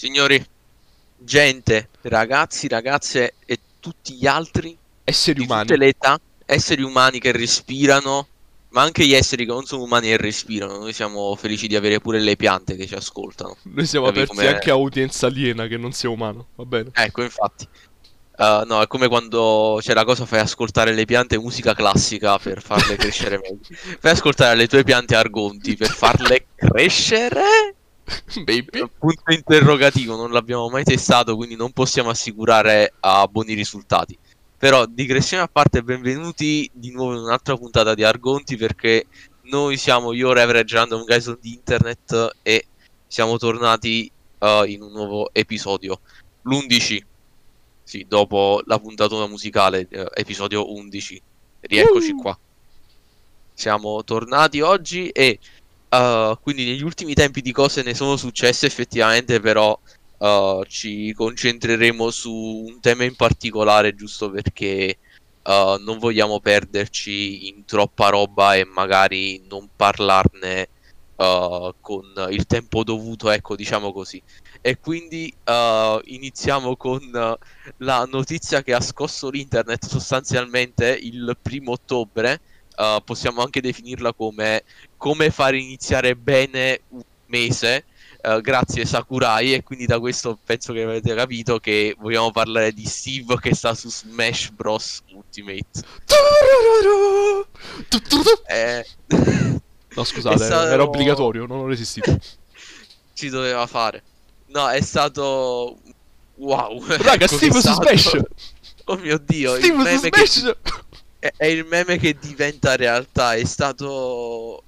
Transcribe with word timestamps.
Signori, 0.00 0.42
gente, 1.18 1.90
ragazzi, 2.00 2.68
ragazze 2.68 3.34
e 3.44 3.58
tutti 3.80 4.14
gli 4.14 4.26
altri 4.26 4.74
Esseri 5.04 5.40
di 5.40 5.44
umani. 5.44 5.66
tutte 5.66 5.78
le 5.78 5.88
età, 5.88 6.18
esseri 6.46 6.80
umani 6.80 7.18
che 7.20 7.32
respirano, 7.32 8.26
ma 8.70 8.80
anche 8.80 9.04
gli 9.04 9.12
esseri 9.12 9.44
che 9.44 9.52
non 9.52 9.66
sono 9.66 9.82
umani 9.82 10.10
e 10.10 10.16
respirano. 10.16 10.78
Noi 10.78 10.94
siamo 10.94 11.36
felici 11.36 11.66
di 11.66 11.76
avere 11.76 12.00
pure 12.00 12.18
le 12.18 12.34
piante 12.36 12.76
che 12.76 12.86
ci 12.86 12.94
ascoltano. 12.94 13.58
Noi 13.64 13.84
siamo 13.84 14.06
Capi 14.06 14.20
aperti 14.20 14.36
com'è? 14.36 14.54
anche 14.54 14.70
a 14.70 14.76
udienza 14.76 15.26
aliena 15.26 15.66
che 15.66 15.76
non 15.76 15.92
sia 15.92 16.08
umano, 16.08 16.46
va 16.54 16.64
bene? 16.64 16.88
Ecco, 16.94 17.20
infatti. 17.20 17.68
Uh, 18.38 18.64
no, 18.64 18.80
è 18.80 18.86
come 18.86 19.06
quando 19.06 19.80
c'è 19.82 19.92
la 19.92 20.04
cosa, 20.04 20.24
fai 20.24 20.40
ascoltare 20.40 20.94
le 20.94 21.04
piante 21.04 21.36
musica 21.36 21.74
classica 21.74 22.38
per 22.38 22.62
farle 22.62 22.96
crescere 22.96 23.36
meglio. 23.44 23.66
Fai 23.98 24.12
ascoltare 24.12 24.56
le 24.56 24.66
tue 24.66 24.82
piante 24.82 25.14
argonti 25.14 25.76
per 25.76 25.90
farle 25.90 26.46
crescere? 26.54 27.74
Baby. 28.44 28.88
Punto 28.98 29.32
interrogativo, 29.32 30.16
non 30.16 30.32
l'abbiamo 30.32 30.68
mai 30.68 30.84
testato, 30.84 31.36
quindi 31.36 31.56
non 31.56 31.72
possiamo 31.72 32.10
assicurare 32.10 32.94
a 33.00 33.26
buoni 33.26 33.54
risultati. 33.54 34.16
Però, 34.56 34.84
digressione 34.86 35.42
a 35.42 35.48
parte, 35.48 35.82
benvenuti 35.82 36.70
di 36.72 36.92
nuovo 36.92 37.14
in 37.14 37.22
un'altra 37.22 37.56
puntata 37.56 37.94
di 37.94 38.04
Argonti 38.04 38.56
perché 38.56 39.06
noi 39.44 39.76
siamo 39.76 40.12
io, 40.12 40.32
Reverend 40.32 40.70
Random 40.70 41.04
Guys 41.04 41.26
on 41.26 41.38
the 41.40 41.48
Internet 41.48 42.36
e 42.42 42.66
siamo 43.06 43.38
tornati 43.38 44.10
uh, 44.38 44.64
in 44.64 44.82
un 44.82 44.92
nuovo 44.92 45.30
episodio. 45.32 46.00
L'11, 46.42 47.00
sì, 47.82 48.04
dopo 48.06 48.62
la 48.66 48.78
puntatona 48.78 49.26
musicale, 49.26 49.86
eh, 49.88 50.08
episodio 50.14 50.72
11. 50.72 51.22
Rieccoci 51.60 52.12
qua. 52.12 52.38
Siamo 53.52 54.04
tornati 54.04 54.60
oggi 54.60 55.08
e 55.08 55.38
Uh, 55.92 56.38
quindi 56.40 56.66
negli 56.66 56.84
ultimi 56.84 57.14
tempi 57.14 57.42
di 57.42 57.50
cose 57.50 57.82
ne 57.82 57.94
sono 57.94 58.16
successe 58.16 58.66
effettivamente, 58.66 59.40
però 59.40 59.76
uh, 60.18 60.62
ci 60.68 61.12
concentreremo 61.12 62.10
su 62.10 62.32
un 62.32 62.78
tema 62.78 63.02
in 63.02 63.16
particolare, 63.16 63.96
giusto 63.96 64.30
perché 64.30 64.98
uh, 65.42 65.82
non 65.82 65.98
vogliamo 65.98 66.38
perderci 66.38 67.48
in 67.48 67.64
troppa 67.64 68.08
roba 68.10 68.54
e 68.54 68.64
magari 68.64 69.42
non 69.48 69.68
parlarne 69.74 70.68
con 71.20 72.14
il 72.30 72.46
tempo 72.46 72.82
dovuto, 72.82 73.28
ecco, 73.28 73.54
diciamo 73.54 73.92
così. 73.92 74.22
E 74.62 74.78
quindi 74.78 75.30
iniziamo 76.04 76.76
con 76.76 77.38
la 77.76 78.08
notizia 78.10 78.62
che 78.62 78.72
ha 78.72 78.80
scosso 78.80 79.28
l'internet 79.28 79.84
sostanzialmente 79.84 80.98
il 80.98 81.36
primo 81.42 81.72
ottobre. 81.72 82.40
Uh, 82.74 83.04
possiamo 83.04 83.42
anche 83.42 83.60
definirla 83.60 84.14
come 84.14 84.62
come 85.00 85.30
fare 85.30 85.56
iniziare 85.58 86.14
bene 86.14 86.82
un 86.88 87.00
mese. 87.26 87.84
uh, 88.22 88.40
grazie 88.42 88.84
Sakurai 88.84 89.54
e 89.54 89.62
quindi 89.62 89.86
da 89.86 89.98
questo 89.98 90.38
penso 90.44 90.74
che 90.74 90.82
avete 90.82 91.14
capito 91.14 91.58
che 91.58 91.96
vogliamo 91.98 92.30
parlare 92.32 92.72
di 92.74 92.84
Steve 92.84 93.38
che 93.40 93.54
sta 93.54 93.74
su 93.74 93.88
Smash 93.90 94.50
Bros 94.50 95.00
Ultimate. 95.14 95.80
Eh, 98.46 98.84
No, 99.94 100.04
scusate, 100.04 100.36
stato- 100.44 100.68
era 100.68 100.82
obbligatorio, 100.82 101.46
non 101.46 101.60
ho 101.60 101.66
resistito. 101.66 102.16
ci 103.14 103.28
doveva 103.28 103.66
fare. 103.66 104.02
No, 104.48 104.68
è 104.68 104.80
stato 104.82 105.78
wow. 106.36 106.84
Raga, 106.86 107.24
Ecco, 107.24 107.36
Steve 107.36 107.60
su 107.60 107.72
Smash! 107.72 108.20
Oh 108.84 108.96
mio 108.96 109.18
dio, 109.18 109.54
Steve 109.56 109.68
su 109.68 109.76
meme 109.82 110.10
che- 110.10 110.26
Smash! 110.26 110.56
è, 111.18 111.32
è 111.36 111.46
il 111.46 111.64
meme 111.64 111.96
che 111.98 112.16
diventa 112.20 112.76
realtà. 112.76 113.34
È 113.34 113.44
stato. 113.44 114.64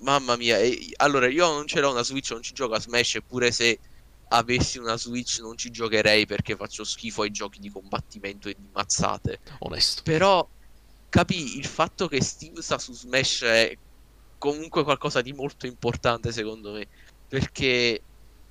Mamma 0.00 0.36
mia. 0.36 0.58
e- 0.58 0.92
allora, 0.96 1.28
io 1.28 1.46
non 1.50 1.66
ce 1.66 1.80
l'ho 1.80 1.90
una 1.90 2.02
Switch, 2.02 2.30
non 2.30 2.42
ci 2.42 2.52
gioco 2.52 2.74
a 2.74 2.80
Smash. 2.80 3.16
Eppure, 3.16 3.50
se 3.50 3.78
avessi 4.28 4.78
una 4.78 4.96
Switch, 4.96 5.38
non 5.40 5.56
ci 5.56 5.70
giocherei 5.70 6.26
perché 6.26 6.56
faccio 6.56 6.84
schifo 6.84 7.22
ai 7.22 7.30
giochi 7.30 7.60
di 7.60 7.70
combattimento 7.70 8.48
e 8.48 8.56
di 8.58 8.68
mazzate. 8.72 9.40
Onesto. 9.60 10.02
Però, 10.02 10.46
capì 11.08 11.56
il 11.56 11.66
fatto 11.66 12.08
che 12.08 12.22
Steve 12.22 12.62
sta 12.62 12.78
su 12.78 12.92
Smash 12.92 13.42
è 13.42 13.78
comunque 14.38 14.84
qualcosa 14.84 15.22
di 15.22 15.32
molto 15.32 15.66
importante, 15.66 16.32
secondo 16.32 16.72
me. 16.72 16.86
Perché, 17.26 18.00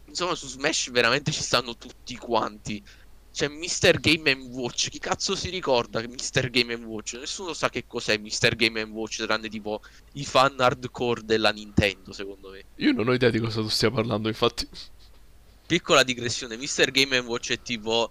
insomma, 0.05 0.35
su 0.35 0.47
Smash 0.47 0.91
veramente 0.91 1.31
ci 1.31 1.43
stanno 1.43 1.75
tutti 1.77 2.15
quanti. 2.15 2.83
C'è 3.35 3.49
Mr. 3.49 3.99
Game 3.99 4.31
Watch. 4.51 4.87
Chi 4.87 4.97
cazzo 4.97 5.35
si 5.35 5.49
ricorda 5.49 5.99
che 5.99 6.07
Mr. 6.07 6.49
Game 6.49 6.73
Watch? 6.75 7.15
Nessuno 7.15 7.51
sa 7.51 7.69
che 7.69 7.85
cos'è 7.85 8.17
Mr. 8.17 8.55
Game 8.55 8.81
Watch, 8.83 9.25
tranne 9.25 9.49
tipo 9.49 9.81
i 10.13 10.23
fan 10.23 10.57
hardcore 10.57 11.25
della 11.25 11.51
Nintendo, 11.51 12.13
secondo 12.13 12.51
me. 12.51 12.63
Io 12.75 12.93
non 12.93 13.09
ho 13.09 13.13
idea 13.13 13.29
di 13.29 13.39
cosa 13.39 13.59
tu 13.59 13.67
stia 13.67 13.91
parlando, 13.91 14.29
infatti. 14.29 14.65
Piccola 15.67 16.03
digressione, 16.03 16.55
Mr. 16.55 16.91
Game 16.91 17.17
Watch 17.19 17.51
è 17.51 17.61
tipo 17.61 18.09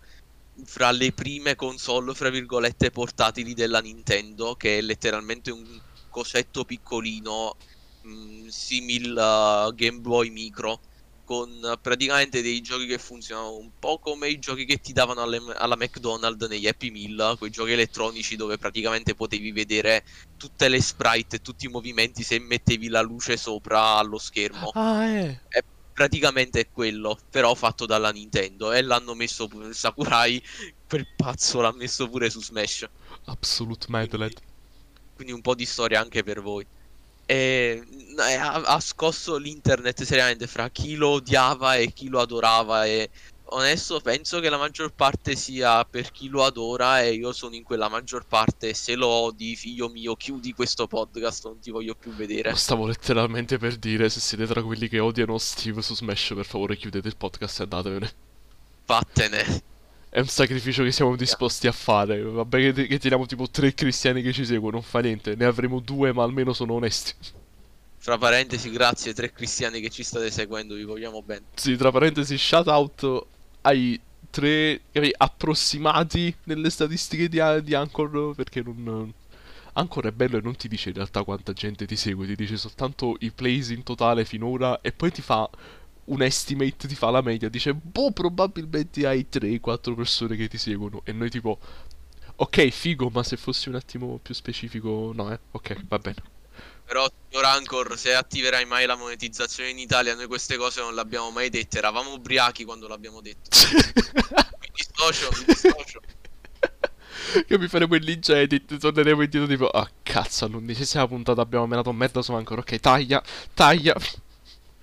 fra 0.64 0.90
le 0.90 1.12
prime 1.12 1.56
console, 1.56 2.12
fra 2.12 2.28
virgolette, 2.28 2.90
portatili 2.90 3.54
della 3.54 3.80
Nintendo, 3.80 4.56
che 4.56 4.76
è 4.76 4.80
letteralmente 4.82 5.50
un 5.50 5.80
cosetto 6.10 6.66
piccolino, 6.66 7.56
mh, 8.02 8.48
simil 8.48 9.16
a 9.18 9.72
Game 9.74 10.00
Boy 10.00 10.28
Micro, 10.28 10.80
con 11.24 11.78
praticamente 11.80 12.42
dei 12.42 12.60
giochi 12.60 12.86
che 12.86 12.98
funzionano 12.98 13.56
un 13.56 13.70
po' 13.78 13.98
come 13.98 14.28
i 14.28 14.38
giochi 14.38 14.64
che 14.64 14.78
ti 14.78 14.92
davano 14.92 15.22
alle- 15.22 15.54
alla 15.56 15.76
McDonald's 15.76 16.46
negli 16.48 16.66
Happy 16.66 16.90
Meal, 16.90 17.36
quei 17.38 17.50
giochi 17.50 17.72
elettronici 17.72 18.36
dove 18.36 18.58
praticamente 18.58 19.14
potevi 19.14 19.50
vedere 19.52 20.04
tutte 20.36 20.68
le 20.68 20.80
sprite 20.80 21.36
e 21.36 21.40
tutti 21.40 21.66
i 21.66 21.68
movimenti 21.68 22.22
se 22.22 22.38
mettevi 22.38 22.88
la 22.88 23.00
luce 23.00 23.36
sopra 23.36 23.96
allo 23.96 24.18
schermo 24.18 24.70
Ah, 24.74 25.06
eh. 25.08 25.40
praticamente 25.92 26.60
è 26.60 26.70
quello, 26.70 27.16
però 27.30 27.54
fatto 27.54 27.86
dalla 27.86 28.10
Nintendo. 28.10 28.72
E 28.72 28.82
l'hanno 28.82 29.14
messo 29.14 29.46
pure 29.46 29.72
Sakurai, 29.72 30.42
quel 30.86 31.06
pazzo 31.16 31.60
l'ha 31.60 31.72
messo 31.72 32.08
pure 32.08 32.30
su 32.30 32.42
Smash. 32.42 32.88
Absolute 33.26 33.86
Madled. 33.88 34.40
Quindi 35.14 35.32
un 35.32 35.40
po' 35.40 35.54
di 35.54 35.64
storia 35.64 36.00
anche 36.00 36.22
per 36.22 36.40
voi. 36.40 36.66
E 37.26 37.82
ha, 38.16 38.52
ha 38.52 38.80
scosso 38.80 39.36
l'internet 39.36 40.02
seriamente 40.02 40.46
fra 40.46 40.68
chi 40.68 40.94
lo 40.94 41.10
odiava 41.10 41.76
e 41.76 41.92
chi 41.92 42.08
lo 42.08 42.20
adorava. 42.20 42.84
E 42.84 43.10
onesto, 43.46 44.00
penso 44.00 44.40
che 44.40 44.48
la 44.48 44.56
maggior 44.56 44.92
parte 44.92 45.36
sia 45.36 45.84
per 45.84 46.10
chi 46.10 46.28
lo 46.28 46.44
adora. 46.44 47.02
E 47.02 47.14
io 47.14 47.32
sono 47.32 47.54
in 47.54 47.62
quella 47.62 47.88
maggior 47.88 48.24
parte. 48.26 48.74
Se 48.74 48.94
lo 48.94 49.06
odi, 49.06 49.56
figlio 49.56 49.88
mio, 49.88 50.16
chiudi 50.16 50.52
questo 50.52 50.86
podcast, 50.86 51.46
non 51.46 51.58
ti 51.58 51.70
voglio 51.70 51.94
più 51.94 52.12
vedere. 52.12 52.50
Lo 52.50 52.56
stavo 52.56 52.86
letteralmente 52.86 53.58
per 53.58 53.76
dire, 53.76 54.08
se 54.08 54.20
siete 54.20 54.46
tra 54.46 54.62
quelli 54.62 54.88
che 54.88 54.98
odiano 54.98 55.38
Steve 55.38 55.82
su 55.82 55.94
Smash, 55.94 56.32
per 56.34 56.46
favore 56.46 56.76
chiudete 56.76 57.08
il 57.08 57.16
podcast 57.16 57.60
e 57.60 57.62
andatevene. 57.62 58.12
Vattene. 58.86 59.72
È 60.14 60.20
un 60.20 60.28
sacrificio 60.28 60.84
che 60.84 60.92
siamo 60.92 61.16
disposti 61.16 61.66
a 61.66 61.72
fare. 61.72 62.22
Vabbè 62.22 62.72
che, 62.72 62.86
che 62.86 62.98
teniamo 63.00 63.26
tipo 63.26 63.50
tre 63.50 63.74
cristiani 63.74 64.22
che 64.22 64.32
ci 64.32 64.44
seguono, 64.44 64.76
non 64.76 64.84
fa 64.84 65.00
niente. 65.00 65.34
Ne 65.34 65.44
avremo 65.44 65.80
due, 65.80 66.12
ma 66.12 66.22
almeno 66.22 66.52
sono 66.52 66.74
onesti. 66.74 67.14
Fra 67.98 68.16
parentesi, 68.16 68.70
grazie 68.70 69.08
ai 69.08 69.16
tre 69.16 69.32
cristiani 69.32 69.80
che 69.80 69.90
ci 69.90 70.04
state 70.04 70.30
seguendo, 70.30 70.76
vi 70.76 70.84
vogliamo 70.84 71.20
bene. 71.20 71.46
Sì, 71.54 71.74
tra 71.74 71.90
parentesi, 71.90 72.38
shout 72.38 72.68
out 72.68 73.26
ai 73.62 74.00
tre 74.30 74.82
capi, 74.92 75.12
approssimati 75.16 76.32
nelle 76.44 76.70
statistiche 76.70 77.28
di, 77.28 77.40
di 77.64 77.74
Anchor, 77.74 78.36
perché 78.36 78.62
non... 78.62 79.12
Anchor 79.72 80.06
è 80.06 80.12
bello 80.12 80.38
e 80.38 80.40
non 80.40 80.54
ti 80.54 80.68
dice 80.68 80.90
in 80.90 80.94
realtà 80.94 81.24
quanta 81.24 81.52
gente 81.52 81.86
ti 81.86 81.96
segue, 81.96 82.24
ti 82.24 82.36
dice 82.36 82.56
soltanto 82.56 83.16
i 83.18 83.32
plays 83.32 83.70
in 83.70 83.82
totale 83.82 84.24
finora 84.24 84.80
e 84.80 84.92
poi 84.92 85.10
ti 85.10 85.22
fa 85.22 85.50
un 86.06 86.22
estimate, 86.22 86.88
ti 86.88 86.94
fa 86.94 87.10
la 87.10 87.22
media, 87.22 87.48
dice 87.48 87.74
boh 87.74 88.12
probabilmente 88.12 89.06
hai 89.06 89.26
3-4 89.30 89.94
persone 89.94 90.36
che 90.36 90.48
ti 90.48 90.58
seguono 90.58 91.02
e 91.04 91.12
noi 91.12 91.30
tipo 91.30 91.58
ok 92.36 92.68
figo 92.68 93.10
ma 93.10 93.22
se 93.22 93.36
fossi 93.36 93.68
un 93.68 93.76
attimo 93.76 94.18
più 94.20 94.34
specifico 94.34 95.12
no 95.14 95.32
eh, 95.32 95.38
ok 95.52 95.86
va 95.86 95.98
bene. 95.98 96.32
Però, 96.86 97.06
signor 97.28 97.46
Anchor, 97.46 97.98
se 97.98 98.14
attiverai 98.14 98.66
mai 98.66 98.84
la 98.84 98.94
monetizzazione 98.94 99.70
in 99.70 99.78
Italia, 99.78 100.14
noi 100.14 100.26
queste 100.26 100.56
cose 100.58 100.82
non 100.82 100.94
le 100.94 101.00
abbiamo 101.00 101.30
mai 101.30 101.48
dette. 101.48 101.78
Eravamo 101.78 102.12
ubriachi 102.12 102.64
quando 102.64 102.86
l'abbiamo 102.86 103.22
detto. 103.22 103.48
Mi 104.60 104.70
dissocio, 104.70 105.30
mi 105.38 105.44
dissocio. 105.46 106.00
Che 107.46 107.58
mi 107.58 107.68
faremo 107.68 107.94
il 107.94 108.04
lynch 108.04 108.28
edit, 108.28 108.76
torneremo 108.76 109.22
indietro 109.22 109.48
tipo 109.48 109.68
Ah 109.68 109.90
cazzo, 110.02 110.44
all'undicesima 110.44 111.08
puntata 111.08 111.40
abbiamo 111.40 111.66
menato 111.66 111.90
merda 111.92 112.22
su 112.22 112.32
Anchor, 112.32 112.58
ok 112.58 112.78
taglia, 112.78 113.22
taglia 113.54 113.96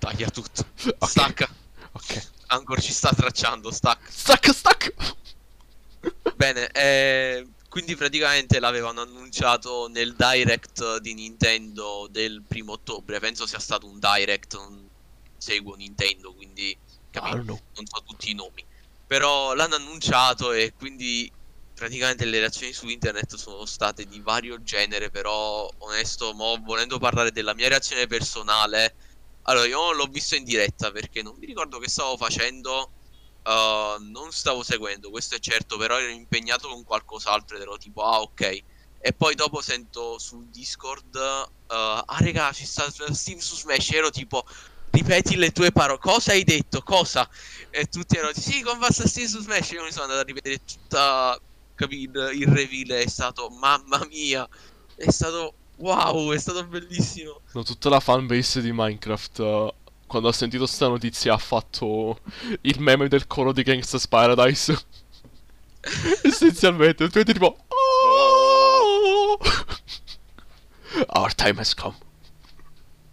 Taglia 0.02 0.28
tutto. 0.30 0.66
Ok. 0.98 1.08
Stacca. 1.08 1.48
Ok, 1.92 2.28
Anchor 2.46 2.82
ci 2.82 2.92
sta 2.92 3.12
tracciando, 3.14 3.70
stacca. 3.70 4.10
stacca, 4.10 4.52
stacca 4.52 4.90
Bene, 6.34 6.68
eh, 6.72 7.46
quindi 7.68 7.94
praticamente 7.94 8.58
l'avevano 8.58 9.02
annunciato 9.02 9.86
nel 9.86 10.16
direct 10.16 10.98
di 10.98 11.14
Nintendo 11.14 12.08
del 12.10 12.42
primo 12.44 12.72
ottobre. 12.72 13.20
Penso 13.20 13.46
sia 13.46 13.60
stato 13.60 13.86
un 13.86 14.00
direct, 14.00 14.54
non 14.54 14.88
seguo 15.36 15.76
Nintendo, 15.76 16.34
quindi 16.34 16.76
capito? 17.12 17.60
non 17.74 17.86
so 17.86 18.02
tutti 18.04 18.30
i 18.30 18.34
nomi. 18.34 18.64
Però 19.06 19.54
l'hanno 19.54 19.76
annunciato 19.76 20.50
e 20.50 20.72
quindi 20.76 21.30
praticamente 21.76 22.24
le 22.24 22.40
reazioni 22.40 22.72
su 22.72 22.88
internet 22.88 23.36
sono 23.36 23.64
state 23.66 24.06
di 24.06 24.18
vario 24.18 24.64
genere, 24.64 25.10
però 25.10 25.70
onesto, 25.78 26.32
mo, 26.32 26.60
volendo 26.64 26.98
parlare 26.98 27.30
della 27.30 27.54
mia 27.54 27.68
reazione 27.68 28.08
personale, 28.08 28.94
allora 29.42 29.66
io 29.66 29.92
l'ho 29.92 30.06
visto 30.06 30.34
in 30.34 30.44
diretta 30.44 30.90
perché 30.90 31.22
non 31.22 31.36
mi 31.38 31.46
ricordo 31.46 31.78
che 31.78 31.88
stavo 31.88 32.16
facendo 32.16 32.92
uh, 33.44 34.02
non 34.10 34.30
stavo 34.30 34.62
seguendo, 34.62 35.10
questo 35.10 35.36
è 35.36 35.38
certo, 35.38 35.76
però 35.76 35.98
ero 35.98 36.10
impegnato 36.10 36.68
con 36.68 36.84
qualcos'altro 36.84 37.56
ed 37.56 37.62
ero 37.62 37.76
tipo, 37.76 38.02
ah 38.02 38.20
ok. 38.20 38.62
E 39.04 39.12
poi 39.12 39.34
dopo 39.34 39.60
sento 39.60 40.18
sul 40.18 40.46
Discord, 40.48 41.14
uh, 41.14 41.50
ah 41.66 42.18
regà, 42.18 42.52
ci 42.52 42.64
sta 42.64 42.88
Steve 43.12 43.40
su 43.40 43.56
Smash, 43.56 43.90
ero 43.90 44.10
tipo, 44.10 44.44
ripeti 44.90 45.36
le 45.36 45.50
tue 45.50 45.72
parole, 45.72 45.98
cosa 45.98 46.32
hai 46.32 46.44
detto, 46.44 46.82
cosa? 46.82 47.28
E 47.70 47.86
tutti 47.86 48.16
erano, 48.16 48.32
sì, 48.34 48.62
con 48.62 48.78
basta 48.78 49.06
Steve 49.06 49.28
su 49.28 49.40
Smash, 49.40 49.70
io 49.70 49.82
mi 49.82 49.90
sono 49.90 50.04
andato 50.04 50.20
a 50.20 50.24
ripetere 50.24 50.60
tutta, 50.64 51.40
capito, 51.74 52.28
il 52.28 52.46
reveal 52.46 53.00
è 53.00 53.08
stato, 53.08 53.50
mamma 53.50 54.04
mia, 54.08 54.48
è 54.94 55.10
stato, 55.10 55.54
wow, 55.76 56.32
è 56.32 56.38
stato 56.38 56.64
bellissimo. 56.66 57.40
No, 57.52 57.62
tutta 57.62 57.88
la 57.88 58.00
fanbase 58.00 58.60
di 58.60 58.72
Minecraft... 58.72 59.38
Uh 59.38 59.72
quando 60.12 60.28
ha 60.28 60.32
sentito 60.34 60.66
sta 60.66 60.88
notizia 60.88 61.32
ha 61.32 61.38
fatto 61.38 62.20
il 62.60 62.80
meme 62.80 63.08
del 63.08 63.26
coro 63.26 63.50
di 63.50 63.62
Gangsta's 63.62 64.06
Paradise. 64.06 64.78
Essenzialmente, 66.22 67.08
tu 67.08 67.22
tipo... 67.22 67.56
Oh! 67.68 69.38
Our 71.14 71.34
time 71.34 71.58
has 71.60 71.72
come. 71.72 71.96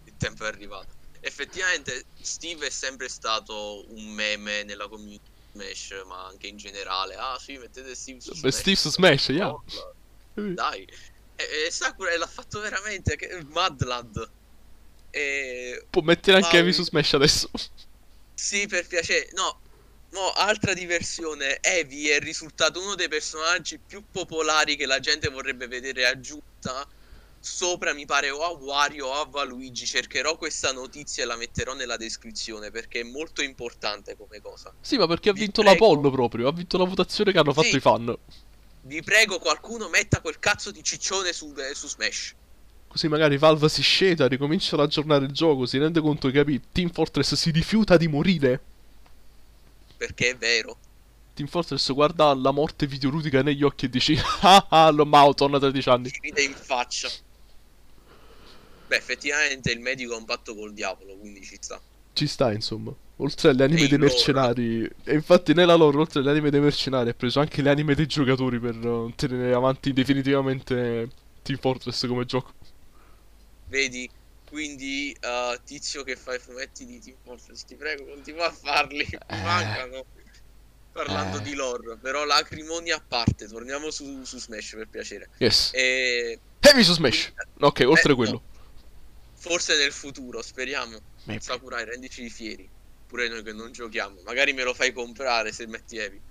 Il 0.04 0.12
tempo 0.18 0.44
è 0.44 0.48
arrivato. 0.48 0.88
Effettivamente 1.20 2.04
Steve 2.20 2.66
è 2.66 2.70
sempre 2.70 3.08
stato 3.08 3.86
un 3.88 4.04
meme 4.10 4.64
nella 4.64 4.86
community 4.86 5.28
Smash, 5.52 6.02
ma 6.06 6.26
anche 6.26 6.48
in 6.48 6.58
generale. 6.58 7.14
Ah 7.14 7.38
sì, 7.40 7.56
mettete 7.56 7.94
Steve 7.94 8.20
su 8.20 8.34
Smash. 8.34 8.58
Steve 8.58 8.76
su 8.76 8.90
Smash, 8.90 9.28
yeah. 9.28 9.54
Dai. 10.34 10.86
E, 11.40 11.66
e 11.66 11.70
Sakura 11.70 12.16
l'ha 12.16 12.26
fatto 12.26 12.60
veramente, 12.60 13.16
che... 13.16 13.44
Madlad. 13.48 14.30
E... 15.10 15.84
Può 15.90 16.02
mettere 16.02 16.38
anche 16.38 16.58
Evi 16.58 16.72
su 16.72 16.84
Smash 16.84 17.14
adesso. 17.14 17.50
Sì, 18.34 18.66
per 18.66 18.86
piacere. 18.86 19.30
No, 19.32 19.60
no, 20.10 20.30
altra 20.30 20.72
diversione. 20.72 21.60
Evi 21.60 22.08
è 22.08 22.18
risultato 22.20 22.80
uno 22.80 22.94
dei 22.94 23.08
personaggi 23.08 23.78
più 23.78 24.04
popolari 24.10 24.76
che 24.76 24.86
la 24.86 25.00
gente 25.00 25.28
vorrebbe 25.28 25.66
vedere 25.66 26.06
aggiunta. 26.06 26.86
Sopra 27.42 27.94
mi 27.94 28.04
pare 28.04 28.28
o 28.28 28.42
a 28.44 28.50
Wario 28.50 29.06
o 29.06 29.20
a 29.20 29.24
Valuigi. 29.24 29.86
Cercherò 29.86 30.36
questa 30.36 30.72
notizia 30.72 31.22
e 31.22 31.26
la 31.26 31.36
metterò 31.36 31.74
nella 31.74 31.96
descrizione 31.96 32.70
perché 32.70 33.00
è 33.00 33.04
molto 33.04 33.42
importante 33.42 34.16
come 34.16 34.40
cosa. 34.40 34.72
Sì, 34.80 34.96
ma 34.96 35.06
perché 35.06 35.30
ha 35.30 35.32
Vi 35.32 35.40
vinto 35.40 35.62
prego... 35.62 35.86
la 35.86 35.94
poll 35.94 36.12
proprio. 36.12 36.48
Ha 36.48 36.52
vinto 36.52 36.76
la 36.76 36.84
votazione 36.84 37.32
che 37.32 37.38
hanno 37.38 37.52
fatto 37.52 37.68
sì. 37.68 37.76
i 37.76 37.80
fan. 37.80 38.16
Vi 38.82 39.02
prego, 39.02 39.38
qualcuno 39.38 39.88
metta 39.88 40.20
quel 40.20 40.38
cazzo 40.38 40.70
di 40.70 40.82
ciccione 40.82 41.32
su, 41.32 41.52
eh, 41.56 41.74
su 41.74 41.86
Smash. 41.86 42.34
Così 42.88 43.08
magari 43.08 43.38
Valve 43.38 43.68
si 43.68 43.82
sceta, 43.82 44.26
ricomincia 44.26 44.74
ad 44.74 44.82
aggiornare 44.82 45.26
il 45.26 45.32
gioco, 45.32 45.66
si 45.66 45.78
rende 45.78 46.00
conto 46.00 46.28
che 46.28 46.38
capì, 46.38 46.60
Team 46.72 46.90
Fortress 46.90 47.34
si 47.34 47.50
rifiuta 47.50 47.96
di 47.96 48.08
morire. 48.08 48.60
Perché 49.96 50.30
è 50.30 50.36
vero. 50.36 50.76
Team 51.34 51.46
Fortress 51.46 51.92
guarda 51.92 52.34
la 52.34 52.50
morte 52.50 52.86
videoludica 52.86 53.42
negli 53.42 53.62
occhi 53.62 53.84
e 53.84 53.90
dici 53.90 54.18
Ah 54.40 54.66
ah, 54.70 54.90
lo 54.90 55.06
Mao 55.06 55.34
torna 55.34 55.58
13 55.58 55.88
anni. 55.88 56.10
Ti 56.10 56.18
ride 56.20 56.42
in 56.42 56.54
faccia. 56.54 57.08
Beh, 58.88 58.96
effettivamente 58.96 59.70
il 59.70 59.80
medico 59.80 60.14
ha 60.14 60.16
un 60.16 60.24
patto 60.24 60.54
col 60.54 60.72
diavolo, 60.72 61.16
quindi 61.16 61.44
ci 61.44 61.56
sta. 61.60 61.80
Ci 62.12 62.26
sta, 62.26 62.52
insomma. 62.52 62.94
Oltre 63.16 63.50
alle 63.50 63.64
anime 63.64 63.86
dei 63.86 63.98
lore. 63.98 64.10
mercenari. 64.10 64.90
E 65.04 65.14
infatti 65.14 65.52
nella 65.52 65.74
loro, 65.74 66.00
oltre 66.00 66.20
alle 66.20 66.30
anime 66.30 66.50
dei 66.50 66.60
mercenari, 66.60 67.10
ha 67.10 67.14
preso 67.14 67.40
anche 67.40 67.60
le 67.62 67.70
anime 67.70 67.94
dei 67.94 68.06
giocatori 68.06 68.58
per 68.58 68.76
uh, 68.76 69.12
tenere 69.14 69.52
avanti 69.52 69.92
definitivamente 69.92 71.08
Team 71.42 71.58
Fortress 71.58 72.06
come 72.06 72.24
gioco. 72.24 72.52
Vedi? 73.68 74.08
Quindi 74.48 75.16
uh, 75.22 75.56
tizio 75.64 76.02
che 76.02 76.16
fa 76.16 76.34
i 76.34 76.38
fumetti 76.38 76.84
di 76.84 76.98
Team 76.98 77.16
Fortress, 77.22 77.64
ti 77.64 77.76
prego, 77.76 78.04
continua 78.04 78.46
a 78.46 78.50
farli, 78.50 79.06
mi 79.10 79.18
eh. 79.36 79.42
mancano. 79.42 80.04
Parlando 80.92 81.38
eh. 81.38 81.42
di 81.42 81.54
lore, 81.54 81.96
però 81.98 82.24
lacrimonia 82.24 82.96
a 82.96 83.02
parte, 83.06 83.46
torniamo 83.46 83.92
su, 83.92 84.24
su 84.24 84.38
Smash 84.38 84.74
per 84.74 84.88
piacere. 84.88 85.28
Yes. 85.38 85.70
E... 85.72 86.38
Heavy 86.58 86.82
su 86.82 86.94
Smash! 86.94 87.32
Ok, 87.60 87.84
oltre 87.86 88.10
eh, 88.10 88.14
quello. 88.16 88.32
No. 88.32 88.42
Forse 89.34 89.76
nel 89.76 89.92
futuro, 89.92 90.42
speriamo. 90.42 90.98
Maybe. 91.24 91.42
Sakurai, 91.42 91.84
rendici 91.84 92.28
fieri. 92.30 92.70
Pure 93.06 93.28
noi 93.28 93.42
che 93.42 93.52
non 93.52 93.72
giochiamo. 93.72 94.22
Magari 94.22 94.52
me 94.52 94.62
lo 94.62 94.74
fai 94.74 94.92
comprare 94.92 95.52
se 95.52 95.66
metti 95.66 95.96
Heavy. 95.96 96.22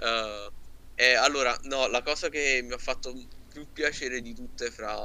Uh, 0.00 0.50
e 0.94 1.14
allora, 1.14 1.56
no, 1.64 1.86
la 1.88 2.02
cosa 2.02 2.28
che 2.28 2.60
mi 2.62 2.72
ha 2.72 2.78
fatto 2.78 3.12
più 3.48 3.70
piacere 3.72 4.20
di 4.20 4.34
tutte 4.34 4.70
fra 4.70 4.96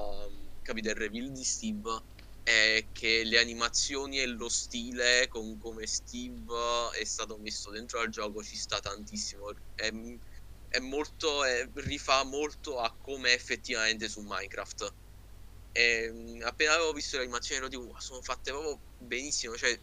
capite 0.61 0.89
il 0.89 0.95
reveal 0.95 1.31
di 1.31 1.43
Steve 1.43 2.03
è 2.43 2.89
che 2.91 3.23
le 3.23 3.39
animazioni 3.39 4.19
e 4.19 4.27
lo 4.27 4.49
stile 4.49 5.27
con 5.27 5.57
come 5.57 5.85
Steve 5.87 6.89
è 6.99 7.03
stato 7.03 7.37
messo 7.37 7.71
dentro 7.71 7.99
al 7.99 8.09
gioco 8.09 8.43
ci 8.43 8.55
sta 8.55 8.79
tantissimo 8.79 9.51
è, 9.73 9.91
è 10.67 10.79
molto 10.79 11.43
è, 11.43 11.67
rifà 11.75 12.23
molto 12.23 12.79
a 12.79 12.95
come 12.99 13.33
effettivamente 13.33 14.09
su 14.09 14.21
Minecraft 14.21 14.95
e, 15.79 16.43
appena 16.43 16.73
avevo 16.73 16.93
visto 16.93 17.17
le 17.17 17.23
animazioni 17.23 17.61
ero 17.61 17.69
tipo 17.69 17.95
sono 17.99 18.21
fatte 18.21 18.51
proprio 18.51 18.79
benissimo 18.97 19.55
cioè 19.55 19.77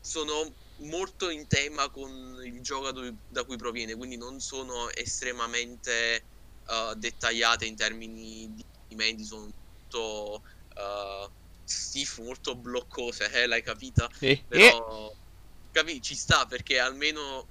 sono 0.00 0.52
molto 0.78 1.30
in 1.30 1.46
tema 1.46 1.88
con 1.90 2.40
il 2.42 2.60
gioco 2.60 2.90
da 3.28 3.44
cui 3.44 3.56
proviene 3.56 3.94
quindi 3.94 4.16
non 4.16 4.40
sono 4.40 4.90
estremamente 4.90 6.24
uh, 6.66 6.94
dettagliate 6.94 7.66
in 7.66 7.76
termini 7.76 8.52
di 8.54 8.64
movimenti 8.80 9.24
sono 9.24 9.50
molto 9.90 10.42
uh, 10.76 11.30
stiff, 11.64 12.18
molto 12.18 12.54
bloccose, 12.54 13.30
eh, 13.32 13.46
l'hai 13.46 13.62
capita? 13.62 14.08
Sì. 14.16 14.42
Però 14.46 15.10
eh. 15.10 15.16
capi, 15.72 16.00
ci 16.02 16.14
sta 16.14 16.46
perché 16.46 16.78
almeno 16.78 17.46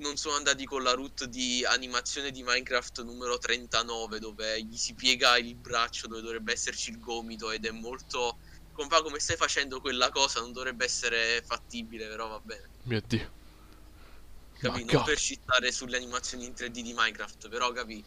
non 0.00 0.16
sono 0.16 0.34
andati 0.34 0.64
con 0.64 0.82
la 0.82 0.92
route 0.92 1.28
di 1.28 1.64
animazione 1.64 2.30
di 2.30 2.42
Minecraft 2.42 3.02
numero 3.02 3.38
39 3.38 4.18
dove 4.18 4.62
gli 4.62 4.76
si 4.76 4.94
piega 4.94 5.36
il 5.38 5.54
braccio 5.54 6.08
dove 6.08 6.22
dovrebbe 6.22 6.52
esserci 6.52 6.90
il 6.90 6.98
gomito 6.98 7.50
ed 7.50 7.64
è 7.64 7.70
molto 7.70 8.38
compa 8.72 9.02
come 9.02 9.18
stai 9.18 9.36
facendo 9.36 9.80
quella 9.80 10.10
cosa 10.10 10.40
non 10.40 10.52
dovrebbe 10.52 10.84
essere 10.84 11.42
fattibile 11.46 12.08
però 12.08 12.28
va 12.28 12.40
bene. 12.40 12.68
Mio 12.84 13.02
dio. 13.06 13.32
Capi 14.58 14.84
non 14.84 15.04
per 15.04 15.18
citare 15.18 15.72
sulle 15.72 15.96
animazioni 15.96 16.44
in 16.44 16.52
3D 16.52 16.80
di 16.80 16.92
Minecraft 16.94 17.48
però 17.48 17.70
capi 17.72 18.04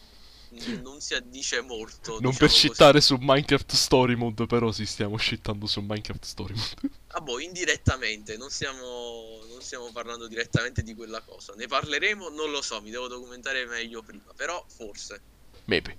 non 0.81 1.01
si 1.01 1.13
addice 1.13 1.61
molto. 1.61 2.19
Non 2.19 2.31
diciamo 2.31 2.37
per 2.37 2.49
scittare 2.49 3.01
su 3.01 3.17
Minecraft 3.19 3.73
Story 3.73 4.15
Mode, 4.15 4.45
però 4.45 4.71
si 4.71 4.85
stiamo 4.85 5.17
scittando 5.17 5.65
su 5.65 5.81
Minecraft 5.81 6.23
Story 6.23 6.53
Mode. 6.53 6.95
Ah 7.15 7.21
boh, 7.21 7.39
indirettamente, 7.39 8.37
non 8.37 8.49
stiamo, 8.49 9.39
non 9.47 9.61
stiamo 9.61 9.91
parlando 9.91 10.27
direttamente 10.27 10.81
di 10.81 10.95
quella 10.95 11.21
cosa. 11.21 11.53
Ne 11.53 11.67
parleremo, 11.67 12.29
non 12.29 12.49
lo 12.49 12.59
so, 12.63 12.81
mi 12.81 12.89
devo 12.89 13.07
documentare 13.07 13.67
meglio 13.67 14.01
prima, 14.01 14.33
però 14.35 14.65
forse. 14.67 15.21
Maybe. 15.65 15.95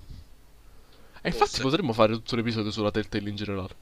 E 1.23 1.29
infatti 1.29 1.61
potremmo 1.61 1.93
fare 1.93 2.15
tutto 2.15 2.35
l'episodio 2.35 2.73
sulla 2.73 2.91
Telltale 2.91 3.29
in 3.31 3.37
generale. 3.37 3.77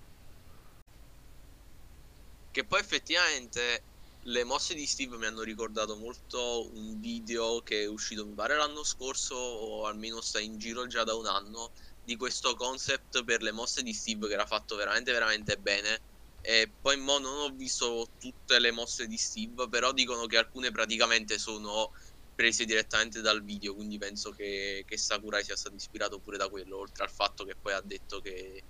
Che 2.51 2.65
poi 2.65 2.81
effettivamente 2.81 3.83
le 4.27 4.45
mosse 4.45 4.75
di 4.75 4.87
Steve 4.87 5.17
mi 5.17 5.27
hanno 5.27 5.43
ricordato 5.43 5.97
molto 5.97 6.71
un 6.73 7.01
video 7.01 7.61
che 7.63 7.83
è 7.83 7.87
uscito 7.87 8.27
mi 8.27 8.35
pare 8.35 8.57
l'anno 8.57 8.85
scorso 8.85 9.35
o 9.35 9.87
almeno 9.87 10.21
sta 10.21 10.39
in 10.39 10.59
giro 10.59 10.87
già 10.87 11.03
da 11.03 11.15
un 11.15 11.27
anno 11.27 11.73
di 12.01 12.17
questo 12.17 12.55
concept 12.55 13.25
per 13.25 13.43
le 13.43 13.51
mosse 13.53 13.83
di 13.83 13.93
Steve 13.93 14.29
che 14.29 14.35
era 14.35 14.47
fatto 14.47 14.77
veramente 14.77 15.13
veramente 15.13 15.57
bene. 15.57 16.03
E 16.41 16.75
poi 16.81 16.97
mo 16.99 17.19
non 17.19 17.39
ho 17.39 17.55
visto 17.55 18.13
tutte 18.19 18.59
le 18.59 18.73
mosse 18.73 19.07
di 19.07 19.17
Steve 19.17 19.69
però 19.69 19.93
dicono 19.93 20.27
che 20.27 20.39
alcune 20.39 20.71
praticamente 20.73 21.39
sono 21.39 21.91
prese 22.35 22.65
direttamente 22.65 23.21
dal 23.21 23.43
video 23.45 23.75
quindi 23.75 23.99
penso 23.99 24.31
che, 24.31 24.83
che 24.87 24.97
Sakurai 24.99 25.45
sia 25.45 25.57
stato 25.57 25.75
ispirato 25.77 26.21
pure 26.21 26.39
da 26.39 26.49
quello 26.49 26.79
oltre 26.79 27.05
al 27.05 27.11
fatto 27.11 27.45
che 27.45 27.57
poi 27.61 27.75
ha 27.75 27.81
detto 27.83 28.21
che 28.21 28.65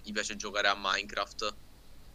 gli 0.00 0.12
piace 0.12 0.36
giocare 0.36 0.68
a 0.68 0.76
Minecraft 0.76 1.56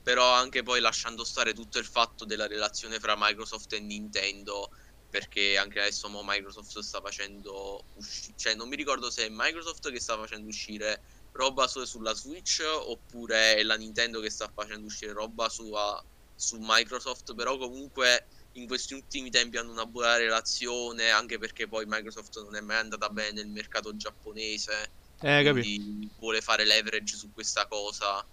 però 0.01 0.31
anche 0.33 0.63
poi 0.63 0.79
lasciando 0.79 1.23
stare 1.23 1.53
tutto 1.53 1.77
il 1.79 1.85
fatto 1.85 2.25
della 2.25 2.47
relazione 2.47 2.99
fra 2.99 3.15
Microsoft 3.17 3.73
e 3.73 3.79
Nintendo 3.79 4.69
perché 5.09 5.57
anche 5.57 5.79
adesso 5.79 6.09
Microsoft 6.09 6.79
sta 6.79 7.01
facendo 7.01 7.83
uscire 7.95 8.33
cioè 8.37 8.55
non 8.55 8.69
mi 8.69 8.75
ricordo 8.75 9.09
se 9.09 9.25
è 9.25 9.29
Microsoft 9.29 9.91
che 9.91 9.99
sta 9.99 10.17
facendo 10.17 10.47
uscire 10.47 11.01
roba 11.33 11.67
su- 11.67 11.83
sulla 11.83 12.13
Switch 12.13 12.63
oppure 12.63 13.55
è 13.55 13.63
la 13.63 13.75
Nintendo 13.75 14.19
che 14.19 14.29
sta 14.29 14.49
facendo 14.53 14.85
uscire 14.85 15.11
roba 15.11 15.49
sua, 15.49 16.01
su 16.35 16.57
Microsoft 16.59 17.35
però 17.35 17.57
comunque 17.57 18.27
in 18.53 18.67
questi 18.67 18.93
ultimi 18.93 19.29
tempi 19.29 19.57
hanno 19.57 19.71
una 19.71 19.85
buona 19.85 20.15
relazione 20.17 21.09
anche 21.09 21.37
perché 21.37 21.67
poi 21.67 21.85
Microsoft 21.87 22.41
non 22.41 22.55
è 22.55 22.61
mai 22.61 22.77
andata 22.77 23.09
bene 23.09 23.31
nel 23.31 23.47
mercato 23.47 23.95
giapponese 23.95 24.91
eh, 25.21 25.41
quindi 25.43 26.09
vuole 26.17 26.41
fare 26.41 26.65
leverage 26.65 27.15
su 27.15 27.31
questa 27.31 27.67
cosa. 27.67 28.25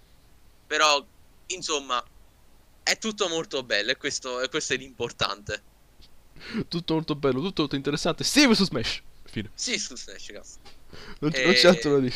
Però 0.67 1.07
Insomma, 1.49 2.03
è 2.83 2.99
tutto 2.99 3.29
molto 3.29 3.63
bello 3.63 3.91
e 3.91 3.97
questo, 3.97 4.41
e 4.41 4.49
questo 4.49 4.75
è 4.75 4.77
l'importante. 4.77 5.63
Tutto 6.69 6.95
molto 6.95 7.15
bello, 7.15 7.41
tutto 7.41 7.63
molto 7.63 7.77
interessante. 7.77 8.25
Sì, 8.25 8.49
su 8.55 8.65
Smash. 8.65 9.03
Fine. 9.25 9.51
Sì, 9.55 9.79
su 9.79 9.97
Smash, 9.97 10.27
cazzo. 10.27 10.59
Non, 11.21 11.33
e... 11.35 11.45
non 11.45 11.53
c'è 11.55 11.69
altro 11.69 11.93
da 11.93 11.99
dire. 12.01 12.15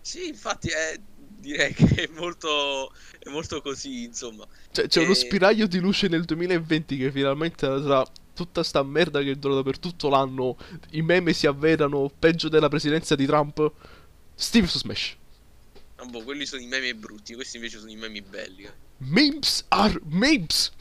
Sì, 0.00 0.28
infatti 0.28 0.68
è, 0.68 0.98
direi 1.38 1.72
che 1.74 2.04
è 2.04 2.08
molto, 2.14 2.92
è 3.18 3.28
molto 3.28 3.60
così, 3.60 4.04
insomma. 4.04 4.46
Cioè, 4.70 4.88
c'è 4.88 5.00
e... 5.00 5.04
uno 5.04 5.14
spiraglio 5.14 5.66
di 5.66 5.78
luce 5.78 6.08
nel 6.08 6.24
2020 6.24 6.96
che 6.96 7.10
finalmente 7.12 7.66
tra 7.66 8.06
tutta 8.34 8.62
sta 8.62 8.82
merda 8.82 9.22
che 9.22 9.30
è 9.30 9.34
durata 9.34 9.62
per 9.62 9.78
tutto 9.78 10.08
l'anno, 10.08 10.56
i 10.90 11.02
meme 11.02 11.32
si 11.32 11.46
avverano 11.46 12.10
peggio 12.16 12.48
della 12.48 12.68
presidenza 12.68 13.14
di 13.14 13.26
Trump. 13.26 13.72
Steve 14.34 14.66
su 14.66 14.78
Smash. 14.78 15.16
Ah, 15.96 16.04
boh, 16.04 16.22
quelli 16.22 16.44
sono 16.46 16.62
i 16.62 16.66
meme 16.66 16.94
brutti, 16.94 17.34
questi 17.34 17.56
invece 17.56 17.78
sono 17.78 17.90
i 17.90 17.96
meme 17.96 18.20
belli. 18.22 18.64
eh. 18.64 18.72
Memes 18.98 19.64
are 19.68 19.98
memes. 20.04 20.72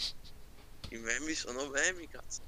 I 0.90 0.98
meme 0.98 1.34
sono 1.34 1.68
meme, 1.70 2.08
cazzo. 2.10 2.42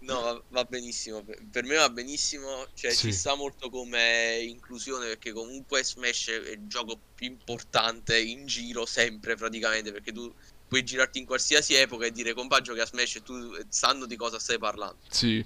No, 0.00 0.20
va, 0.20 0.42
va 0.50 0.64
benissimo. 0.64 1.22
Per 1.22 1.36
per 1.50 1.64
me 1.64 1.74
va 1.76 1.88
benissimo. 1.90 2.66
Cioè, 2.74 2.92
Sì. 2.92 3.06
ci 3.06 3.12
sta 3.12 3.34
molto 3.34 3.70
come 3.70 4.38
inclusione 4.42 5.06
perché 5.08 5.32
comunque 5.32 5.82
Smash 5.82 6.28
è 6.28 6.50
il 6.50 6.66
gioco 6.68 6.98
più 7.14 7.26
importante 7.26 8.16
in 8.20 8.46
giro 8.46 8.86
sempre 8.86 9.34
praticamente 9.36 9.90
perché 9.90 10.12
tu 10.12 10.32
puoi 10.68 10.84
girarti 10.84 11.18
in 11.18 11.26
qualsiasi 11.26 11.74
epoca 11.74 12.06
e 12.06 12.12
dire 12.12 12.34
compà 12.34 12.60
giochi 12.60 12.80
a 12.80 12.86
Smash 12.86 13.16
e 13.16 13.22
tu 13.22 13.34
eh, 13.58 13.64
sanno 13.68 14.06
di 14.06 14.16
cosa 14.16 14.38
stai 14.38 14.58
parlando. 14.58 14.98
Sì. 15.10 15.44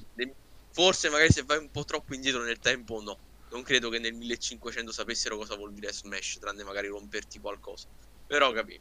Forse 0.72 1.08
magari 1.08 1.32
se 1.32 1.42
vai 1.42 1.58
un 1.58 1.70
po' 1.70 1.84
troppo 1.84 2.14
indietro 2.14 2.42
nel 2.42 2.58
tempo 2.58 3.00
no. 3.00 3.18
Non 3.50 3.62
credo 3.62 3.88
che 3.88 3.98
nel 3.98 4.14
1500 4.14 4.92
sapessero 4.92 5.36
cosa 5.36 5.56
vuol 5.56 5.72
dire 5.72 5.92
Smash, 5.92 6.38
tranne 6.38 6.62
magari 6.62 6.86
romperti 6.88 7.38
qualcosa. 7.40 7.88
Però 8.26 8.52
capì. 8.52 8.78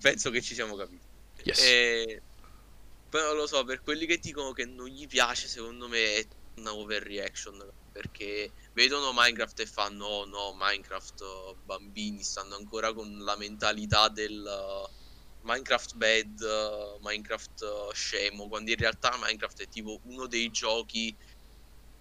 Penso 0.00 0.30
che 0.30 0.42
ci 0.42 0.54
siamo 0.54 0.76
capiti. 0.76 1.04
Yes. 1.44 1.58
E... 1.60 2.22
Poi 3.08 3.22
non 3.22 3.36
lo 3.36 3.46
so, 3.46 3.64
per 3.64 3.80
quelli 3.80 4.04
che 4.04 4.18
dicono 4.18 4.52
che 4.52 4.66
non 4.66 4.88
gli 4.88 5.06
piace, 5.06 5.48
secondo 5.48 5.88
me 5.88 6.16
è 6.16 6.26
una 6.56 6.74
overreaction. 6.74 7.72
Perché 7.92 8.52
vedono 8.74 9.12
Minecraft 9.14 9.60
e 9.60 9.66
fanno, 9.66 10.04
oh 10.04 10.24
no, 10.26 10.54
Minecraft, 10.58 11.22
eh, 11.22 11.54
bambini, 11.64 12.22
stanno 12.22 12.56
ancora 12.56 12.92
con 12.92 13.16
la 13.18 13.36
mentalità 13.36 14.10
del 14.10 14.44
eh, 14.46 14.90
Minecraft 15.40 15.94
bad, 15.94 16.42
eh, 16.42 16.98
Minecraft 17.00 17.92
scemo, 17.92 18.48
quando 18.48 18.70
in 18.70 18.76
realtà 18.76 19.16
Minecraft 19.18 19.62
è 19.62 19.68
tipo 19.68 20.00
uno 20.04 20.26
dei 20.26 20.50
giochi 20.50 21.16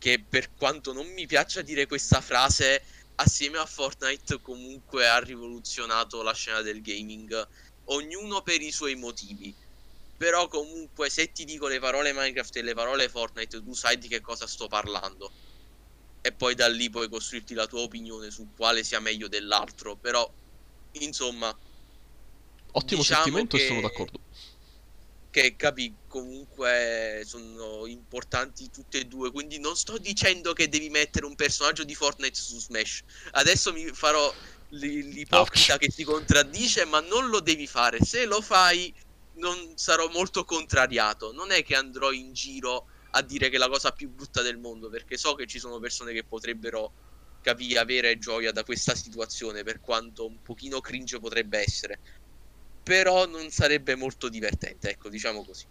che 0.05 0.23
per 0.29 0.53
quanto 0.53 0.93
non 0.93 1.11
mi 1.13 1.25
piaccia 1.25 1.63
dire 1.63 1.87
questa 1.87 2.21
frase, 2.21 2.83
assieme 3.15 3.57
a 3.57 3.65
Fortnite 3.65 4.39
comunque 4.39 5.07
ha 5.07 5.17
rivoluzionato 5.17 6.21
la 6.21 6.31
scena 6.31 6.61
del 6.61 6.79
gaming, 6.83 7.43
ognuno 7.85 8.43
per 8.43 8.61
i 8.61 8.71
suoi 8.71 8.93
motivi. 8.93 9.57
Però 10.15 10.47
comunque 10.47 11.09
se 11.09 11.31
ti 11.31 11.43
dico 11.43 11.67
le 11.67 11.79
parole 11.79 12.13
Minecraft 12.13 12.55
e 12.57 12.61
le 12.61 12.75
parole 12.75 13.09
Fortnite, 13.09 13.63
tu 13.63 13.73
sai 13.73 13.97
di 13.97 14.07
che 14.07 14.21
cosa 14.21 14.45
sto 14.45 14.67
parlando. 14.67 15.31
E 16.21 16.35
poi 16.35 16.53
da 16.53 16.67
lì 16.67 16.87
puoi 16.91 17.09
costruirti 17.09 17.55
la 17.55 17.65
tua 17.65 17.81
opinione 17.81 18.29
su 18.29 18.51
quale 18.55 18.83
sia 18.83 18.99
meglio 18.99 19.27
dell'altro. 19.27 19.97
Però, 19.97 20.23
insomma, 20.99 21.51
Ottimo 22.73 23.01
diciamo 23.01 23.23
sentimento 23.23 23.55
e 23.55 23.59
che- 23.59 23.65
sono 23.65 23.81
d'accordo. 23.81 24.19
Che 25.41 25.57
capi 25.57 25.93
comunque 26.07 27.21
sono 27.25 27.85
importanti 27.87 28.69
tutte 28.69 28.99
e 28.99 29.03
due 29.03 29.31
quindi 29.31 29.59
non 29.59 29.75
sto 29.75 29.97
dicendo 29.97 30.53
che 30.53 30.69
devi 30.69 30.89
mettere 30.89 31.25
un 31.25 31.35
personaggio 31.35 31.83
di 31.83 31.93
Fortnite 31.93 32.39
su 32.39 32.57
Smash. 32.57 33.03
Adesso 33.31 33.73
mi 33.73 33.85
farò 33.87 34.33
l'i- 34.69 35.11
l'ipocrita 35.11 35.77
che 35.77 35.89
ti 35.89 36.05
contraddice 36.05 36.85
ma 36.85 37.01
non 37.01 37.27
lo 37.27 37.41
devi 37.41 37.67
fare. 37.67 38.01
Se 38.01 38.23
lo 38.25 38.39
fai 38.39 38.93
non 39.33 39.73
sarò 39.75 40.07
molto 40.07 40.45
contrariato. 40.45 41.33
Non 41.33 41.51
è 41.51 41.63
che 41.63 41.75
andrò 41.75 42.13
in 42.13 42.31
giro 42.31 42.85
a 43.11 43.21
dire 43.21 43.49
che 43.49 43.57
è 43.57 43.59
la 43.59 43.67
cosa 43.67 43.91
più 43.91 44.09
brutta 44.09 44.41
del 44.41 44.57
mondo 44.57 44.87
perché 44.89 45.17
so 45.17 45.35
che 45.35 45.47
ci 45.47 45.59
sono 45.59 45.79
persone 45.79 46.13
che 46.13 46.23
potrebbero 46.23 46.93
capire 47.41 47.79
avere 47.79 48.17
gioia 48.17 48.51
da 48.53 48.63
questa 48.63 48.95
situazione 48.95 49.63
per 49.63 49.81
quanto 49.81 50.25
un 50.25 50.41
pochino 50.41 50.79
cringe 50.79 51.19
potrebbe 51.19 51.59
essere 51.59 51.99
però 52.85 53.25
non 53.25 53.49
sarebbe 53.49 53.95
molto 53.95 54.29
divertente, 54.29 54.91
ecco, 54.91 55.09
diciamo 55.09 55.43
così. 55.43 55.65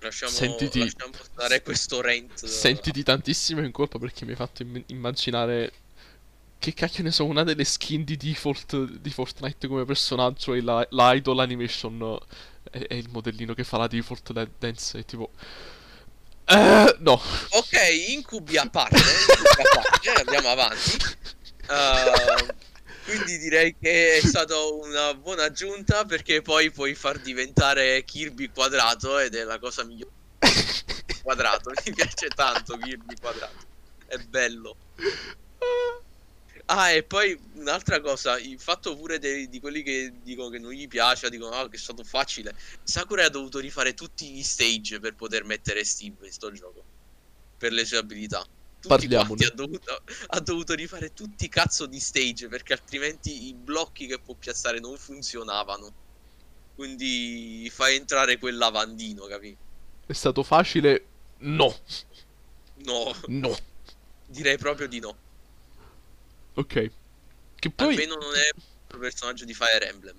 Lasciamo, 0.00 0.32
Sentiti- 0.32 0.80
lasciamo 0.80 1.12
stare 1.22 1.62
questo 1.62 2.00
rant. 2.00 2.44
Sentiti 2.44 3.04
tantissimo 3.04 3.60
in 3.64 3.70
colpa 3.70 4.00
perché 4.00 4.24
mi 4.24 4.32
hai 4.32 4.36
fatto 4.36 4.62
im- 4.62 4.82
immaginare 4.86 5.72
che 6.58 6.74
cacchio 6.74 7.04
ne 7.04 7.12
so, 7.12 7.24
una 7.24 7.44
delle 7.44 7.62
skin 7.64 8.02
di 8.02 8.16
default 8.16 8.76
di 8.98 9.10
Fortnite 9.10 9.68
come 9.68 9.84
personaggio 9.84 10.52
è 10.54 10.60
la, 10.60 10.84
la 10.90 11.12
idol 11.14 11.38
animation 11.38 12.18
è, 12.68 12.78
è 12.78 12.94
il 12.94 13.08
modellino 13.08 13.54
che 13.54 13.62
fa 13.62 13.78
la 13.78 13.86
default 13.86 14.32
da- 14.32 14.48
dance 14.58 14.98
è 14.98 15.04
tipo 15.04 15.30
eh, 16.46 16.96
no 16.98 17.20
Ok, 17.50 17.72
incubi 18.08 18.56
a 18.56 18.68
parte, 18.68 18.96
incubi 18.96 19.62
a 19.62 19.80
parte, 19.80 20.10
andiamo 20.10 20.48
avanti. 20.48 20.96
Uh, 21.68 22.46
quindi 23.04 23.38
direi 23.38 23.76
che 23.78 24.16
è 24.16 24.20
stata 24.26 24.58
una 24.58 25.14
buona 25.14 25.44
aggiunta 25.44 26.04
perché 26.04 26.42
poi 26.42 26.70
puoi 26.70 26.94
far 26.94 27.20
diventare 27.20 28.02
Kirby 28.04 28.50
quadrato 28.50 29.18
ed 29.18 29.34
è 29.34 29.44
la 29.44 29.58
cosa 29.58 29.84
migliore. 29.84 30.20
Quadrato, 31.22 31.70
mi 31.84 31.92
piace 31.92 32.28
tanto 32.28 32.76
Kirby 32.78 33.14
quadrato. 33.20 33.64
È 34.06 34.16
bello. 34.18 34.76
Ah, 36.66 36.90
e 36.90 37.02
poi 37.02 37.38
un'altra 37.54 38.00
cosa, 38.00 38.38
il 38.38 38.58
fatto 38.60 38.96
pure 38.96 39.18
dei- 39.18 39.48
di 39.48 39.60
quelli 39.60 39.82
che 39.82 40.12
dicono 40.22 40.48
che 40.48 40.58
non 40.58 40.72
gli 40.72 40.88
piace, 40.88 41.28
dicono 41.28 41.54
ah, 41.54 41.68
che 41.68 41.76
è 41.76 41.78
stato 41.78 42.02
facile. 42.04 42.54
Sakurai 42.82 43.26
ha 43.26 43.28
dovuto 43.28 43.58
rifare 43.58 43.94
tutti 43.94 44.30
gli 44.30 44.42
stage 44.42 44.98
per 45.00 45.14
poter 45.14 45.44
mettere 45.44 45.84
Steve 45.84 46.26
in 46.26 46.32
sto 46.32 46.50
gioco. 46.52 46.84
Per 47.58 47.72
le 47.72 47.84
sue 47.84 47.98
abilità. 47.98 48.44
Parliamone. 48.88 49.44
ha 49.44 49.50
dovuto, 49.50 50.02
ha 50.28 50.40
dovuto 50.40 50.74
rifare 50.74 51.12
tutti 51.12 51.44
i 51.44 51.48
cazzo 51.48 51.86
di 51.86 52.00
stage 52.00 52.48
perché 52.48 52.72
altrimenti 52.72 53.46
i 53.48 53.54
blocchi 53.54 54.06
che 54.06 54.18
può 54.18 54.34
piazzare 54.34 54.80
non 54.80 54.96
funzionavano. 54.96 55.92
Quindi 56.74 57.70
fai 57.72 57.96
entrare 57.96 58.38
quel 58.38 58.56
lavandino, 58.56 59.26
capi? 59.26 59.56
è 60.06 60.12
stato 60.12 60.42
facile 60.42 61.06
no 61.38 61.74
No, 62.84 63.14
no 63.28 63.56
direi 64.26 64.58
proprio 64.58 64.88
di 64.88 64.98
no. 64.98 65.16
ok 66.54 66.90
che 67.56 67.70
poi 67.70 67.88
Almeno 67.90 68.16
non 68.16 68.34
è 68.34 68.50
un 68.94 68.98
personaggio 68.98 69.44
di 69.44 69.54
Fire 69.54 69.88
Emblem. 69.88 70.16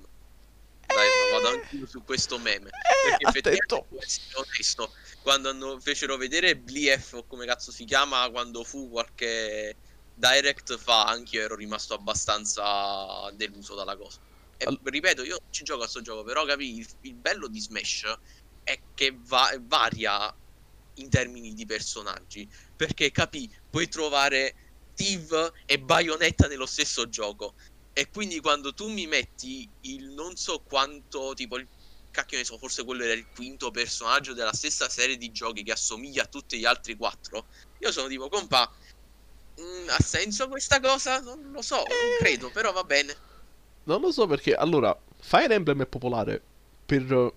Dai, 0.96 1.08
ma 1.32 1.40
vado 1.40 1.48
anch'io 1.60 1.88
su 1.88 2.04
questo 2.04 2.38
meme. 2.38 2.70
Perché 2.70 3.24
eh, 3.24 3.30
effettivamente, 3.30 3.76
attento 3.76 4.40
onesto, 4.40 4.94
quando 5.22 5.50
hanno- 5.50 5.80
fecero 5.80 6.18
vedere 6.18 6.58
Blief, 6.58 7.14
o 7.14 7.26
come 7.26 7.46
cazzo 7.46 7.72
si 7.72 7.86
chiama, 7.86 8.30
quando 8.30 8.64
fu 8.64 8.90
qualche 8.90 9.78
direct 10.14 10.78
fa, 10.78 11.06
anch'io 11.06 11.42
ero 11.42 11.56
rimasto 11.56 11.94
abbastanza 11.94 13.32
deluso 13.34 13.76
dalla 13.76 13.98
cosa. 13.98 14.20
E 14.58 14.66
Al- 14.66 14.80
ripeto, 14.84 15.24
io 15.24 15.38
ci 15.50 15.64
gioco 15.64 15.84
a 15.84 15.88
sto 15.88 16.02
gioco, 16.02 16.24
però 16.24 16.46
capi, 16.46 16.78
il, 16.78 16.88
il 17.02 17.16
bello 17.16 17.48
di 17.48 17.60
Smash 17.60 18.14
è 18.62 18.80
che 18.94 19.18
va- 19.24 19.56
varia 19.62 20.34
in 21.00 21.10
termini 21.10 21.54
di 21.54 21.66
personaggi. 21.66 22.48
Perché 22.76 23.12
capi, 23.12 23.52
puoi 23.70 23.88
trovare 23.88 24.56
Steve 24.94 25.52
e 25.66 25.80
Bayonetta 25.80 26.48
nello 26.48 26.68
stesso 26.68 27.10
gioco. 27.10 27.56
E 27.94 28.10
quindi 28.10 28.40
quando 28.40 28.74
tu 28.74 28.90
mi 28.90 29.06
metti 29.06 29.70
il 29.82 30.10
non 30.10 30.36
so 30.36 30.64
quanto, 30.68 31.34
tipo 31.36 31.58
il 31.58 31.68
cacchio 32.10 32.38
ne 32.38 32.44
so, 32.44 32.58
forse 32.58 32.84
quello 32.84 33.04
era 33.04 33.14
il 33.14 33.28
quinto 33.36 33.72
personaggio 33.72 34.34
della 34.34 34.54
stessa 34.54 34.90
serie 34.90 35.18
di 35.18 35.32
giochi 35.32 35.64
che 35.64 35.72
assomiglia 35.72 36.24
a 36.24 36.28
tutti 36.28 36.58
gli 36.58 36.66
altri 36.66 36.96
quattro, 36.96 37.46
io 37.80 37.92
sono 37.92 38.08
tipo, 38.08 38.30
compa, 38.30 38.72
mm, 39.60 39.90
ha 39.90 40.02
senso 40.02 40.48
questa 40.48 40.80
cosa? 40.80 41.20
Non 41.20 41.52
lo 41.52 41.62
so, 41.62 41.76
non 41.76 42.18
credo, 42.20 42.50
però 42.52 42.72
va 42.72 42.84
bene. 42.84 43.16
Non 43.86 44.02
lo 44.02 44.12
so 44.12 44.26
perché, 44.28 44.54
allora, 44.54 44.98
Fire 45.20 45.54
Emblem 45.54 45.82
è 45.82 45.86
popolare 45.86 46.42
per 46.86 47.12
eh, 47.12 47.34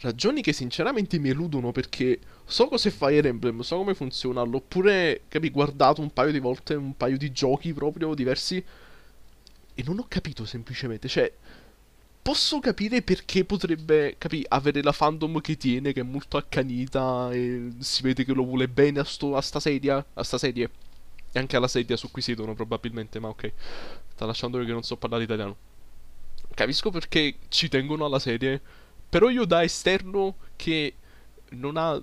ragioni 0.00 0.42
che 0.42 0.52
sinceramente 0.52 1.18
mi 1.18 1.30
eludono 1.30 1.72
perché 1.72 2.18
so 2.44 2.68
cos'è 2.68 2.90
Fire 2.90 3.28
Emblem, 3.28 3.60
so 3.60 3.76
come 3.76 3.94
funziona, 3.94 4.42
l'ho 4.42 4.60
pure, 4.60 5.22
capi, 5.28 5.50
guardato 5.50 6.00
un 6.00 6.12
paio 6.12 6.32
di 6.32 6.38
volte, 6.38 6.74
un 6.74 6.96
paio 6.96 7.16
di 7.16 7.32
giochi 7.32 7.72
proprio 7.72 8.14
diversi 8.14 8.64
e 9.76 9.82
non 9.84 9.98
ho 9.98 10.06
capito 10.08 10.46
semplicemente, 10.46 11.06
cioè, 11.06 11.30
posso 12.22 12.58
capire 12.60 13.02
perché 13.02 13.44
potrebbe, 13.44 14.16
capi, 14.18 14.44
avere 14.48 14.82
la 14.82 14.92
fandom 14.92 15.40
che 15.42 15.58
tiene, 15.58 15.92
che 15.92 16.00
è 16.00 16.02
molto 16.02 16.38
accanita 16.38 17.30
e 17.30 17.72
si 17.78 18.02
vede 18.02 18.24
che 18.24 18.32
lo 18.32 18.42
vuole 18.42 18.68
bene 18.68 19.00
a, 19.00 19.04
sto, 19.04 19.36
a 19.36 19.40
sta 19.42 19.60
sedia, 19.60 20.04
a 20.14 20.22
sta 20.24 20.38
serie. 20.38 20.70
E 21.30 21.38
anche 21.38 21.56
alla 21.56 21.68
sedia 21.68 21.96
su 21.96 22.10
cui 22.10 22.22
siedono 22.22 22.54
probabilmente, 22.54 23.20
ma 23.20 23.28
ok. 23.28 23.52
Sta 24.14 24.24
lasciando 24.24 24.58
che 24.58 24.72
non 24.72 24.82
so 24.82 24.96
parlare 24.96 25.24
italiano. 25.24 25.56
Capisco 26.54 26.90
perché 26.90 27.36
ci 27.48 27.68
tengono 27.68 28.06
alla 28.06 28.18
serie, 28.18 28.60
però 29.10 29.28
io 29.28 29.44
da 29.44 29.62
esterno 29.62 30.36
che 30.56 30.94
non 31.50 31.76
ha 31.76 32.02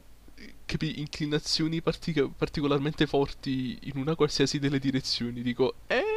capi, 0.65 0.99
inclinazioni 0.99 1.81
partica- 1.81 2.27
particolarmente 2.27 3.07
forti 3.07 3.77
in 3.83 3.97
una 3.97 4.15
qualsiasi 4.15 4.59
delle 4.59 4.79
direzioni, 4.79 5.41
dico, 5.41 5.75
eh, 5.87 6.12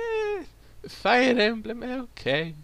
Fire 0.88 1.38
Emblem, 1.42 1.82
eh, 1.82 1.98
ok. 2.00 2.24
Eh, 2.26 2.56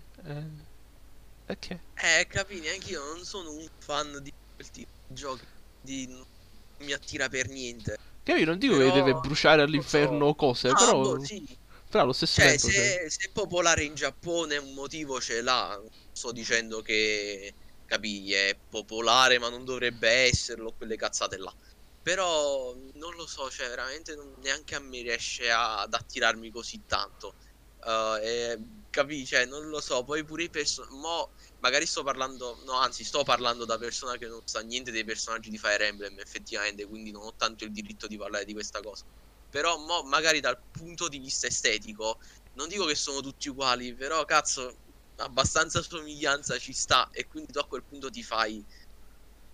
ok. 1.48 1.80
Eh, 1.94 2.26
capì, 2.28 2.66
anche 2.68 2.90
io 2.90 3.04
non 3.04 3.24
sono 3.24 3.52
un 3.52 3.66
fan 3.78 4.18
di 4.22 4.30
quel 4.54 4.70
tipo 4.70 4.90
di 5.06 5.14
giochi, 5.14 5.44
di... 5.80 6.06
non 6.08 6.24
mi 6.78 6.92
attira 6.92 7.28
per 7.28 7.48
niente. 7.48 7.96
Capi, 8.24 8.44
non 8.44 8.58
dico 8.58 8.76
che 8.78 8.84
Però, 8.84 8.92
deve 8.92 9.14
bruciare 9.14 9.62
all'inferno 9.62 10.28
so. 10.28 10.34
cose, 10.34 10.74
Ah, 10.74 10.76
però, 10.76 10.98
boh, 10.98 11.18
sì. 11.18 11.44
però 11.88 12.04
allo 12.04 12.12
stesso 12.12 12.40
Cioè, 12.40 12.48
tempo, 12.48 12.70
cioè, 12.70 12.96
se, 12.98 13.10
se 13.10 13.28
è 13.28 13.32
popolare 13.32 13.84
in 13.84 13.94
Giappone 13.94 14.56
un 14.56 14.72
motivo 14.74 15.20
ce 15.20 15.42
l'ha. 15.42 15.78
Sto 16.10 16.32
dicendo 16.32 16.80
che 16.82 17.56
capì, 17.84 18.32
è 18.32 18.58
popolare 18.68 19.38
ma 19.38 19.48
non 19.50 19.64
dovrebbe 19.64 20.08
esserlo, 20.08 20.72
quelle 20.72 20.96
cazzate 20.96 21.36
là. 21.38 21.54
Però 22.00 22.74
non 22.94 23.14
lo 23.14 23.26
so, 23.26 23.50
cioè 23.50 23.68
veramente 23.68 24.14
non, 24.14 24.32
neanche 24.38 24.74
a 24.74 24.80
me 24.80 25.02
riesce 25.02 25.50
a, 25.50 25.82
ad 25.82 25.94
attirarmi 25.94 26.50
così 26.50 26.82
tanto. 26.86 27.36
Uh, 27.84 28.16
e, 28.22 28.58
capì, 28.90 29.26
cioè 29.26 29.44
non 29.46 29.68
lo 29.68 29.80
so, 29.80 30.04
poi 30.04 30.24
pure 30.24 30.44
i 30.44 30.50
personaggi... 30.50 30.94
magari 31.58 31.86
sto 31.86 32.02
parlando, 32.04 32.62
no 32.64 32.74
anzi 32.74 33.02
sto 33.04 33.24
parlando 33.24 33.64
da 33.64 33.76
persona 33.78 34.16
che 34.16 34.28
non 34.28 34.40
sa 34.44 34.60
niente 34.60 34.92
dei 34.92 35.04
personaggi 35.04 35.50
di 35.50 35.58
Fire 35.58 35.86
Emblem 35.86 36.18
effettivamente, 36.20 36.86
quindi 36.86 37.10
non 37.10 37.24
ho 37.24 37.34
tanto 37.34 37.64
il 37.64 37.72
diritto 37.72 38.06
di 38.06 38.16
parlare 38.16 38.44
di 38.44 38.52
questa 38.52 38.80
cosa. 38.80 39.04
Però 39.48 39.76
mo, 39.78 40.02
magari 40.04 40.40
dal 40.40 40.60
punto 40.70 41.08
di 41.08 41.18
vista 41.18 41.46
estetico, 41.46 42.18
non 42.52 42.68
dico 42.68 42.84
che 42.86 42.94
sono 42.94 43.20
tutti 43.20 43.48
uguali, 43.48 43.94
però 43.94 44.24
cazzo, 44.24 44.78
abbastanza 45.16 45.82
somiglianza 45.82 46.58
ci 46.58 46.72
sta 46.72 47.10
e 47.10 47.26
quindi 47.26 47.52
tu 47.52 47.58
a 47.58 47.66
quel 47.66 47.84
punto 47.84 48.10
ti 48.10 48.22
fai 48.22 48.64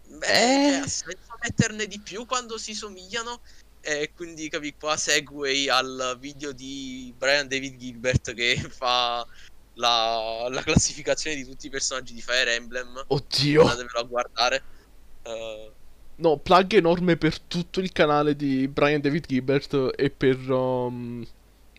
beh 0.08 0.26
eh. 0.26 0.74
ha 0.76 0.86
senso 0.86 1.34
metterne 1.42 1.86
di 1.86 2.00
più 2.00 2.24
quando 2.24 2.56
si 2.56 2.74
somigliano 2.74 3.42
e 3.80 4.10
quindi 4.14 4.48
capi 4.48 4.74
qua 4.78 4.96
segue 4.96 5.68
al 5.70 6.16
video 6.20 6.52
di 6.52 7.12
Brian 7.16 7.48
David 7.48 7.76
Gilbert 7.76 8.34
che 8.34 8.56
fa 8.56 9.26
la, 9.74 10.46
la, 10.50 10.62
classificazione 10.62 11.36
di 11.36 11.44
tutti 11.44 11.66
i 11.66 11.70
personaggi 11.70 12.12
di 12.12 12.20
Fire 12.20 12.54
Emblem 12.54 13.04
oddio 13.06 13.62
andatevelo 13.62 13.98
a 13.98 14.02
guardare 14.02 14.62
uh, 15.24 15.70
no 16.16 16.36
plug 16.38 16.74
enorme 16.74 17.16
per 17.16 17.38
tutto 17.40 17.80
il 17.80 17.92
canale 17.92 18.34
di 18.34 18.66
Brian 18.68 19.00
David 19.00 19.26
Gilbert 19.26 19.92
e 19.96 20.10
per 20.10 20.50
um, 20.50 21.26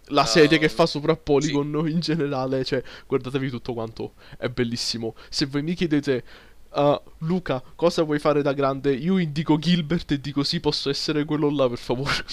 la 0.10 0.26
serie 0.26 0.58
uh, 0.58 0.62
che 0.62 0.70
fa 0.70 0.86
sopra 0.86 1.16
Polygon 1.16 1.84
sì. 1.86 1.92
in 1.92 2.00
generale, 2.00 2.64
cioè, 2.64 2.82
guardatevi 3.08 3.50
tutto 3.50 3.74
quanto, 3.74 4.14
è 4.38 4.48
bellissimo. 4.50 5.16
Se 5.30 5.46
voi 5.46 5.62
mi 5.62 5.74
chiedete, 5.74 6.24
uh, 6.72 7.02
Luca, 7.20 7.62
cosa 7.76 8.04
vuoi 8.04 8.20
fare 8.20 8.42
da 8.42 8.54
grande? 8.54 8.94
Io 8.94 9.18
indico 9.18 9.58
Gilbert 9.58 10.12
e 10.12 10.20
dico 10.20 10.44
sì, 10.44 10.60
posso 10.60 10.90
essere 10.90 11.26
quello 11.26 11.50
là, 11.50 11.68
per 11.68 11.78
favore. 11.78 12.26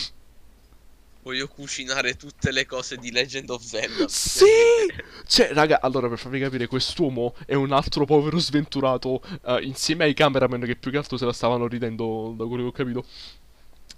Voglio 1.23 1.49
cucinare 1.49 2.15
tutte 2.15 2.53
le 2.53 2.67
cose 2.67 2.97
di 2.97 3.11
Legend 3.11 3.51
of 3.51 3.61
Zelda. 3.63 4.07
Sì! 4.07 4.45
Cioè, 5.27 5.53
raga, 5.53 5.81
allora 5.81 6.09
per 6.09 6.19
farvi 6.19 6.39
capire, 6.39 6.69
quest'uomo 6.69 7.35
è 7.47 7.55
un 7.55 7.73
altro 7.73 8.05
povero 8.05 8.39
sventurato 8.39 9.21
uh, 9.43 9.59
insieme 9.61 10.05
ai 10.05 10.15
cameraman 10.15 10.61
che 10.61 10.77
più 10.77 10.93
che 10.93 10.99
altro 10.99 11.17
se 11.17 11.25
la 11.25 11.33
stavano 11.33 11.67
ridendo 11.67 12.33
da 12.37 12.45
quello 12.47 12.63
che 12.63 12.69
ho 12.69 12.73
capito 12.73 13.05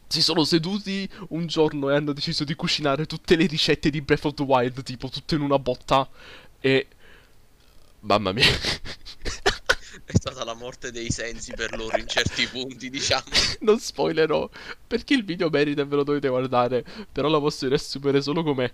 si 0.09 0.23
sono 0.23 0.42
seduti 0.45 1.09
un 1.28 1.47
giorno 1.47 1.90
e 1.90 1.97
hanno 1.97 2.12
deciso 2.12 2.45
di 2.45 2.54
cucinare 2.54 3.04
tutte 3.04 3.37
le 3.37 3.47
ricette 3.47 3.90
di 3.90 4.00
Breath 4.00 4.25
of 4.25 4.35
the 4.35 4.42
Wild, 4.42 4.83
tipo 4.83 5.09
tutte 5.09 5.35
in 5.35 5.42
una 5.42 5.59
botta. 5.59 6.09
E. 6.61 6.87
Mamma 8.00 8.33
mia. 8.33 8.47
È 10.08 10.16
stata 10.16 10.42
la 10.42 10.54
morte 10.54 10.90
dei 10.90 11.10
sensi 11.10 11.52
per 11.52 11.76
loro 11.76 11.98
in 11.98 12.08
certi 12.08 12.46
punti, 12.46 12.88
diciamo. 12.88 13.24
non 13.60 13.78
spoilerò, 13.78 14.48
perché 14.86 15.12
il 15.12 15.22
video 15.22 15.50
merita 15.50 15.82
e 15.82 15.84
ve 15.84 15.96
lo 15.96 16.02
dovete 16.02 16.28
guardare. 16.28 16.82
Però 17.12 17.28
la 17.28 17.38
posso 17.38 17.68
riassumere 17.68 18.22
solo 18.22 18.42
come. 18.42 18.72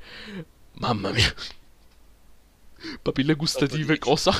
Mamma 0.74 1.10
mia. 1.10 1.34
Papille 3.02 3.34
gustative, 3.34 3.98
cosa? 3.98 4.32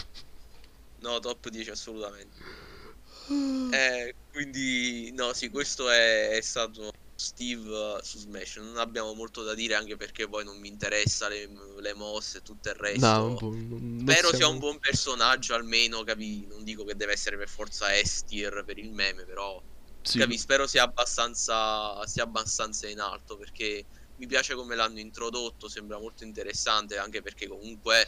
No, 1.00 1.18
top 1.18 1.48
10 1.48 1.70
assolutamente. 1.70 2.36
Eh, 3.72 4.14
quindi, 4.30 5.10
no, 5.16 5.32
sì, 5.32 5.50
questo 5.50 5.90
è, 5.90 6.28
è 6.28 6.40
stato 6.42 6.92
Steve 7.16 8.00
su 8.02 8.18
Smash. 8.18 8.56
Non 8.56 8.78
abbiamo 8.78 9.14
molto 9.14 9.42
da 9.42 9.54
dire 9.54 9.74
anche 9.74 9.96
perché 9.96 10.28
poi 10.28 10.44
non 10.44 10.58
mi 10.58 10.68
interessa 10.68 11.28
le, 11.28 11.48
le 11.80 11.94
mosse 11.94 12.38
e 12.38 12.42
tutto 12.42 12.68
il 12.68 12.74
resto. 12.74 13.06
No, 13.06 13.38
non, 13.40 13.98
Spero 14.00 14.28
siamo... 14.28 14.36
sia 14.36 14.48
un 14.48 14.58
buon 14.58 14.78
personaggio 14.78 15.54
almeno, 15.54 16.02
capi? 16.02 16.46
Non 16.46 16.64
dico 16.64 16.84
che 16.84 16.96
deve 16.96 17.12
essere 17.12 17.36
per 17.36 17.48
forza 17.48 17.86
S 17.92 18.24
tier 18.24 18.64
per 18.64 18.78
il 18.78 18.92
meme, 18.92 19.24
però 19.24 19.62
sì. 20.02 20.18
capi? 20.18 20.36
Spero 20.38 20.66
sia 20.66 20.82
abbastanza, 20.82 22.04
sia 22.06 22.24
abbastanza 22.24 22.88
in 22.88 23.00
alto 23.00 23.36
perché 23.36 23.86
mi 24.16 24.26
piace 24.26 24.54
come 24.54 24.76
l'hanno 24.76 25.00
introdotto, 25.00 25.68
sembra 25.68 25.98
molto 25.98 26.24
interessante 26.24 26.98
anche 26.98 27.22
perché 27.22 27.48
comunque 27.48 28.06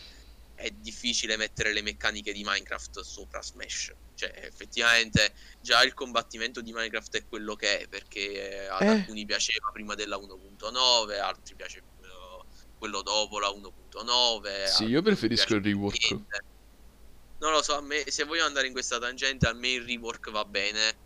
è 0.56 0.70
difficile 0.70 1.36
mettere 1.36 1.72
le 1.72 1.82
meccaniche 1.82 2.32
di 2.32 2.42
Minecraft 2.42 3.00
sopra 3.00 3.42
Smash. 3.42 3.94
Cioè, 4.14 4.32
effettivamente 4.42 5.34
già 5.60 5.82
il 5.84 5.94
combattimento 5.94 6.62
di 6.62 6.72
Minecraft 6.72 7.16
è 7.18 7.26
quello 7.28 7.54
che 7.54 7.80
è, 7.80 7.88
perché 7.88 8.66
ad 8.68 8.82
eh. 8.82 8.88
alcuni 8.88 9.24
piaceva 9.26 9.70
prima 9.70 9.94
della 9.94 10.16
1.9, 10.16 11.20
altri 11.20 11.54
piace 11.54 11.82
uh, 12.00 12.44
quello 12.78 13.02
dopo 13.02 13.38
la 13.38 13.48
1.9. 13.48 14.66
Sì, 14.66 14.84
io 14.86 15.02
preferisco 15.02 15.54
il 15.54 15.62
rework. 15.62 16.10
Niente. 16.10 16.44
Non 17.38 17.52
lo 17.52 17.62
so, 17.62 17.76
a 17.76 17.82
me, 17.82 18.04
se 18.06 18.24
voglio 18.24 18.46
andare 18.46 18.66
in 18.66 18.72
questa 18.72 18.98
tangente, 18.98 19.46
a 19.46 19.52
me 19.52 19.72
il 19.72 19.84
rework 19.84 20.30
va 20.30 20.46
bene, 20.46 20.96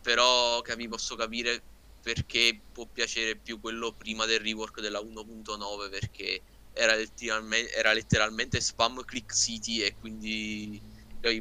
però 0.00 0.62
capi, 0.62 0.86
posso 0.86 1.16
capire 1.16 1.60
perché 2.00 2.60
può 2.72 2.86
piacere 2.86 3.36
più 3.36 3.60
quello 3.60 3.92
prima 3.92 4.24
del 4.26 4.40
rework 4.40 4.80
della 4.80 5.00
1.9, 5.00 5.90
perché 5.90 6.40
era 6.72 6.94
letteralmente, 6.94 7.72
era 7.72 7.92
letteralmente 7.92 8.60
spam 8.60 9.02
click 9.04 9.34
city 9.34 9.80
e 9.82 9.94
quindi 9.94 10.82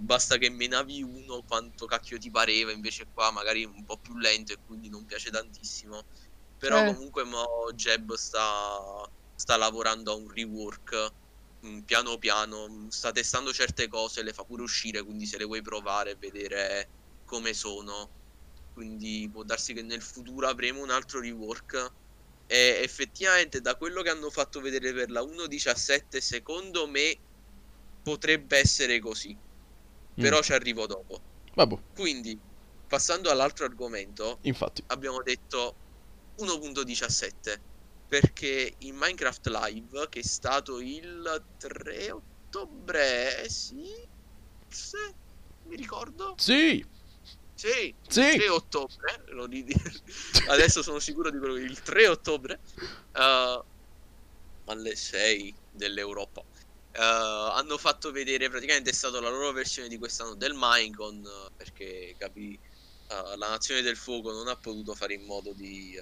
basta 0.02 0.38
che 0.38 0.50
menavi 0.50 1.02
uno 1.02 1.44
quanto 1.44 1.86
cacchio 1.86 2.18
ti 2.18 2.30
pareva, 2.30 2.72
invece 2.72 3.08
qua 3.12 3.32
magari 3.32 3.64
un 3.64 3.84
po' 3.84 3.98
più 3.98 4.16
lento 4.18 4.54
e 4.54 4.60
quindi 4.64 4.90
non 4.90 5.06
piace 5.06 5.32
tantissimo. 5.32 6.04
Però 6.58 6.78
eh. 6.82 6.86
comunque 6.86 7.24
mo 7.24 7.46
Jeb 7.74 8.14
sta, 8.14 8.80
sta 9.34 9.58
lavorando 9.58 10.12
a 10.12 10.16
un 10.16 10.30
rework 10.32 11.16
mm, 11.66 11.82
piano 11.82 12.18
piano, 12.18 12.88
sta 12.90 13.12
testando 13.12 13.52
certe 13.54 13.88
cose, 13.88 14.22
le 14.24 14.34
fa 14.34 14.44
pure 14.44 14.62
uscire, 14.64 15.04
quindi 15.04 15.26
se 15.26 15.38
le 15.38 15.46
vuoi 15.46 15.62
provare 15.62 16.12
e 16.12 16.16
vedere 16.18 16.92
come 17.24 17.54
sono. 17.54 18.14
Quindi 18.72 19.28
può 19.32 19.44
darsi 19.44 19.74
che 19.74 19.82
nel 19.82 20.02
futuro 20.02 20.48
avremo 20.48 20.82
un 20.82 20.90
altro 20.92 21.20
rework 21.20 21.94
e 22.52 22.82
effettivamente 22.84 23.62
da 23.62 23.78
quello 23.78 24.02
che 24.02 24.10
hanno 24.10 24.30
fatto 24.30 24.60
vedere 24.60 24.92
per 24.92 25.10
la 25.10 25.22
1.17 25.22 26.18
secondo 26.18 26.86
me 26.86 27.18
potrebbe 28.04 28.58
essere 28.58 29.00
così. 29.00 29.34
Mm. 29.34 30.22
Però 30.22 30.42
ci 30.42 30.52
arrivo 30.52 30.86
dopo. 30.86 31.22
Vabbè. 31.54 31.78
Quindi, 31.94 32.38
passando 32.90 33.30
all'altro 33.32 33.64
argomento, 33.64 34.40
Infatti. 34.42 34.84
abbiamo 34.88 35.22
detto 35.24 35.78
1.17 36.40 37.58
perché 38.10 38.74
in 38.80 38.98
Minecraft 38.98 39.48
Live 39.48 40.10
che 40.10 40.20
è 40.20 40.24
stato 40.24 40.82
il 40.82 41.46
3 41.58 42.12
ottobre, 42.12 43.44
eh, 43.44 43.50
sì, 43.50 43.86
se 44.68 44.98
mi 45.68 45.78
ricordo. 45.78 46.34
Sì. 46.36 46.86
Sì, 47.62 47.94
sì. 48.08 48.38
3 48.38 48.50
ottobre, 48.50 49.24
adesso 50.50 50.82
sono 50.82 50.98
sicuro 50.98 51.30
di 51.30 51.38
quello 51.38 51.54
che 51.54 51.62
il 51.62 51.80
3 51.80 52.08
ottobre 52.08 52.60
uh, 53.14 53.64
alle 54.66 54.96
6 54.96 55.54
dell'Europa 55.70 56.40
uh, 56.40 57.54
hanno 57.54 57.78
fatto 57.78 58.12
vedere 58.12 58.50
praticamente 58.50 58.90
è 58.90 58.94
stata 58.94 59.22
la 59.22 59.30
loro 59.30 59.52
versione 59.52 59.90
di 59.90 60.00
quest'anno 60.00 60.34
del 60.34 60.54
Minecon 60.56 61.22
perché 61.56 62.16
capì 62.18 62.58
uh, 63.10 63.38
la 63.38 63.50
nazione 63.50 63.84
del 63.84 63.96
fuoco 63.96 64.32
non 64.32 64.48
ha 64.48 64.56
potuto 64.56 64.96
fare 64.96 65.14
in 65.14 65.26
modo 65.26 65.54
di, 65.54 65.96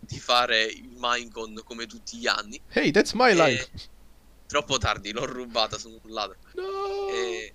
di 0.00 0.18
fare 0.18 0.62
il 0.62 0.88
Minecon 0.96 1.60
come 1.66 1.84
tutti 1.84 2.16
gli 2.16 2.26
anni. 2.26 2.58
Hey, 2.70 2.90
that's 2.90 3.12
my 3.12 3.30
e... 3.30 3.34
life. 3.34 3.70
Troppo 4.46 4.78
tardi, 4.78 5.12
l'ho 5.12 5.26
rubata, 5.26 5.76
sono 5.76 5.98
un 6.02 6.10
ladro. 6.10 6.38
No. 6.54 7.08
E 7.10 7.52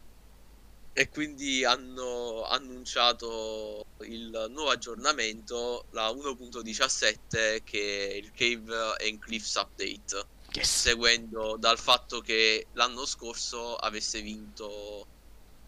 e 0.99 1.07
quindi 1.07 1.63
hanno 1.63 2.43
annunciato 2.43 3.85
il 4.01 4.47
nuovo 4.49 4.69
aggiornamento, 4.69 5.85
la 5.91 6.09
1.17 6.09 7.63
che 7.63 8.09
è 8.09 8.13
il 8.15 8.33
Cave 8.33 8.97
and 9.07 9.19
Cliffs 9.19 9.55
Update, 9.55 10.27
yes. 10.51 10.81
seguendo 10.81 11.55
dal 11.57 11.79
fatto 11.79 12.19
che 12.19 12.67
l'anno 12.73 13.05
scorso 13.05 13.77
avesse 13.77 14.19
vinto 14.21 15.07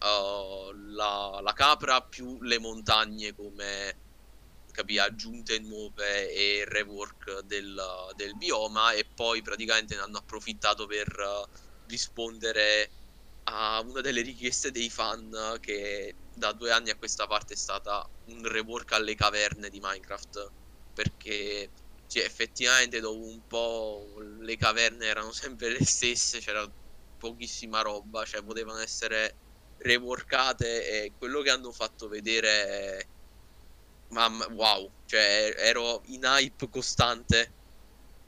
uh, 0.00 0.70
la, 0.90 1.40
la, 1.42 1.52
capra 1.54 2.02
più 2.02 2.36
le 2.42 2.58
montagne 2.58 3.34
come 3.34 3.96
capì, 4.70 4.98
aggiunte 4.98 5.58
nuove 5.60 6.30
e 6.30 6.64
rework 6.66 7.40
del, 7.44 7.82
del 8.16 8.36
bioma 8.36 8.92
e 8.92 9.06
poi 9.06 9.40
praticamente 9.40 9.94
ne 9.94 10.02
hanno 10.02 10.18
approfittato 10.18 10.84
per 10.84 11.08
uh, 11.08 11.48
rispondere 11.86 12.90
a 13.44 13.80
una 13.86 14.00
delle 14.00 14.22
richieste 14.22 14.70
dei 14.70 14.90
fan 14.90 15.58
che 15.60 16.14
da 16.34 16.52
due 16.52 16.70
anni 16.70 16.90
a 16.90 16.96
questa 16.96 17.26
parte 17.26 17.54
è 17.54 17.56
stata 17.56 18.08
un 18.26 18.46
rework 18.46 18.92
alle 18.92 19.14
caverne 19.14 19.68
di 19.70 19.80
Minecraft. 19.80 20.52
Perché 20.94 21.70
cioè, 22.06 22.24
effettivamente 22.24 23.00
dopo 23.00 23.24
un 23.24 23.46
po' 23.46 24.14
le 24.40 24.56
caverne 24.56 25.06
erano 25.06 25.32
sempre 25.32 25.70
le 25.70 25.84
stesse 25.84 26.40
c'era 26.40 26.66
pochissima 27.16 27.80
roba 27.82 28.24
cioè 28.24 28.42
potevano 28.42 28.78
essere 28.80 29.36
reworkate 29.78 31.04
e 31.04 31.14
quello 31.16 31.40
che 31.42 31.50
hanno 31.50 31.72
fatto 31.72 32.08
vedere 32.08 33.08
mamma 34.08 34.46
wow 34.50 34.92
cioè 35.06 35.54
ero 35.58 36.02
in 36.06 36.22
hype 36.24 36.68
costante. 36.68 37.54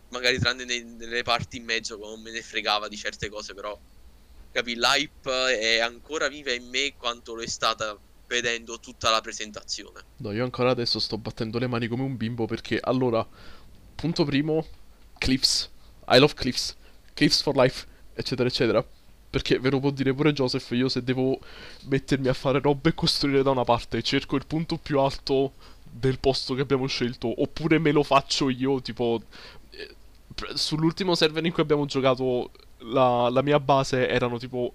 Magari 0.08 0.38
tranne 0.38 0.64
nelle 0.64 1.22
parti 1.22 1.56
in 1.58 1.64
mezzo 1.64 1.96
non 1.96 2.20
me 2.22 2.30
ne 2.30 2.42
fregava 2.42 2.88
di 2.88 2.96
certe 2.96 3.28
cose 3.28 3.52
però 3.54 3.78
capì, 4.54 4.76
l'hype 4.76 5.58
è 5.58 5.80
ancora 5.80 6.28
viva 6.28 6.52
in 6.52 6.68
me 6.68 6.94
quanto 6.96 7.34
lo 7.34 7.42
è 7.42 7.46
stata 7.48 7.98
vedendo 8.28 8.78
tutta 8.78 9.10
la 9.10 9.20
presentazione. 9.20 10.00
No, 10.18 10.30
io 10.30 10.44
ancora 10.44 10.70
adesso 10.70 11.00
sto 11.00 11.18
battendo 11.18 11.58
le 11.58 11.66
mani 11.66 11.88
come 11.88 12.04
un 12.04 12.16
bimbo 12.16 12.46
perché 12.46 12.78
allora, 12.80 13.26
punto 13.96 14.24
primo, 14.24 14.64
Cliffs. 15.18 15.68
I 16.08 16.18
love 16.18 16.34
Cliffs. 16.34 16.76
Cliffs 17.14 17.42
for 17.42 17.56
life, 17.56 17.84
eccetera, 18.14 18.48
eccetera. 18.48 18.86
Perché 19.28 19.58
ve 19.58 19.70
lo 19.70 19.80
può 19.80 19.90
dire 19.90 20.14
pure 20.14 20.32
Joseph, 20.32 20.70
io 20.70 20.88
se 20.88 21.02
devo 21.02 21.36
mettermi 21.86 22.28
a 22.28 22.34
fare 22.34 22.60
robe 22.60 22.90
e 22.90 22.94
costruire 22.94 23.42
da 23.42 23.50
una 23.50 23.64
parte, 23.64 24.00
cerco 24.02 24.36
il 24.36 24.46
punto 24.46 24.76
più 24.76 25.00
alto 25.00 25.54
del 25.82 26.20
posto 26.20 26.54
che 26.54 26.62
abbiamo 26.62 26.86
scelto, 26.86 27.42
oppure 27.42 27.80
me 27.80 27.90
lo 27.90 28.04
faccio 28.04 28.48
io, 28.48 28.80
tipo... 28.80 29.20
eh, 29.70 29.94
Sull'ultimo 30.54 31.14
server 31.14 31.44
in 31.44 31.52
cui 31.52 31.62
abbiamo 31.62 31.84
giocato, 31.86 32.50
la, 32.84 33.28
la 33.30 33.42
mia 33.42 33.60
base 33.60 34.08
erano 34.08 34.38
tipo 34.38 34.72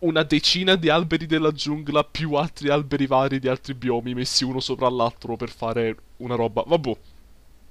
una 0.00 0.22
decina 0.22 0.76
di 0.76 0.88
alberi 0.88 1.26
della 1.26 1.50
giungla 1.52 2.04
più 2.04 2.34
altri 2.34 2.68
alberi 2.68 3.06
vari 3.06 3.40
di 3.40 3.48
altri 3.48 3.74
biomi 3.74 4.14
messi 4.14 4.44
uno 4.44 4.60
sopra 4.60 4.88
l'altro 4.88 5.36
per 5.36 5.50
fare 5.50 5.96
una 6.18 6.34
roba. 6.34 6.62
Vabbè, 6.66 6.96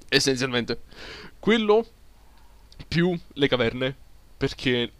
essenzialmente. 0.10 0.82
Quello 1.40 1.86
più 2.88 3.18
le 3.34 3.48
caverne. 3.48 3.96
Perché, 4.38 4.92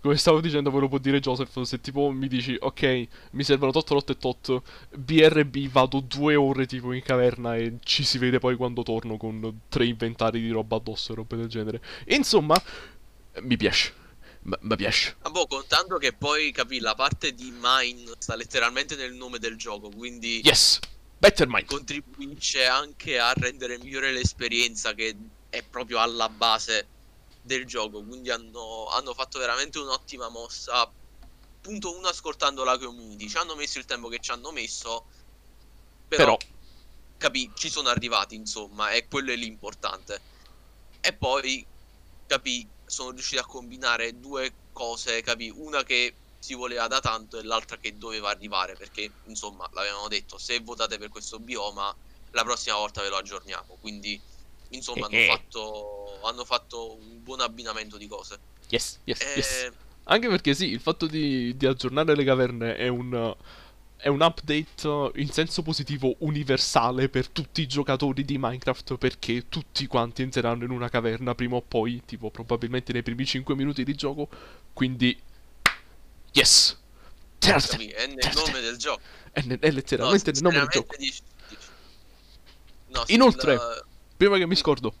come 0.00 0.16
stavo 0.16 0.40
dicendo, 0.40 0.70
ve 0.70 0.78
lo 0.78 0.88
può 0.88 0.98
dire 0.98 1.18
Joseph, 1.18 1.60
se 1.62 1.80
tipo 1.80 2.10
mi 2.10 2.28
dici, 2.28 2.56
ok, 2.58 3.08
mi 3.32 3.42
servono 3.42 3.72
tot, 3.72 3.88
tot 3.88 4.10
e 4.10 4.16
tot, 4.16 4.62
BRB 4.96 5.68
vado 5.68 6.00
due 6.00 6.36
ore 6.36 6.66
tipo 6.66 6.92
in 6.92 7.02
caverna 7.02 7.56
e 7.56 7.78
ci 7.82 8.04
si 8.04 8.18
vede 8.18 8.38
poi 8.38 8.54
quando 8.54 8.82
torno 8.82 9.16
con 9.16 9.62
tre 9.68 9.86
inventari 9.86 10.40
di 10.40 10.50
roba 10.50 10.76
addosso 10.76 11.12
e 11.12 11.14
robe 11.16 11.36
del 11.36 11.48
genere. 11.48 11.80
Insomma, 12.06 12.54
mi 13.42 13.56
piace. 13.56 13.99
Mi 14.42 14.76
piace. 14.76 15.16
Ah, 15.22 15.30
boh, 15.30 15.46
contando 15.46 15.98
che 15.98 16.12
poi 16.12 16.50
capì 16.50 16.80
la 16.80 16.94
parte 16.94 17.34
di 17.34 17.50
mine 17.50 18.12
sta 18.18 18.34
letteralmente 18.36 18.96
nel 18.96 19.12
nome 19.12 19.38
del 19.38 19.56
gioco, 19.56 19.90
quindi 19.90 20.40
Yes! 20.42 20.78
Better 21.18 21.46
mind. 21.46 21.66
contribuisce 21.66 22.64
anche 22.64 23.18
a 23.18 23.32
rendere 23.34 23.76
migliore 23.78 24.10
l'esperienza 24.10 24.94
che 24.94 25.14
è 25.50 25.62
proprio 25.62 25.98
alla 26.00 26.30
base 26.30 26.86
del 27.42 27.66
gioco. 27.66 28.02
Quindi 28.02 28.30
hanno, 28.30 28.86
hanno 28.88 29.12
fatto 29.12 29.38
veramente 29.38 29.78
un'ottima 29.78 30.30
mossa. 30.30 30.90
Punto 31.60 31.94
uno, 31.94 32.08
ascoltando 32.08 32.64
la 32.64 32.78
community. 32.78 33.28
Ci 33.28 33.36
hanno 33.36 33.54
messo 33.54 33.78
il 33.78 33.84
tempo 33.84 34.08
che 34.08 34.18
ci 34.20 34.30
hanno 34.30 34.50
messo. 34.50 35.04
Però, 36.08 36.24
Però, 36.24 36.38
capì, 37.18 37.50
ci 37.54 37.68
sono 37.68 37.90
arrivati, 37.90 38.34
insomma, 38.34 38.90
e 38.92 39.06
quello 39.06 39.30
è 39.30 39.36
l'importante. 39.36 40.20
E 41.00 41.12
poi, 41.12 41.66
capì, 42.26 42.66
sono 42.90 43.10
riusciti 43.10 43.40
a 43.40 43.46
combinare 43.46 44.18
due 44.18 44.58
cose, 44.72 45.20
capì, 45.22 45.50
una 45.50 45.82
che 45.82 46.18
si 46.38 46.54
voleva 46.54 46.86
da 46.86 47.00
tanto 47.00 47.38
e 47.38 47.42
l'altra 47.42 47.76
che 47.78 47.96
doveva 47.96 48.30
arrivare, 48.30 48.76
perché, 48.76 49.16
insomma, 49.24 49.68
l'avevamo 49.72 50.08
detto, 50.08 50.38
se 50.38 50.58
votate 50.60 50.98
per 50.98 51.08
questo 51.08 51.38
bioma, 51.40 51.94
la 52.30 52.44
prossima 52.44 52.76
volta 52.76 53.02
ve 53.02 53.08
lo 53.08 53.16
aggiorniamo, 53.16 53.76
quindi, 53.78 54.22
insomma, 54.68 55.06
hanno 55.06 55.16
Eh, 55.16 55.24
eh. 55.26 55.28
fatto, 55.36 56.20
hanno 56.22 56.44
fatto 56.44 56.96
un 56.96 57.22
buon 57.22 57.40
abbinamento 57.40 57.96
di 57.96 58.06
cose. 58.06 58.42
yes, 58.70 59.00
yes, 59.04 59.20
yes. 59.34 59.66
Eh, 59.66 59.72
Anche 60.04 60.28
perché 60.28 60.54
sì, 60.54 60.66
il 60.70 60.80
fatto 60.80 61.06
di, 61.06 61.56
di 61.56 61.66
aggiornare 61.66 62.16
le 62.16 62.24
caverne 62.24 62.76
è 62.76 62.88
un, 62.88 63.34
è 64.00 64.08
un 64.08 64.20
update 64.22 65.10
in 65.20 65.30
senso 65.30 65.62
positivo 65.62 66.14
universale 66.20 67.08
per 67.08 67.28
tutti 67.28 67.60
i 67.60 67.66
giocatori 67.66 68.24
di 68.24 68.38
Minecraft 68.38 68.96
perché 68.96 69.48
tutti 69.48 69.86
quanti 69.86 70.22
entreranno 70.22 70.64
in 70.64 70.70
una 70.70 70.88
caverna 70.88 71.34
prima 71.34 71.56
o 71.56 71.62
poi, 71.62 72.02
tipo 72.06 72.30
probabilmente 72.30 72.92
nei 72.92 73.02
primi 73.02 73.24
5 73.26 73.54
minuti 73.54 73.84
di 73.84 73.94
gioco. 73.94 74.28
Quindi, 74.72 75.18
yes! 76.32 76.78
Certo, 77.38 77.68
capì, 77.72 77.88
è 77.88 78.06
nel 78.06 78.32
nome 78.34 78.60
del 78.60 78.76
gioco. 78.76 79.00
È, 79.32 79.40
ne- 79.42 79.58
è 79.58 79.70
letteralmente 79.70 80.30
No, 80.32 80.40
nel 80.40 80.42
nome 80.42 80.58
del 80.58 80.68
gioco. 80.68 80.96
dici- 80.98 81.22
dici. 81.48 81.62
No, 82.88 83.02
Inoltre- 83.08 83.56
sul- 83.56 83.84
Prima 84.16 84.36
che 84.36 84.46
mi 84.46 84.56
scordo, 84.56 84.92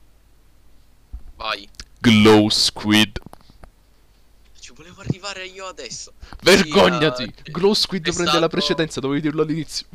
Vai. 1.36 1.68
Glow 1.98 2.48
Squid. 2.48 3.18
Volevo 5.00 5.02
arrivare 5.02 5.46
io 5.46 5.66
adesso. 5.66 6.12
Vergognati! 6.42 7.24
Sì, 7.24 7.42
eh, 7.44 7.50
Glow 7.50 7.72
Squid 7.72 8.02
prende 8.02 8.24
la 8.24 8.30
stato- 8.30 8.48
precedenza, 8.48 9.00
dovevi 9.00 9.22
dirlo 9.22 9.42
all'inizio. 9.42 9.86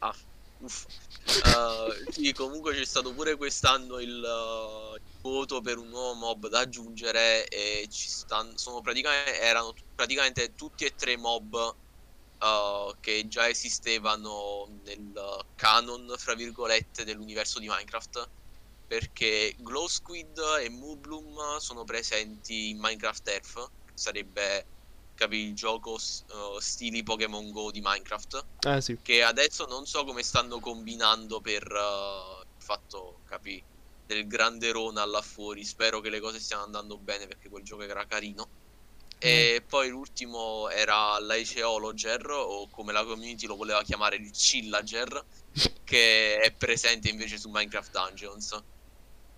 Ah, 0.00 0.14
uff. 0.58 0.84
Eh, 1.24 2.12
sì, 2.12 2.32
comunque 2.34 2.74
c'è 2.74 2.84
stato 2.84 3.12
pure 3.14 3.36
quest'anno 3.36 3.98
il, 4.00 4.22
uh, 4.22 4.96
il 4.96 5.02
voto 5.22 5.60
per 5.62 5.78
un 5.78 5.88
nuovo 5.88 6.14
mob 6.14 6.48
da 6.48 6.60
aggiungere 6.60 7.46
e 7.48 7.86
ci 7.90 8.08
stanno, 8.08 8.52
sono 8.56 8.80
praticamente, 8.80 9.40
erano 9.40 9.72
praticamente 9.94 10.54
tutti 10.54 10.84
e 10.84 10.94
tre 10.94 11.16
mob 11.16 11.54
uh, 11.54 12.94
che 13.00 13.28
già 13.28 13.48
esistevano 13.48 14.68
nel 14.84 15.12
uh, 15.14 15.42
canon, 15.56 16.12
fra 16.18 16.34
virgolette, 16.34 17.04
dell'universo 17.04 17.60
di 17.60 17.68
Minecraft. 17.68 18.28
Perché 18.86 19.54
Glow 19.58 19.86
Squid 19.86 20.36
e 20.60 20.68
Moobloom 20.68 21.58
sono 21.58 21.84
presenti 21.84 22.70
in 22.70 22.78
Minecraft 22.80 23.28
Earth, 23.28 23.70
sarebbe, 23.94 24.66
capi, 25.14 25.36
il 25.36 25.54
gioco 25.54 25.92
uh, 25.92 26.58
stili 26.58 27.02
Pokémon 27.02 27.50
Go 27.50 27.70
di 27.70 27.80
Minecraft 27.82 28.44
Eh 28.66 28.80
sì. 28.80 28.98
che 29.02 29.22
adesso 29.22 29.66
non 29.66 29.86
so 29.86 30.04
come 30.04 30.22
stanno 30.22 30.58
combinando 30.60 31.40
per 31.40 31.64
uh, 31.70 32.40
il 32.42 32.62
fatto, 32.62 33.20
capi, 33.26 33.62
del 34.06 34.26
grande 34.26 34.72
Rona 34.72 35.04
là 35.04 35.22
fuori. 35.22 35.64
Spero 35.64 36.00
che 36.00 36.10
le 36.10 36.20
cose 36.20 36.40
stiano 36.40 36.64
andando 36.64 36.98
bene 36.98 37.26
perché 37.26 37.48
quel 37.48 37.62
gioco 37.62 37.82
era 37.82 38.06
carino. 38.06 38.48
E 39.22 39.62
poi 39.68 39.90
l'ultimo 39.90 40.70
era 40.70 41.20
l'Iceologer, 41.20 42.30
o 42.30 42.68
come 42.70 42.90
la 42.90 43.04
community 43.04 43.46
lo 43.46 43.54
voleva 43.54 43.82
chiamare 43.82 44.16
il 44.16 44.30
Chillager, 44.30 45.24
che 45.84 46.38
è 46.38 46.50
presente 46.52 47.10
invece 47.10 47.36
su 47.36 47.50
Minecraft 47.50 47.90
Dungeons. 47.92 48.62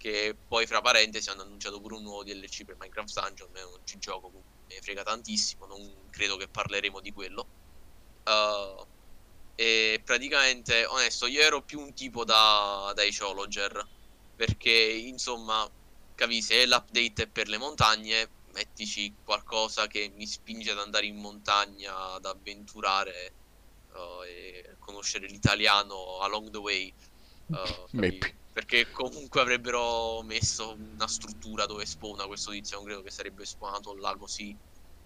Che 0.02 0.36
poi, 0.48 0.66
fra 0.66 0.80
parentesi, 0.80 1.30
hanno 1.30 1.42
annunciato 1.42 1.80
pure 1.80 1.94
un 1.94 2.02
nuovo 2.02 2.24
DLC 2.24 2.64
per 2.64 2.74
Minecraft 2.76 3.20
Dungeon. 3.20 3.50
Non 3.52 3.80
ci 3.84 4.00
gioco, 4.00 4.32
ne 4.66 4.80
frega 4.80 5.04
tantissimo. 5.04 5.64
Non 5.66 6.08
credo 6.10 6.36
che 6.36 6.48
parleremo 6.48 6.98
di 6.98 7.12
quello. 7.12 7.46
Uh, 8.24 8.84
e 9.54 10.02
praticamente, 10.04 10.86
onesto, 10.86 11.26
io 11.26 11.40
ero 11.40 11.62
più 11.62 11.78
un 11.78 11.94
tipo 11.94 12.24
da, 12.24 12.90
da 12.96 13.04
Ecologer. 13.04 13.86
Perché, 14.34 14.72
insomma, 14.72 15.70
capi, 16.16 16.42
se 16.42 16.66
l'update 16.66 17.22
è 17.22 17.26
per 17.28 17.46
le 17.46 17.58
montagne, 17.58 18.28
mettici 18.54 19.14
qualcosa 19.22 19.86
che 19.86 20.10
mi 20.16 20.26
spinge 20.26 20.72
ad 20.72 20.80
andare 20.80 21.06
in 21.06 21.14
montagna, 21.14 22.14
ad 22.14 22.26
avventurare 22.26 23.32
uh, 23.92 24.24
e 24.24 24.74
conoscere 24.80 25.28
l'italiano 25.28 26.18
along 26.18 26.50
the 26.50 26.58
way. 26.58 26.92
uh. 27.46 27.86
Perché 28.52 28.90
comunque 28.90 29.40
avrebbero 29.40 30.22
messo 30.22 30.74
una 30.74 31.08
struttura 31.08 31.64
dove 31.64 31.86
spawna 31.86 32.26
questo 32.26 32.50
tizio. 32.52 32.76
Non 32.76 32.86
credo 32.86 33.02
che 33.02 33.10
sarebbe 33.10 33.46
spawnato 33.46 33.94
là 33.96 34.14
così 34.16 34.54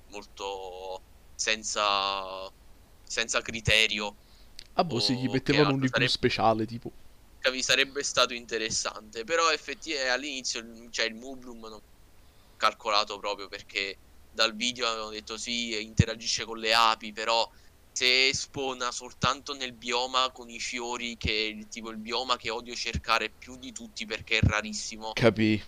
molto 0.09 1.02
senza, 1.35 2.50
senza 3.04 3.40
criterio. 3.42 4.16
Ah 4.74 4.85
boh, 4.85 4.98
sì, 4.98 5.16
gli 5.16 5.28
mettevano 5.28 5.68
un 5.70 5.76
igloo 5.76 5.88
sarebbe- 5.88 6.11
speciale, 6.11 6.66
tipo. 6.66 6.92
Capi, 7.38 7.62
sarebbe 7.62 8.02
stato 8.02 8.35
interessante. 8.35 9.22
Però 9.22 9.50
effettivamente 9.52 10.11
all'inizio 10.11 10.61
il- 10.61 10.88
cioè, 10.90 11.06
il 11.06 11.14
Moobloom 11.14 11.68
non 11.68 11.80
calcolato 12.56 13.18
proprio 13.18 13.46
perché 13.48 14.00
dal 14.28 14.54
video 14.56 14.88
avevano 14.88 15.11
detto 15.11 15.37
sì, 15.38 15.80
interagisce 15.82 16.44
con 16.44 16.59
le 16.59 16.74
api, 16.74 17.12
però 17.12 17.48
se 17.96 18.30
spawna 18.35 18.92
soltanto 18.92 19.54
nel 19.54 19.72
bioma 19.72 20.30
con 20.30 20.50
i 20.50 20.61
fiori, 20.61 21.16
che 21.16 21.30
è 21.30 21.42
il- 21.48 21.68
tipo 21.68 21.88
il 21.90 21.96
bioma 21.96 22.37
che 22.37 22.50
odio 22.50 22.74
cercare 22.74 23.30
più 23.30 23.56
di 23.56 23.72
tutti 23.72 24.04
perché 24.04 24.38
è 24.38 24.42
rarissimo. 24.42 25.12
Capì? 25.14 25.62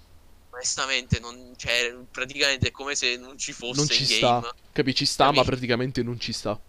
Onestamente, 0.51 1.21
non, 1.21 1.55
cioè, 1.57 1.95
praticamente 2.11 2.69
è 2.69 2.71
come 2.71 2.95
se 2.95 3.17
non 3.17 3.39
ci 3.39 3.53
fosse 3.53 3.79
Non 3.79 3.87
ci 3.89 4.03
in 4.03 4.21
game. 4.21 4.41
sta. 4.41 4.55
Capì? 4.73 4.95
Ci 4.95 5.07
sta, 5.07 5.27
ma 5.31 5.33
Capì? 5.37 5.47
praticamente 5.47 6.03
non 6.03 6.21
ci 6.21 6.33
sta. 6.35 6.61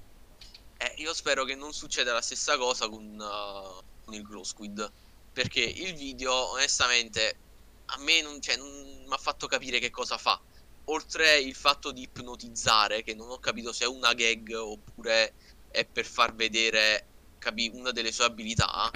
Eh, 0.77 0.93
io 0.97 1.13
spero 1.13 1.43
che 1.43 1.55
non 1.55 1.73
succeda 1.73 2.13
la 2.13 2.21
stessa 2.21 2.55
cosa 2.57 2.87
con, 2.87 3.03
uh, 3.19 3.83
con 4.05 4.13
il 4.13 4.21
Glow 4.21 4.43
Squid. 4.43 4.89
Perché 5.33 5.59
il 5.61 5.93
video, 5.93 6.51
onestamente, 6.51 7.35
a 7.87 7.97
me 7.99 8.21
non, 8.21 8.39
cioè, 8.41 8.55
non 8.55 8.69
mi 9.05 9.13
ha 9.13 9.17
fatto 9.17 9.47
capire 9.47 9.79
che 9.79 9.89
cosa 9.89 10.17
fa. 10.17 10.39
Oltre 10.85 11.37
il 11.39 11.53
fatto 11.53 11.91
di 11.91 12.01
ipnotizzare, 12.03 13.03
che 13.03 13.13
non 13.13 13.29
ho 13.29 13.39
capito 13.39 13.71
se 13.71 13.83
è 13.85 13.87
una 13.87 14.13
gag 14.13 14.51
oppure 14.55 15.33
è 15.71 15.85
per 15.85 16.05
far 16.05 16.35
vedere, 16.35 17.05
capì, 17.37 17.71
una 17.73 17.91
delle 17.91 18.11
sue 18.11 18.25
abilità. 18.25 18.91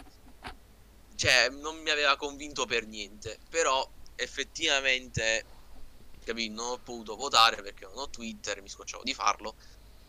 Cioè, 1.15 1.49
non 1.49 1.77
mi 1.77 1.89
aveva 1.89 2.15
convinto 2.15 2.65
per 2.65 2.86
niente. 2.86 3.39
Però, 3.49 3.88
effettivamente, 4.15 5.45
capì, 6.23 6.49
non 6.49 6.71
ho 6.71 6.77
potuto 6.79 7.15
votare 7.15 7.62
perché 7.62 7.86
non 7.86 7.97
ho 7.97 8.09
Twitter, 8.09 8.62
mi 8.62 8.69
scocciavo 8.69 9.03
di 9.03 9.13
farlo. 9.13 9.55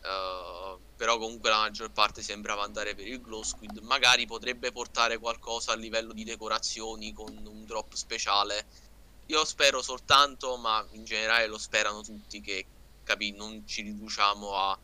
Uh, 0.05 0.79
però 0.97 1.17
comunque 1.17 1.49
la 1.49 1.61
maggior 1.61 1.91
parte 1.91 2.21
sembrava 2.21 2.63
andare 2.63 2.95
per 2.95 3.09
il 3.09 3.23
glow 3.23 3.43
squid 3.43 3.79
magari 3.79 4.27
potrebbe 4.27 4.71
portare 4.71 5.17
qualcosa 5.17 5.73
a 5.73 5.77
livello 5.77 6.13
di 6.13 6.25
decorazioni 6.25 7.15
con 7.15 7.35
un 7.47 7.65
drop 7.65 7.95
speciale 7.95 8.67
io 9.27 9.45
spero 9.47 9.81
soltanto 9.81 10.59
ma 10.59 10.87
in 10.91 11.05
generale 11.05 11.47
lo 11.47 11.57
sperano 11.57 12.03
tutti 12.03 12.43
che 12.43 12.67
capì? 13.05 13.33
Non 13.33 13.67
ci 13.67 13.83
riduciamo 13.83 14.55
a 14.55 14.79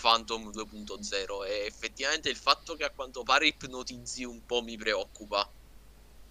Phantom 0.00 0.50
2.0 0.50 1.46
e 1.46 1.66
effettivamente 1.66 2.28
il 2.28 2.36
fatto 2.36 2.76
che 2.76 2.84
a 2.84 2.90
quanto 2.90 3.22
pare 3.22 3.46
ipnotizzi 3.46 4.24
un 4.24 4.44
po' 4.44 4.62
mi 4.62 4.76
preoccupa. 4.76 5.48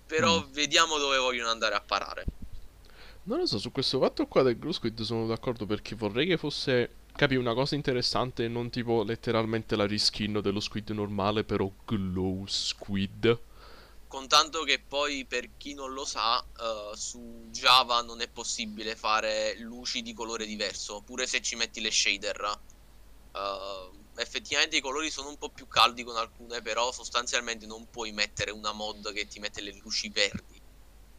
Però 0.06 0.40
mm. 0.40 0.52
vediamo 0.52 0.98
dove 0.98 1.18
vogliono 1.18 1.50
andare 1.50 1.76
a 1.76 1.82
parare. 1.82 2.26
Non 3.24 3.40
lo 3.40 3.48
so, 3.48 3.58
su 3.58 3.72
questo 3.72 4.00
fatto 4.00 4.28
qua 4.28 4.44
del 4.44 4.60
Glow 4.60 4.72
Squid 4.72 5.02
sono 5.02 5.26
d'accordo 5.26 5.66
perché 5.66 5.96
vorrei 5.96 6.28
che 6.28 6.38
fosse, 6.38 6.90
capi, 7.16 7.36
una 7.36 7.56
cosa 7.56 7.74
interessante 7.74 8.44
e 8.44 8.48
non 8.48 8.70
tipo 8.70 9.02
letteralmente 9.02 9.76
la 9.76 9.88
reskin 9.88 10.42
dello 10.42 10.60
Squid 10.60 10.92
normale, 10.92 11.44
però 11.44 11.70
Glow 11.86 12.46
Squid. 12.46 13.40
Contando 14.08 14.64
che 14.64 14.80
poi 14.80 15.26
per 15.26 15.50
chi 15.58 15.74
non 15.74 15.92
lo 15.94 16.06
sa, 16.06 16.38
uh, 16.38 16.96
su 16.96 17.48
Java 17.50 18.02
non 18.04 18.22
è 18.22 18.28
possibile 18.28 18.96
fare 18.96 19.58
luci 19.58 20.04
di 20.04 20.14
colore 20.14 20.46
diverso, 20.46 21.02
pure 21.02 21.26
se 21.26 21.42
ci 21.42 21.56
metti 21.56 21.82
le 21.82 21.90
shader. 21.90 22.60
Uh, 23.36 23.94
effettivamente 24.16 24.78
i 24.78 24.82
colori 24.82 25.12
sono 25.12 25.28
un 25.28 25.38
po' 25.38 25.50
più 25.50 25.68
caldi 25.68 26.04
con 26.04 26.16
alcune, 26.16 26.62
però 26.62 26.92
sostanzialmente 26.94 27.66
non 27.66 27.90
puoi 27.90 28.14
mettere 28.14 28.52
una 28.52 28.72
mod 28.72 29.12
che 29.12 29.28
ti 29.28 29.40
mette 29.40 29.62
le 29.62 29.74
luci 29.82 30.10
verdi. 30.10 30.62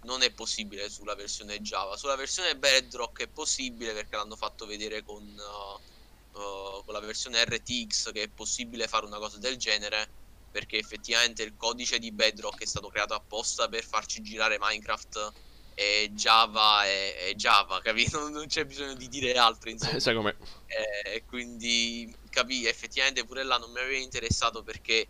Non 0.05 0.23
è 0.23 0.33
possibile 0.33 0.89
sulla 0.89 1.15
versione 1.15 1.61
Java. 1.61 1.97
Sulla 1.97 2.17
versione 2.17 2.57
Bedrock 2.57 3.21
è 3.21 3.29
possibile 3.29 3.93
perché 3.93 4.17
l'hanno 4.17 4.37
fatto 4.37 4.65
vedere 4.65 5.03
con, 5.03 5.23
uh, 5.23 6.39
uh, 6.39 6.85
con 6.85 6.95
la 6.95 7.01
versione 7.01 7.45
RTX 7.45 8.13
che 8.13 8.23
è 8.23 8.29
possibile 8.29 8.89
fare 8.89 9.05
una 9.05 9.19
cosa 9.19 9.39
del 9.39 9.59
genere 9.59 10.09
perché 10.51 10.79
effettivamente 10.79 11.43
il 11.43 11.55
codice 11.55 11.99
di 11.99 12.13
Bedrock 12.13 12.63
è 12.63 12.67
stato 12.67 12.89
creato 12.89 13.13
apposta 13.13 13.69
per 13.69 13.85
farci 13.85 14.23
girare 14.23 14.57
Minecraft 14.59 15.33
e 15.79 16.11
Java 16.15 16.87
è, 16.87 17.29
è 17.29 17.35
Java, 17.35 17.83
capito? 17.83 18.29
Non 18.33 18.47
c'è 18.47 18.65
bisogno 18.65 18.95
di 18.95 19.09
dire 19.09 19.35
altro, 19.35 19.69
insomma. 19.69 20.01
Sai 20.01 20.15
com'è? 20.15 20.35
E 21.05 21.23
quindi, 21.27 22.11
capì, 22.31 22.67
effettivamente 22.67 23.27
pure 23.27 23.45
là 23.45 23.59
non 23.59 23.71
mi 23.73 23.81
aveva 23.81 23.99
interessato 23.99 24.63
perché, 24.63 25.07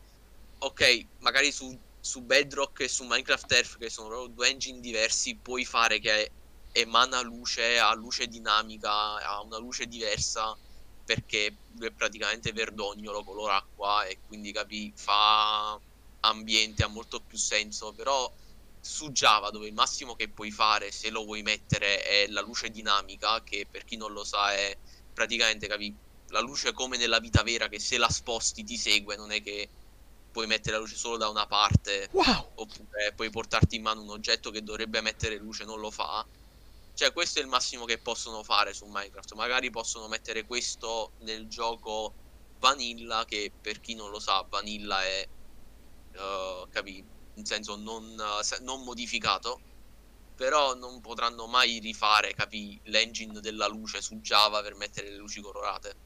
ok, 0.59 1.07
magari 1.21 1.53
su, 1.53 1.79
su 2.01 2.23
Bedrock 2.23 2.81
e 2.81 2.89
su 2.89 3.05
Minecraft 3.05 3.53
Earth, 3.53 3.79
che 3.79 3.89
sono 3.91 4.27
due 4.27 4.49
engine 4.49 4.81
diversi, 4.81 5.37
puoi 5.37 5.65
fare 5.65 6.01
che 6.01 6.33
emana 6.73 7.21
luce, 7.21 7.79
ha 7.79 7.95
luce 7.95 8.27
dinamica, 8.27 9.25
ha 9.25 9.41
una 9.43 9.59
luce 9.59 9.87
diversa, 9.87 10.59
perché 11.05 11.59
è 11.79 11.91
praticamente 11.93 12.51
verdognolo, 12.51 13.23
color 13.23 13.51
acqua, 13.51 14.05
e 14.05 14.19
quindi, 14.27 14.51
capì, 14.51 14.93
fa 14.97 15.81
ambiente, 16.21 16.83
ha 16.83 16.89
molto 16.89 17.21
più 17.21 17.39
senso, 17.39 17.93
però 17.93 18.29
su 18.87 19.11
Java 19.11 19.51
dove 19.51 19.67
il 19.67 19.75
massimo 19.75 20.15
che 20.15 20.29
puoi 20.29 20.53
fare 20.53 20.93
se 20.93 21.11
lo 21.11 21.25
vuoi 21.25 21.43
mettere 21.43 22.03
è 22.03 22.27
la 22.29 22.41
luce 22.41 22.71
dinamica 22.71 23.43
che 23.43 23.67
per 23.69 23.85
chi 23.85 23.97
non 23.97 24.13
lo 24.13 24.23
sa 24.23 24.53
è 24.53 24.77
praticamente 25.13 25.67
capi 25.67 25.95
la 26.29 26.41
luce 26.41 26.73
come 26.73 26.97
nella 26.97 27.19
vita 27.19 27.43
vera 27.43 27.69
che 27.69 27.81
se 27.81 27.99
la 27.99 28.09
sposti 28.09 28.63
ti 28.63 28.77
segue 28.77 29.17
non 29.17 29.33
è 29.33 29.43
che 29.43 29.69
puoi 30.31 30.47
mettere 30.47 30.77
la 30.77 30.83
luce 30.83 30.97
solo 30.97 31.17
da 31.17 31.29
una 31.29 31.47
parte 31.47 32.09
wow. 32.13 32.53
oppure 32.55 33.13
puoi 33.15 33.31
portarti 33.31 33.77
in 33.77 33.83
mano 33.83 34.03
un 34.03 34.11
oggetto 34.11 34.51
che 34.51 34.63
dovrebbe 34.63 35.01
mettere 35.01 35.37
luce 35.37 35.65
non 35.65 35.81
lo 35.81 35.91
fa 35.91 36.25
cioè 36.95 37.13
questo 37.13 37.41
è 37.41 37.43
il 37.43 37.49
massimo 37.49 37.85
che 37.85 37.99
possono 37.99 38.45
fare 38.45 38.73
su 38.73 38.87
Minecraft 38.87 39.33
magari 39.35 39.71
possono 39.71 40.07
mettere 40.07 40.45
questo 40.45 41.13
nel 41.21 41.49
gioco 41.49 42.15
Vanilla 42.61 43.25
che 43.27 43.51
per 43.61 43.81
chi 43.81 43.95
non 43.95 44.11
lo 44.11 44.21
sa 44.21 44.45
Vanilla 44.49 45.05
è 45.05 45.29
uh, 46.15 46.69
capi 46.71 47.15
in 47.37 47.45
senso 47.45 47.77
non, 47.77 48.15
non 48.61 48.83
modificato, 48.85 49.61
però 50.35 50.75
non 50.75 51.01
potranno 51.01 51.47
mai 51.47 51.79
rifare, 51.79 52.35
capi, 52.35 52.79
l'engine 52.85 53.41
della 53.41 53.67
luce 53.67 54.01
su 54.03 54.17
Java 54.21 54.61
per 54.63 54.75
mettere 54.75 55.11
le 55.11 55.17
luci 55.17 55.41
colorate. 55.41 55.97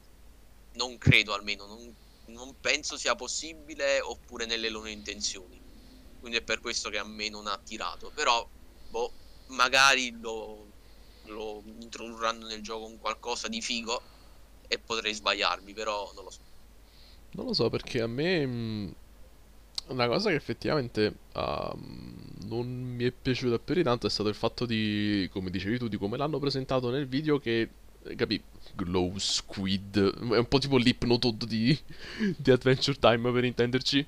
Non 0.73 0.97
credo 0.97 1.33
almeno, 1.33 1.65
non, 1.65 1.93
non 2.27 2.57
penso 2.59 2.97
sia 2.97 3.15
possibile 3.15 3.99
oppure 3.99 4.45
nelle 4.45 4.69
loro 4.69 4.87
intenzioni. 4.87 5.61
Quindi 6.19 6.37
è 6.37 6.43
per 6.43 6.59
questo 6.61 6.89
che 6.89 6.97
a 6.97 7.03
me 7.03 7.29
non 7.29 7.47
ha 7.47 7.53
attirato. 7.53 8.11
Però, 8.11 8.49
boh, 8.87 9.11
magari 9.47 10.11
lo, 10.19 10.71
lo 11.25 11.61
introdurranno 11.65 12.47
nel 12.47 12.61
gioco 12.61 12.85
con 12.85 12.99
qualcosa 12.99 13.47
di 13.47 13.61
figo 13.61 14.01
e 14.61 14.79
potrei 14.79 15.13
sbagliarmi, 15.13 15.73
però 15.73 16.11
non 16.13 16.23
lo 16.23 16.29
so. 16.29 16.45
Non 17.31 17.45
lo 17.45 17.53
so 17.53 17.69
perché 17.69 18.01
a 18.01 18.07
me 18.07 18.45
mh, 18.45 18.95
una 19.91 20.07
cosa 20.07 20.29
che 20.29 20.35
effettivamente 20.35 21.13
uh, 21.33 21.77
non 22.47 22.67
mi 22.67 23.03
è 23.03 23.11
piaciuta 23.11 23.59
più 23.59 23.75
di 23.75 23.83
tanto 23.83 24.07
è 24.07 24.09
stato 24.09 24.29
il 24.29 24.35
fatto 24.35 24.65
di, 24.65 25.29
come 25.31 25.49
dicevi 25.49 25.77
tu, 25.77 25.87
di 25.87 25.97
come 25.97 26.17
l'hanno 26.17 26.39
presentato 26.39 26.89
nel 26.89 27.07
video 27.07 27.39
che, 27.39 27.69
capi, 28.15 28.41
Glow 28.75 29.17
Squid, 29.17 30.31
è 30.33 30.37
un 30.37 30.47
po' 30.47 30.59
tipo 30.59 30.77
l'Hypnotoad 30.77 31.45
di, 31.45 31.77
di 32.37 32.51
Adventure 32.51 32.97
Time 32.97 33.31
per 33.31 33.43
intenderci, 33.43 34.05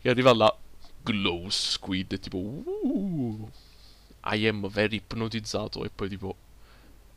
che 0.00 0.08
arriva 0.08 0.34
là, 0.34 0.54
Glow 1.02 1.48
Squid, 1.48 2.12
e 2.12 2.18
tipo, 2.18 2.38
uh, 2.38 3.50
I 4.24 4.46
am 4.46 4.68
very 4.68 4.96
ipnotizzato, 4.96 5.84
e 5.84 5.90
poi 5.90 6.08
tipo, 6.08 6.36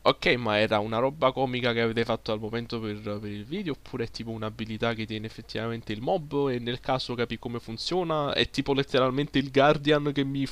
Ok, 0.06 0.26
ma 0.34 0.58
era 0.58 0.80
una 0.80 0.98
roba 0.98 1.32
comica 1.32 1.72
che 1.72 1.80
avete 1.80 2.04
fatto 2.04 2.30
al 2.30 2.38
momento 2.38 2.78
per, 2.78 3.00
per, 3.00 3.24
il 3.24 3.46
video 3.46 3.72
oppure 3.72 4.04
è 4.04 4.10
tipo 4.10 4.32
un'abilità 4.32 4.92
che 4.92 5.06
tiene 5.06 5.26
effettivamente 5.26 5.94
il 5.94 6.02
mob 6.02 6.50
e 6.50 6.58
nel 6.58 6.78
caso 6.78 7.14
capi 7.14 7.38
come 7.38 7.58
funziona? 7.58 8.34
È 8.34 8.50
tipo 8.50 8.74
letteralmente 8.74 9.38
il 9.38 9.50
Guardian 9.50 10.12
che 10.12 10.22
mi, 10.22 10.46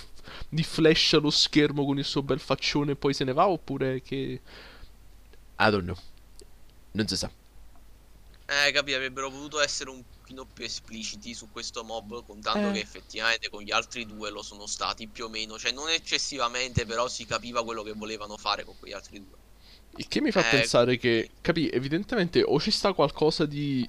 mi 0.51 0.63
flasha 0.63 1.19
lo 1.19 1.29
schermo 1.29 1.85
con 1.85 1.99
il 1.99 2.05
suo 2.07 2.23
bel 2.23 2.41
faccione 2.41 2.93
e 2.93 2.97
poi 2.97 3.13
se 3.13 3.25
ne 3.25 3.35
va 3.35 3.47
oppure 3.47 4.01
che... 4.01 4.41
I 5.59 5.71
don't 5.71 5.83
know. 5.83 5.97
Non 6.93 7.07
si 7.07 7.17
sa. 7.19 7.31
Eh, 8.47 8.73
capi, 8.73 8.95
avrebbero 8.95 9.31
potuto 9.31 9.61
essere 9.61 9.91
un 9.91 10.03
pochino 10.19 10.47
più 10.47 10.65
espliciti 10.65 11.35
su 11.35 11.51
questo 11.53 11.85
mob, 11.85 12.25
contando 12.25 12.71
eh. 12.71 12.73
che 12.73 12.81
effettivamente 12.81 13.51
con 13.51 13.61
gli 13.61 13.71
altri 13.71 14.07
due 14.07 14.31
lo 14.31 14.43
sono 14.43 14.67
stati 14.67 15.09
più 15.09 15.27
o 15.27 15.29
meno, 15.29 15.59
cioè 15.59 15.73
non 15.73 15.91
eccessivamente, 15.91 16.87
però 16.87 17.07
si 17.07 17.27
capiva 17.27 17.63
quello 17.63 17.83
che 17.83 17.93
volevano 17.93 18.39
fare 18.39 18.65
con 18.65 18.79
quegli 18.79 18.95
altri 18.95 19.19
due. 19.19 19.42
Il 19.97 20.09
che 20.09 20.21
mi 20.21 20.31
fa 20.31 20.47
eh, 20.47 20.51
pensare 20.51 20.97
che, 20.97 21.31
capi, 21.41 21.69
evidentemente 21.69 22.43
o 22.43 22.59
ci 22.59 22.71
sta 22.71 22.93
qualcosa 22.93 23.45
di 23.45 23.89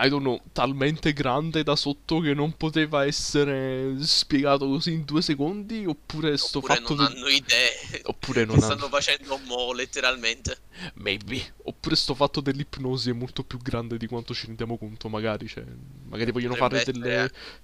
I 0.00 0.08
don't 0.08 0.22
know, 0.22 0.40
talmente 0.52 1.12
grande 1.12 1.64
da 1.64 1.74
sotto 1.74 2.20
che 2.20 2.32
non 2.32 2.56
poteva 2.56 3.04
essere 3.04 3.96
spiegato 4.00 4.68
così 4.68 4.92
in 4.92 5.04
due 5.04 5.22
secondi? 5.22 5.84
Oppure 5.86 6.36
sto 6.36 6.58
oppure 6.58 6.76
fatto 6.76 6.94
non 6.94 7.06
hanno 7.06 7.26
idee. 7.26 8.02
Oppure 8.04 8.44
non 8.44 8.58
stanno 8.58 8.84
hanno... 8.84 8.88
facendo 8.88 9.38
mo 9.38 9.72
letteralmente. 9.72 10.60
Maybe. 10.94 11.54
Oppure 11.64 11.96
sto 11.96 12.14
fatto 12.14 12.40
dell'ipnosi 12.40 13.10
è 13.10 13.12
molto 13.12 13.42
più 13.42 13.58
grande 13.58 13.96
di 13.96 14.06
quanto 14.06 14.34
ci 14.34 14.46
rendiamo 14.46 14.78
conto, 14.78 15.08
magari. 15.08 15.48
Cioè, 15.48 15.64
magari 16.04 16.30
vogliono 16.30 16.54
Potrebbe 16.54 16.84
fare 16.84 16.90
essere... 16.90 17.04
delle. 17.04 17.22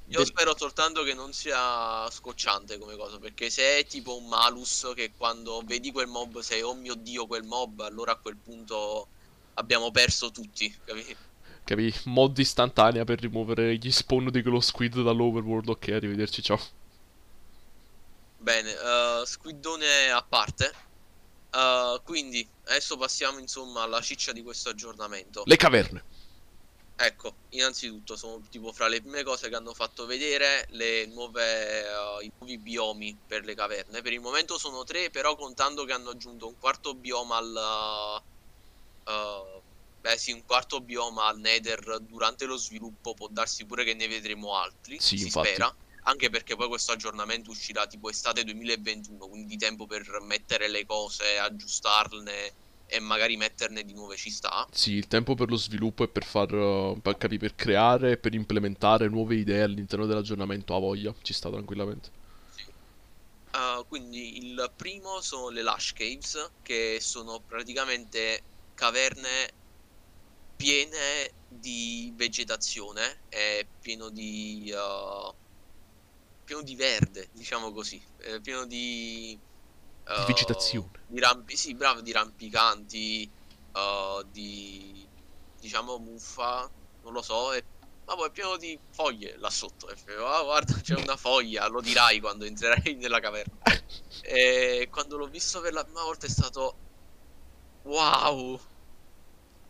Io 0.08 0.18
del... 0.18 0.26
spero 0.26 0.56
soltanto 0.58 1.04
che 1.04 1.14
non 1.14 1.32
sia 1.32 2.10
scocciante 2.10 2.78
come 2.78 2.96
cosa. 2.96 3.18
Perché 3.18 3.48
se 3.48 3.78
è 3.78 3.86
tipo 3.86 4.16
un 4.16 4.26
malus 4.26 4.90
che 4.96 5.12
quando 5.16 5.62
vedi 5.64 5.92
quel 5.92 6.08
mob 6.08 6.40
sei 6.40 6.62
oh 6.62 6.74
mio 6.74 6.96
dio 6.96 7.28
quel 7.28 7.44
mob, 7.44 7.78
allora 7.80 8.12
a 8.12 8.16
quel 8.16 8.36
punto 8.36 9.06
abbiamo 9.54 9.92
perso 9.92 10.32
tutti, 10.32 10.74
capito? 10.84 11.32
Capi? 11.64 11.92
Mod 12.04 12.36
istantanea 12.38 13.04
per 13.04 13.20
rimuovere 13.20 13.76
gli 13.76 13.90
spawn 13.90 14.30
di 14.30 14.42
quello 14.42 14.60
squid 14.60 15.00
dall'overworld. 15.00 15.70
Ok, 15.70 15.88
arrivederci, 15.88 16.42
ciao. 16.42 16.60
Bene, 18.36 18.72
uh, 18.74 19.24
squidone 19.24 20.10
a 20.10 20.22
parte. 20.22 20.72
Uh, 21.50 22.02
quindi, 22.04 22.46
adesso 22.66 22.98
passiamo 22.98 23.38
insomma 23.38 23.82
alla 23.82 24.02
ciccia 24.02 24.32
di 24.32 24.42
questo 24.42 24.68
aggiornamento. 24.68 25.44
Le 25.46 25.56
caverne. 25.56 26.04
Ecco, 26.96 27.34
innanzitutto 27.50 28.14
sono 28.14 28.42
tipo 28.50 28.70
fra 28.72 28.86
le 28.86 29.00
prime 29.00 29.22
cose 29.22 29.48
che 29.48 29.56
hanno 29.56 29.72
fatto 29.72 30.04
vedere 30.04 30.66
le 30.70 31.06
nuove, 31.06 31.82
uh, 31.82 32.22
i 32.22 32.30
nuovi 32.36 32.58
biomi 32.58 33.16
per 33.26 33.44
le 33.44 33.54
caverne. 33.54 34.02
Per 34.02 34.12
il 34.12 34.20
momento 34.20 34.58
sono 34.58 34.84
tre, 34.84 35.08
però 35.08 35.34
contando 35.34 35.84
che 35.84 35.92
hanno 35.92 36.10
aggiunto 36.10 36.46
un 36.46 36.58
quarto 36.58 36.94
bioma 36.94 37.38
al... 37.38 38.22
Uh, 39.06 39.62
Beh 40.04 40.18
sì, 40.18 40.32
un 40.32 40.44
quarto 40.44 40.82
bioma 40.82 41.28
al 41.28 41.38
Nether 41.38 41.98
durante 42.02 42.44
lo 42.44 42.58
sviluppo 42.58 43.14
può 43.14 43.26
darsi 43.30 43.64
pure 43.64 43.84
che 43.84 43.94
ne 43.94 44.06
vedremo 44.06 44.54
altri, 44.54 45.00
sì, 45.00 45.16
si 45.16 45.24
infatti. 45.24 45.48
spera. 45.48 45.74
Anche 46.02 46.28
perché 46.28 46.56
poi 46.56 46.68
questo 46.68 46.92
aggiornamento 46.92 47.50
uscirà 47.50 47.86
tipo 47.86 48.10
estate 48.10 48.44
2021, 48.44 49.26
quindi 49.28 49.46
di 49.46 49.56
tempo 49.56 49.86
per 49.86 50.20
mettere 50.20 50.68
le 50.68 50.84
cose, 50.84 51.38
aggiustarne 51.38 52.52
e 52.84 53.00
magari 53.00 53.38
metterne 53.38 53.82
di 53.82 53.94
nuove 53.94 54.16
ci 54.16 54.28
sta. 54.28 54.68
Sì, 54.70 54.92
il 54.92 55.06
tempo 55.06 55.34
per 55.34 55.48
lo 55.48 55.56
sviluppo 55.56 56.04
e 56.04 56.08
per 56.08 56.26
far 56.26 56.48
per, 57.00 57.16
per 57.16 57.54
creare 57.54 58.10
e 58.10 58.16
per 58.18 58.34
implementare 58.34 59.08
nuove 59.08 59.36
idee 59.36 59.62
all'interno 59.62 60.04
dell'aggiornamento 60.04 60.76
a 60.76 60.80
voglia, 60.80 61.14
ci 61.22 61.32
sta 61.32 61.48
tranquillamente. 61.48 62.10
Uh, 63.52 63.86
quindi 63.88 64.36
il 64.36 64.70
primo 64.76 65.22
sono 65.22 65.48
le 65.48 65.62
Lush 65.62 65.94
Caves, 65.94 66.50
che 66.60 66.98
sono 67.00 67.40
praticamente 67.40 68.42
caverne 68.74 69.62
piene 70.64 71.30
di 71.46 72.10
vegetazione, 72.16 73.20
è 73.28 73.66
pieno 73.82 74.08
di, 74.08 74.72
uh, 74.74 75.34
pieno 76.42 76.62
di 76.62 76.74
verde, 76.74 77.28
diciamo 77.32 77.70
così, 77.70 78.02
è 78.16 78.40
pieno 78.40 78.64
di, 78.64 79.38
uh, 80.06 80.20
di 80.20 80.24
vegetazione. 80.26 81.02
Di 81.06 81.20
rampi, 81.20 81.54
sì, 81.54 81.74
bravo, 81.74 82.00
di 82.00 82.12
rampicanti. 82.12 83.30
uh, 83.74 84.24
di 84.30 85.06
diciamo 85.60 85.98
muffa, 85.98 86.70
non 87.02 87.12
lo 87.12 87.20
so, 87.20 87.52
e 87.52 87.64
ma 88.06 88.14
poi 88.16 88.28
è 88.28 88.30
pieno 88.30 88.56
di 88.56 88.78
foglie 88.90 89.36
là 89.36 89.50
sotto. 89.50 89.88
E 89.88 89.96
ah, 90.18 90.42
guarda, 90.42 90.74
c'è 90.80 90.94
una 90.94 91.16
foglia, 91.16 91.66
lo 91.68 91.82
dirai 91.82 92.20
quando 92.20 92.46
entrerai 92.46 92.94
nella 93.00 93.20
caverna. 93.20 93.58
E 94.22 94.88
quando 94.90 95.18
l'ho 95.18 95.26
visto 95.26 95.60
per 95.60 95.74
la 95.74 95.84
prima 95.84 96.02
volta 96.02 96.24
è 96.24 96.30
stato 96.30 96.76
wow. 97.82 98.58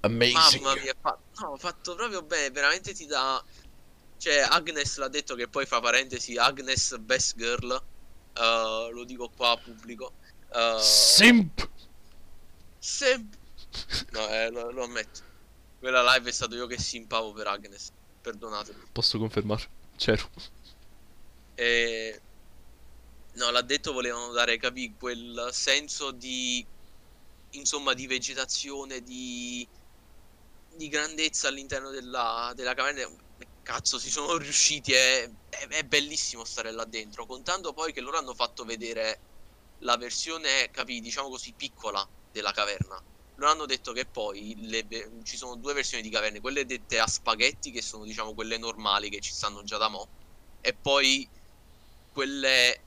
Amazing. 0.05 0.63
Mamma 0.63 0.81
mia, 0.81 0.95
fa... 1.01 1.19
no, 1.41 1.57
fatto 1.57 1.95
proprio 1.95 2.23
bene, 2.23 2.51
veramente 2.51 2.93
ti 2.93 3.07
dà 3.07 3.43
cioè 4.25 4.39
Agnes 4.39 4.97
l'ha 4.97 5.09
detto 5.09 5.35
che 5.35 5.49
poi 5.49 5.67
fa 5.67 5.81
parentesi 5.81 6.39
Agnes 6.39 6.97
best 6.99 7.37
girl. 7.37 7.83
Uh, 8.37 8.91
lo 8.91 9.05
dico 9.05 9.29
qua 9.29 9.51
a 9.51 9.57
pubblico. 9.59 10.15
Uh, 10.51 10.79
Simp. 10.79 11.69
Simp. 12.79 13.37
No, 14.13 14.29
eh, 14.29 14.51
lo, 14.51 14.71
lo 14.71 14.85
ammetto. 14.85 15.21
Quella 15.79 16.03
live 16.15 16.31
è 16.31 16.33
stato 16.33 16.55
io 16.55 16.67
che 16.67 16.79
simpavo 16.79 17.33
per 17.33 17.49
Agnes 17.49 17.93
perdonatemi. 18.23 18.85
Posso 18.93 19.19
confermare, 19.19 19.69
c'ero. 19.97 20.31
E... 21.55 22.21
No, 23.35 23.51
l'ha 23.51 23.63
detto, 23.63 23.93
volevano 23.93 24.33
dare, 24.33 24.57
capì, 24.57 24.95
quel 24.99 25.51
senso 25.53 26.13
di, 26.13 26.65
insomma, 27.51 27.93
di 27.93 28.07
vegetazione, 28.07 29.03
di, 29.03 29.69
di 30.77 30.89
grandezza 30.89 31.49
all'interno 31.49 31.91
della, 31.91 32.53
della 32.55 32.75
caverna. 32.75 33.15
Cazzo, 33.63 33.99
si 33.99 34.11
sono 34.11 34.37
riusciti, 34.37 34.93
è, 34.93 35.29
è, 35.49 35.67
è 35.69 35.83
bellissimo 35.85 36.45
stare 36.45 36.71
là 36.71 36.85
dentro, 36.85 37.27
contando 37.27 37.73
poi 37.73 37.93
che 37.93 38.01
loro 38.01 38.19
hanno 38.19 38.35
fatto 38.35 38.65
vedere 38.65 39.23
la 39.79 39.97
versione, 39.97 40.71
capì, 40.71 41.01
diciamo 41.01 41.29
così, 41.29 41.55
piccola 41.55 42.07
della 42.31 42.53
caverna 42.53 43.03
loro 43.37 43.51
hanno 43.53 43.67
detto 43.67 43.93
che 43.93 44.07
poi 44.07 44.55
le, 44.69 44.87
ci 45.25 45.37
sono 45.37 45.57
due 45.57 45.73
versioni 45.75 46.03
di 46.03 46.11
caverne, 46.11 46.41
quelle 46.41 46.65
dette 46.65 46.99
a 47.01 47.07
spaghetti, 47.07 47.71
che 47.71 47.83
sono 47.83 48.05
diciamo 48.05 48.35
quelle 48.35 48.59
normali 48.59 49.09
che 49.11 49.21
ci 49.21 49.33
stanno 49.33 49.63
già 49.65 49.77
da 49.79 49.89
mo', 49.89 50.11
e 50.61 50.77
poi 50.81 51.29
quelle 52.11 52.87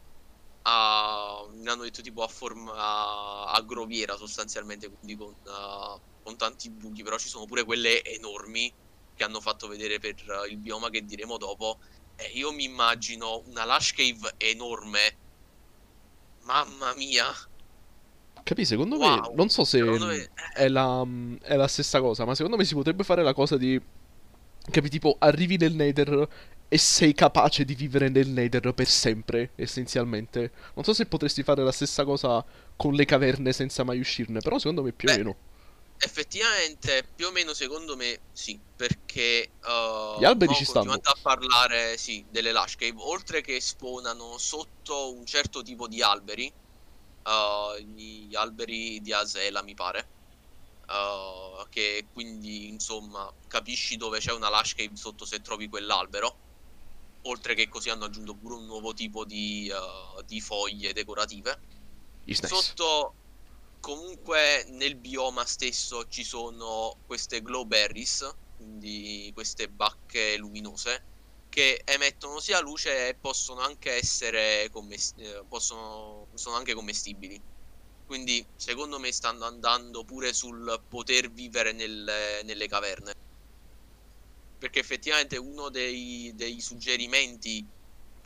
a, 0.64 1.46
mi 1.52 1.68
hanno 1.70 1.84
detto 1.84 2.02
tipo 2.02 2.24
a 2.24 2.28
forma 2.28 2.74
a, 2.76 3.52
a 3.54 3.62
groviera 3.64 4.16
sostanzialmente, 4.18 4.88
quindi 4.90 5.16
con, 5.16 5.34
uh, 5.44 6.02
con, 6.28 6.38
tanti 6.38 6.70
buchi, 6.70 7.04
però 7.04 7.18
ci 7.18 7.30
sono 7.30 7.46
pure 7.46 7.64
quelle 7.64 8.04
enormi 8.04 8.72
che 9.16 9.24
hanno 9.24 9.40
fatto 9.40 9.68
vedere 9.68 10.00
per 10.00 10.16
uh, 10.28 10.50
il 10.50 10.58
bioma 10.58 10.90
che 10.90 11.06
diremo 11.06 11.38
dopo. 11.38 11.80
E 12.16 12.32
io 12.34 12.52
mi 12.52 12.64
immagino 12.64 13.44
una 13.46 13.66
Lush 13.66 13.94
Cave 13.94 14.34
enorme. 14.38 15.26
Mamma 16.44 16.94
mia, 16.96 17.26
Capì? 18.48 18.64
Secondo 18.64 18.96
wow. 18.96 19.20
me, 19.20 19.32
non 19.36 19.50
so 19.50 19.66
se 19.66 19.82
me... 19.84 20.30
è, 20.54 20.70
la, 20.70 21.06
è 21.42 21.58
la 21.58 21.68
stessa 21.68 22.00
cosa, 22.00 22.24
ma 22.24 22.34
secondo 22.34 22.56
me 22.56 22.64
si 22.64 22.76
potrebbe 22.76 23.04
fare 23.04 23.22
la 23.22 23.34
cosa 23.34 23.58
di... 23.58 23.80
Capi? 24.70 24.90
Tipo, 24.90 25.18
arrivi 25.20 25.58
nel 25.58 25.74
Nether 25.74 26.28
e 26.70 26.78
sei 26.78 27.14
capace 27.14 27.66
di 27.66 27.76
vivere 27.76 28.08
nel 28.08 28.30
Nether 28.30 28.74
per 28.74 28.88
sempre, 28.88 29.52
essenzialmente. 29.56 30.52
Non 30.76 30.86
so 30.86 30.94
se 30.94 31.08
potresti 31.08 31.44
fare 31.44 31.62
la 31.62 31.74
stessa 31.74 32.06
cosa 32.06 32.44
con 32.78 32.94
le 32.94 33.04
caverne 33.04 33.52
senza 33.52 33.84
mai 33.84 34.00
uscirne, 34.00 34.40
però 34.40 34.58
secondo 34.58 34.82
me 34.82 34.94
più 34.94 35.10
o 35.10 35.16
meno. 35.16 35.36
Effettivamente, 36.00 37.04
più 37.16 37.28
o 37.28 37.32
meno 37.32 37.54
secondo 37.54 37.96
me 37.96 38.20
sì, 38.32 38.60
perché 38.76 39.50
uh, 39.64 40.20
gli 40.20 40.26
alberi 40.26 40.54
ci 40.54 40.64
stanno. 40.64 40.94
a 40.94 41.18
parlare 41.20 41.98
sì, 41.98 42.24
delle 42.30 42.52
Lush 42.52 42.76
Cave, 42.76 42.96
oltre 42.98 43.42
che 43.42 43.60
spawnano 43.60 44.38
sotto 44.38 45.12
un 45.12 45.26
certo 45.26 45.64
tipo 45.64 45.88
di 45.88 46.04
alberi, 46.04 46.52
uh, 47.24 47.82
gli 47.82 48.36
alberi 48.36 49.02
di 49.02 49.12
Asela, 49.12 49.64
mi 49.64 49.74
pare. 49.74 50.16
Uh, 50.88 51.68
che 51.70 52.06
quindi 52.14 52.70
insomma 52.70 53.30
capisci 53.48 53.98
dove 53.98 54.20
c'è 54.20 54.32
una 54.32 54.50
lush 54.50 54.74
cave 54.74 54.96
sotto 54.96 55.26
se 55.26 55.42
trovi 55.42 55.68
quell'albero. 55.68 56.46
Oltre 57.24 57.56
che 57.56 57.68
così 57.68 57.90
hanno 57.90 58.06
aggiunto 58.06 58.36
pure 58.36 58.56
un 58.56 58.66
nuovo 58.66 58.94
tipo 58.94 59.26
di, 59.26 59.70
uh, 59.70 60.22
di 60.24 60.40
foglie 60.40 60.94
decorative. 60.94 61.60
Nice. 62.24 62.48
Sotto 62.48 63.14
comunque 63.80 64.66
nel 64.70 64.98
bioma 65.00 65.46
stesso 65.46 66.06
ci 66.06 66.24
sono 66.24 67.00
queste 67.06 67.42
glowberries, 67.42 68.30
quindi 68.56 69.32
queste 69.34 69.70
bacche 69.70 70.38
luminose 70.38 71.08
che 71.50 71.82
emettono 71.86 72.40
sia 72.40 72.60
luce 72.60 73.10
e 73.10 73.18
possono 73.20 73.62
anche 73.62 73.92
essere 73.94 74.70
commest- 74.70 75.18
eh, 75.20 75.46
possono, 75.48 76.28
sono 76.34 76.56
anche 76.56 76.74
commestibili. 76.74 77.42
Quindi 78.06 78.48
secondo 78.56 79.00
me 79.00 79.12
stanno 79.12 79.46
andando 79.46 80.04
pure 80.06 80.34
sul 80.34 80.84
poter 80.88 81.32
vivere 81.32 81.72
nelle, 81.74 82.42
nelle 82.44 82.68
caverne. 82.68 83.12
Perché 84.58 84.80
effettivamente 84.80 85.38
uno 85.38 85.70
dei, 85.70 86.32
dei 86.36 86.60
suggerimenti 86.62 87.68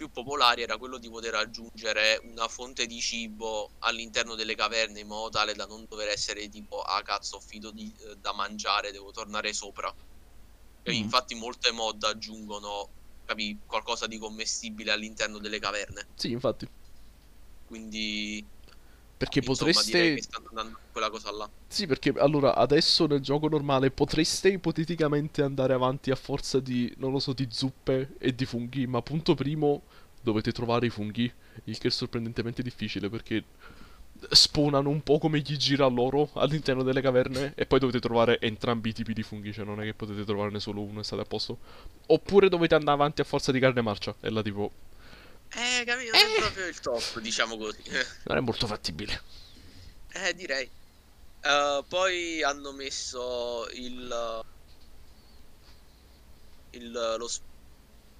più 0.01 0.09
popolari 0.09 0.63
era 0.63 0.77
quello 0.77 0.97
di 0.97 1.09
poter 1.09 1.35
aggiungere 1.35 2.19
una 2.23 2.47
fonte 2.47 2.87
di 2.87 2.99
cibo 2.99 3.73
all'interno 3.79 4.33
delle 4.33 4.55
caverne 4.55 5.01
in 5.01 5.07
modo 5.07 5.29
tale 5.29 5.53
da 5.53 5.65
non 5.65 5.85
dover 5.87 6.07
essere 6.07 6.49
tipo 6.49 6.81
ah 6.81 7.03
cazzo 7.03 7.35
ho 7.37 7.39
finito 7.39 7.71
di, 7.71 7.93
eh, 7.99 8.15
da 8.15 8.33
mangiare 8.33 8.91
devo 8.91 9.11
tornare 9.11 9.53
sopra 9.53 9.93
mm. 9.93 10.93
infatti 10.93 11.35
molte 11.35 11.71
mod 11.71 12.03
aggiungono 12.03 12.89
capi, 13.25 13.61
qualcosa 13.65 14.07
di 14.07 14.17
commestibile 14.17 14.91
all'interno 14.91 15.39
delle 15.39 15.59
caverne. 15.59 16.07
Sì, 16.15 16.31
infatti. 16.31 16.67
Quindi 17.63 18.45
perché 19.21 19.38
insomma, 19.38 19.57
potreste 19.57 20.15
che 20.15 20.21
stanno 20.23 20.47
andando 20.49 20.79
quella 20.91 21.12
cosa 21.12 21.31
là. 21.31 21.47
Sì, 21.67 21.86
perché 21.86 22.12
allora 22.17 22.55
adesso 22.55 23.05
nel 23.05 23.19
gioco 23.19 23.47
normale 23.47 23.91
potreste 23.91 24.49
ipoteticamente 24.49 25.43
andare 25.43 25.73
avanti 25.73 26.10
a 26.10 26.15
forza 26.15 26.60
di 26.60 26.91
non 26.97 27.12
lo 27.12 27.19
so, 27.19 27.31
di 27.34 27.47
zuppe 27.51 28.15
e 28.17 28.34
di 28.34 28.45
funghi, 28.45 28.88
ma 28.88 29.03
punto 29.03 29.36
primo 29.36 29.84
dovete 30.23 30.51
trovare 30.51 30.88
i 30.88 30.89
funghi, 30.89 31.31
il 31.65 31.77
che 31.77 31.89
è 31.89 31.91
sorprendentemente 31.91 32.63
difficile 32.63 33.10
perché 33.10 33.43
spawnano 34.27 34.89
un 34.89 35.01
po' 35.03 35.19
come 35.19 35.39
gli 35.39 35.55
gira 35.55 35.86
loro 35.86 36.29
all'interno 36.34 36.81
delle 36.81 37.01
caverne 37.01 37.53
e 37.55 37.67
poi 37.67 37.77
dovete 37.77 37.99
trovare 37.99 38.39
entrambi 38.39 38.89
i 38.89 38.93
tipi 38.93 39.13
di 39.13 39.21
funghi, 39.21 39.53
cioè 39.53 39.65
non 39.65 39.81
è 39.81 39.84
che 39.84 39.93
potete 39.93 40.23
trovarne 40.25 40.60
solo 40.60 40.81
uno 40.81 41.01
e 41.01 41.03
state 41.03 41.21
a 41.21 41.25
posto. 41.25 41.60
Oppure 42.07 42.49
dovete 42.49 42.73
andare 42.73 42.97
avanti 42.97 43.21
a 43.21 43.23
forza 43.23 43.51
di 43.51 43.60
carne 43.60 43.81
marcia, 43.81 44.15
e 44.19 44.31
la 44.31 44.41
tipo... 44.41 44.71
Eh, 45.53 45.83
capito, 45.85 46.11
non 46.11 46.21
eh. 46.21 46.35
è 46.35 46.39
proprio 46.39 46.67
il 46.67 46.79
top, 46.79 47.19
diciamo 47.19 47.57
così. 47.57 47.81
non 48.25 48.37
è 48.37 48.39
molto 48.39 48.67
fattibile. 48.67 49.21
Eh, 50.13 50.33
direi. 50.33 50.69
Uh, 51.43 51.83
poi 51.87 52.43
hanno 52.43 52.71
messo 52.71 53.67
il... 53.71 54.43
il 56.71 56.91
lo 56.91 57.27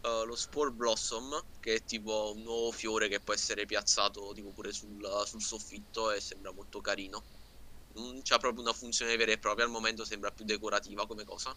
uh, 0.02 0.26
lo 0.26 0.36
Spore 0.36 0.72
Blossom, 0.72 1.44
che 1.60 1.76
è 1.76 1.84
tipo 1.84 2.34
un 2.36 2.44
nuovo 2.44 2.72
fiore 2.72 3.08
che 3.08 3.20
può 3.20 3.34
essere 3.34 3.65
piazzato 3.65 4.32
tipo 4.34 4.50
pure 4.50 4.72
sul, 4.72 5.24
sul 5.26 5.41
soffitto 5.41 6.12
e 6.12 6.20
sembra 6.20 6.52
molto 6.52 6.82
carino. 6.82 7.24
Non 7.94 8.22
c'ha 8.24 8.38
proprio 8.38 8.63
una 8.63 8.74
funzione 8.74 9.15
vera 9.17 9.32
e 9.32 9.38
propria, 9.38 9.65
al 9.65 9.72
momento 9.72 10.06
sembra 10.06 10.32
più 10.32 10.46
decorativa 10.46 11.06
come 11.06 11.24
cosa. 11.24 11.56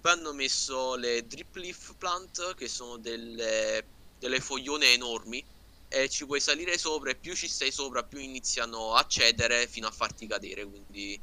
Poi 0.00 0.12
hanno 0.12 0.32
messo 0.32 0.96
le 0.96 1.26
Drip 1.26 1.54
Leaf 1.54 1.94
Plant, 1.96 2.54
che 2.54 2.66
sono 2.68 2.96
delle, 2.96 3.84
delle 4.22 4.40
foglione 4.40 4.92
enormi, 4.92 5.44
e 5.88 6.08
ci 6.08 6.24
puoi 6.26 6.40
salire 6.40 6.78
sopra 6.78 7.10
e 7.10 7.16
più 7.16 7.34
ci 7.34 7.48
stai 7.48 7.72
sopra 7.72 8.04
più 8.04 8.20
iniziano 8.20 8.94
a 8.94 9.04
cedere 9.06 9.66
fino 9.66 9.88
a 9.88 9.90
farti 9.90 10.28
cadere, 10.28 10.64
quindi 10.64 11.20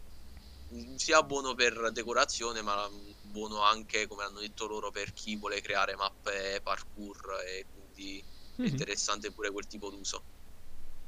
mm, 0.74 0.96
sia 0.96 1.24
buono 1.24 1.56
per 1.56 1.92
decorazione 1.94 2.62
ma 2.62 2.88
buono 3.22 3.62
anche, 3.62 4.06
come 4.06 4.24
hanno 4.24 4.42
detto 4.42 4.68
loro, 4.68 4.92
per 4.92 5.14
chi 5.14 5.38
vuole 5.38 5.62
creare 5.62 5.96
mappe 5.96 6.60
parkour 6.62 7.42
e 7.48 7.66
quindi 7.72 8.22
mm-hmm. 8.22 8.70
è 8.70 8.72
interessante 8.72 9.32
pure 9.32 9.50
quel 9.50 9.66
tipo 9.66 9.90
d'uso. 9.90 10.22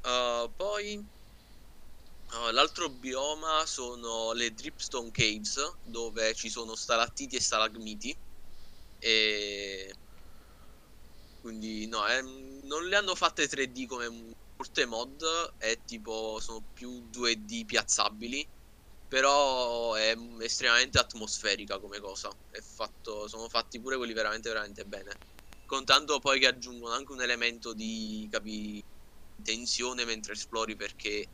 Uh, 0.02 0.50
poi 0.56 0.96
uh, 0.96 2.50
l'altro 2.52 2.88
bioma 2.88 3.66
sono 3.66 4.32
le 4.32 4.52
Dripstone 4.54 5.10
Caves, 5.10 5.74
dove 5.84 6.34
ci 6.34 6.48
sono 6.48 6.74
stalattiti 6.74 7.36
e 7.36 7.40
stalagmiti. 7.40 8.16
E 8.98 9.94
quindi 11.42 11.86
no, 11.88 12.06
eh, 12.08 12.22
non 12.22 12.86
le 12.88 12.96
hanno 12.96 13.14
fatte 13.14 13.46
3D 13.48 13.86
come 13.86 14.08
molte 14.08 14.86
mod, 14.86 15.22
è 15.58 15.78
tipo 15.84 16.38
sono 16.40 16.64
più 16.72 17.08
2D 17.10 17.66
piazzabili 17.66 18.48
però 19.12 19.92
è 19.92 20.16
estremamente 20.40 20.98
atmosferica 20.98 21.78
come 21.78 22.00
cosa. 22.00 22.30
Fatto, 22.74 23.28
sono 23.28 23.46
fatti 23.50 23.78
pure 23.78 23.98
quelli 23.98 24.14
veramente, 24.14 24.48
veramente 24.48 24.86
bene. 24.86 25.12
Contando 25.66 26.18
poi 26.18 26.40
che 26.40 26.46
aggiungono 26.46 26.94
anche 26.94 27.12
un 27.12 27.20
elemento 27.20 27.74
di 27.74 28.26
capi, 28.30 28.82
tensione 29.42 30.06
mentre 30.06 30.32
esplori 30.32 30.76
perché 30.76 31.26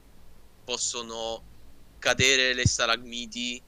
possono 0.65 1.45
cadere 2.01 2.53
le 2.53 2.67
stalagmiti. 2.67 3.63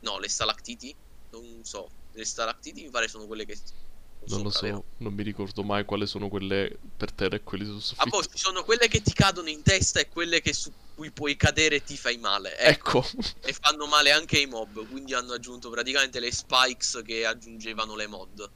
No, 0.00 0.18
le 0.18 0.28
stalactiti. 0.28 0.94
Non 1.30 1.64
so. 1.64 1.88
Le 2.12 2.24
stalactiti 2.26 2.82
mi 2.82 2.90
pare 2.90 3.08
sono 3.08 3.26
quelle 3.26 3.46
che 3.46 3.56
non 4.26 4.42
lo 4.42 4.50
so, 4.50 4.60
vero? 4.62 4.84
non 4.98 5.14
mi 5.14 5.22
ricordo 5.22 5.62
mai 5.62 5.84
quali 5.84 6.06
sono 6.06 6.28
quelle 6.28 6.78
per 6.96 7.12
terra 7.12 7.36
e 7.36 7.42
quelle 7.42 7.64
sul 7.64 7.80
soffitto. 7.80 8.02
Ah, 8.02 8.10
poi 8.10 8.22
ci 8.22 8.38
sono 8.38 8.62
quelle 8.64 8.88
che 8.88 9.00
ti 9.00 9.12
cadono 9.12 9.48
in 9.48 9.62
testa 9.62 10.00
e 10.00 10.08
quelle 10.08 10.40
che 10.40 10.52
su 10.52 10.72
cui 10.94 11.10
puoi 11.12 11.36
cadere 11.36 11.76
e 11.76 11.82
ti 11.82 11.96
fai 11.96 12.18
male. 12.18 12.56
Ecco. 12.58 12.98
Ecco. 12.98 13.08
E 13.40 13.54
fanno 13.58 13.86
male 13.86 14.10
anche 14.10 14.40
i 14.40 14.46
mob, 14.46 14.86
quindi 14.88 15.14
hanno 15.14 15.32
aggiunto 15.32 15.70
praticamente 15.70 16.20
le 16.20 16.32
spikes 16.32 17.00
che 17.04 17.24
aggiungevano 17.24 17.94
le 17.94 18.06
mod. 18.06 18.50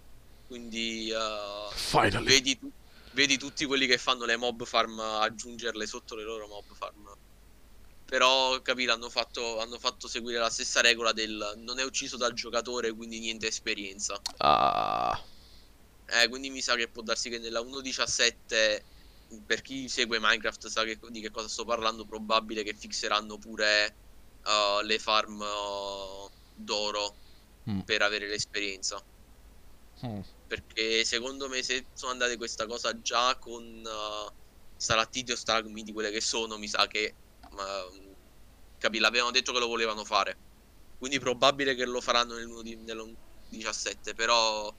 Quindi 0.47 1.11
uh, 1.11 2.21
vedi, 2.23 2.59
tu- 2.59 2.71
vedi 3.13 3.39
tutti 3.39 3.65
quelli 3.65 3.87
che 3.87 3.97
fanno 3.97 4.25
le 4.25 4.37
mob 4.37 4.65
farm 4.65 4.99
aggiungerle 4.99 5.87
sotto 5.87 6.15
le 6.15 6.25
loro 6.25 6.47
mob 6.49 6.75
farm. 6.75 7.15
Però, 8.05 8.61
capire, 8.61 8.93
hanno 8.93 9.09
fatto, 9.09 9.59
hanno 9.61 9.79
fatto 9.79 10.07
seguire 10.07 10.39
la 10.39 10.51
stessa 10.51 10.83
regola 10.83 11.13
del 11.13 11.55
non 11.59 11.79
è 11.79 11.85
ucciso 11.85 12.19
dal 12.19 12.35
giocatore, 12.35 12.93
quindi 12.93 13.21
niente 13.21 13.47
esperienza. 13.47 14.21
Ah. 14.39 15.19
Eh, 16.13 16.29
quindi 16.29 16.51
mi 16.51 16.61
sa 16.61 16.75
che 16.77 16.91
può 16.91 17.03
darsi 17.03 17.31
che 17.31 17.39
nella 17.39 17.61
1.17, 17.61 18.85
per 19.47 19.63
chi 19.63 19.89
segue 19.89 20.19
Minecraft 20.21 20.67
sa 20.69 20.85
che- 20.85 20.99
di 21.09 21.21
che 21.21 21.31
cosa 21.31 21.49
sto 21.49 21.65
parlando, 21.65 22.05
probabile 22.05 22.63
che 22.63 22.75
fixeranno 22.75 23.39
pure 23.39 23.99
uh, 24.43 24.85
le 24.85 24.99
farm 24.99 25.41
uh, 25.41 26.31
d'oro 26.55 27.17
Mm. 27.71 27.81
per 27.85 28.03
avere 28.03 28.27
l'esperienza. 28.27 29.01
Mm. 30.05 30.23
Perché 30.47 31.05
secondo 31.05 31.49
me 31.49 31.63
se 31.63 31.89
sono 31.93 32.13
andate 32.13 32.37
questa 32.37 32.67
cosa 32.67 33.01
già 33.01 33.39
con 33.39 33.63
uh, 33.85 34.35
stalattiti 34.77 35.33
o 35.33 35.37
stalagmiti, 35.37 35.93
quelle 35.93 36.11
che 36.11 36.21
sono, 36.21 36.59
mi 36.59 36.69
sa 36.69 36.87
che... 36.87 37.17
Uh, 37.51 38.17
capì, 38.79 38.99
l'avevano 38.99 39.31
detto 39.31 39.53
che 39.53 39.59
lo 39.59 39.69
volevano 39.69 40.05
fare. 40.05 40.41
Quindi 40.99 41.19
probabile 41.19 41.75
che 41.75 41.85
lo 41.87 42.01
faranno 42.01 42.35
nell'1 42.37 43.17
17, 43.49 44.15
però 44.15 44.75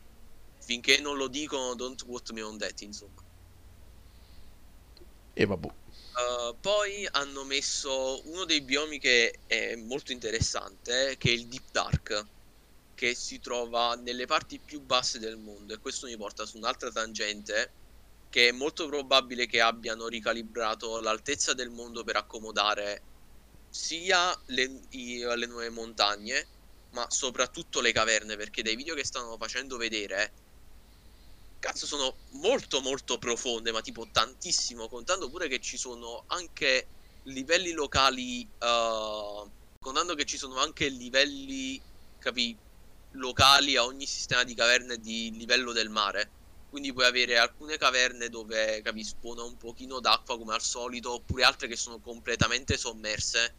finché 0.66 1.00
non 1.00 1.18
lo 1.18 1.28
dicono 1.28 1.76
don't 1.76 2.04
quote 2.04 2.34
me 2.34 2.42
on 2.42 2.58
that, 2.58 2.80
insomma. 2.82 3.22
E 5.34 5.46
vabbè. 5.46 5.68
Uh, 5.68 6.60
poi 6.60 7.08
hanno 7.12 7.44
messo 7.44 8.22
uno 8.30 8.46
dei 8.46 8.62
biomi 8.62 9.00
che 9.00 9.42
è 9.46 9.76
molto 9.76 10.12
interessante, 10.12 11.16
che 11.18 11.30
è 11.30 11.34
il 11.34 11.48
Deep 11.48 11.72
Dark, 11.72 12.28
che 12.94 13.16
si 13.16 13.40
trova 13.40 13.96
nelle 13.96 14.26
parti 14.26 14.60
più 14.60 14.82
basse 14.82 15.18
del 15.18 15.38
mondo. 15.38 15.74
E 15.74 15.80
questo 15.80 16.06
mi 16.06 16.16
porta 16.16 16.46
su 16.46 16.58
un'altra 16.58 16.92
tangente, 16.92 17.78
che 18.30 18.50
è 18.50 18.52
molto 18.52 18.88
probabile 18.88 19.48
che 19.48 19.60
abbiano 19.60 20.08
ricalibrato 20.08 21.00
l'altezza 21.00 21.54
del 21.54 21.72
mondo 21.72 22.04
per 22.04 22.18
accomodare 22.18 23.06
sia 23.68 24.40
le, 24.48 24.82
i- 24.90 25.18
le 25.18 25.46
nuove 25.48 25.70
montagne, 25.70 26.48
ma 26.90 27.06
soprattutto 27.10 27.82
le 27.82 27.92
caverne, 27.92 28.36
perché 28.36 28.62
dai 28.62 28.76
video 28.76 28.94
che 28.94 29.04
stanno 29.04 29.36
facendo 29.38 29.78
vedere, 29.78 30.34
cazzo, 31.64 31.86
sono 31.86 32.14
molto 32.32 32.82
molto 32.82 33.18
profonde, 33.18 33.72
ma 33.72 33.80
tipo 33.80 34.06
tantissimo, 34.12 34.90
contando 34.90 35.30
pure 35.30 35.48
che 35.48 35.62
ci 35.62 35.78
sono 35.78 36.26
anche 36.28 36.88
livelli 37.24 37.72
locali, 37.72 38.42
eh, 38.42 39.50
contando 39.80 40.14
che 40.14 40.26
ci 40.26 40.38
sono 40.38 40.58
anche 40.58 40.90
livelli, 40.90 41.82
capi, 42.20 42.54
locali 43.12 43.78
a 43.78 43.86
ogni 43.86 44.06
sistema 44.06 44.44
di 44.44 44.54
caverne 44.54 44.98
di 44.98 45.32
livello 45.38 45.72
del 45.72 45.88
mare. 45.88 46.32
Quindi 46.70 46.92
puoi 46.92 47.06
avere 47.06 47.38
alcune 47.38 47.78
caverne 47.78 48.28
dove, 48.28 48.82
capi, 48.82 49.02
spona 49.02 49.44
un 49.44 49.56
pochino 49.56 50.02
d'acqua 50.02 50.38
come 50.38 50.54
al 50.54 50.62
solito, 50.62 51.14
oppure 51.14 51.46
altre 51.46 51.70
che 51.70 51.78
sono 51.78 52.02
completamente 52.02 52.76
sommerse. 52.76 53.56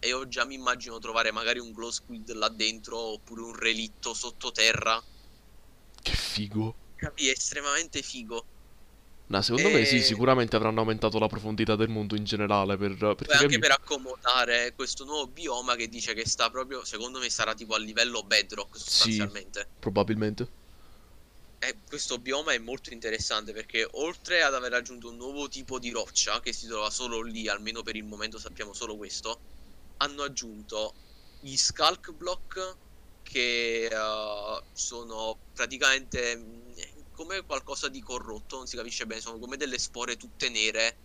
E 0.00 0.08
io 0.08 0.28
già 0.28 0.44
mi 0.44 0.54
immagino 0.54 0.98
trovare 0.98 1.32
magari 1.32 1.60
un 1.60 1.72
glow 1.72 1.90
squid 1.90 2.30
là 2.32 2.50
dentro, 2.50 2.98
oppure 2.98 3.40
un 3.40 3.56
relitto 3.56 4.12
sottoterra. 4.12 5.02
Che 6.02 6.12
figo. 6.12 6.82
Capi, 7.02 7.28
è 7.28 7.32
estremamente 7.32 8.00
figo. 8.02 8.46
No, 9.30 9.42
secondo 9.42 9.68
me 9.70 9.84
sì, 9.84 10.00
E- 10.00 10.04
sicuramente 10.04 10.54
avranno 10.54 10.78
aumentato 10.78 11.18
la 11.18 11.26
profondità 11.26 11.74
del 11.74 11.88
mondo 11.88 12.14
in 12.14 12.22
generale 12.22 12.76
per, 12.76 12.96
perché 13.16 13.24
Poi 13.24 13.36
anche 13.36 13.54
capi- 13.54 13.58
per 13.58 13.70
accomodare 13.72 14.74
questo 14.74 15.04
nuovo 15.04 15.26
bioma 15.28 15.74
che 15.76 15.88
dice 15.88 16.14
che 16.14 16.24
sta 16.28 16.50
proprio, 16.50 16.84
secondo 16.84 17.18
me 17.18 17.30
sarà 17.30 17.54
tipo 17.54 17.74
a 17.74 17.78
livello 17.78 18.22
bedrock 18.22 18.76
sostanzialmente. 18.78 19.70
probabilmente. 19.80 20.48
E 21.58 21.80
questo 21.86 22.18
bioma 22.18 22.52
è 22.52 22.58
molto 22.58 22.92
interessante 22.92 23.52
perché 23.52 23.86
oltre 23.92 24.42
ad 24.42 24.52
aver 24.54 24.72
aggiunto 24.74 25.08
un 25.08 25.16
nuovo 25.16 25.46
tipo 25.48 25.78
di 25.78 25.90
roccia 25.90 26.40
che 26.40 26.52
si 26.52 26.66
trova 26.66 26.90
solo 26.90 27.22
lì, 27.22 27.48
almeno 27.48 27.82
per 27.82 27.94
il 27.96 28.04
momento 28.04 28.38
sappiamo 28.38 28.72
solo 28.74 28.96
questo, 28.96 29.42
hanno 29.98 30.24
aggiunto 30.24 30.96
gli 31.38 31.56
skulk 31.56 32.12
block 32.12 32.78
che 33.22 33.86
eh, 33.86 34.64
sono 34.72 35.40
praticamente 35.52 36.36
come 37.22 37.42
qualcosa 37.42 37.88
di 37.88 38.02
corrotto, 38.02 38.56
non 38.56 38.66
si 38.66 38.76
capisce 38.76 39.06
bene, 39.06 39.20
sono 39.20 39.38
come 39.38 39.56
delle 39.56 39.78
spore 39.78 40.16
tutte 40.16 40.48
nere 40.48 40.96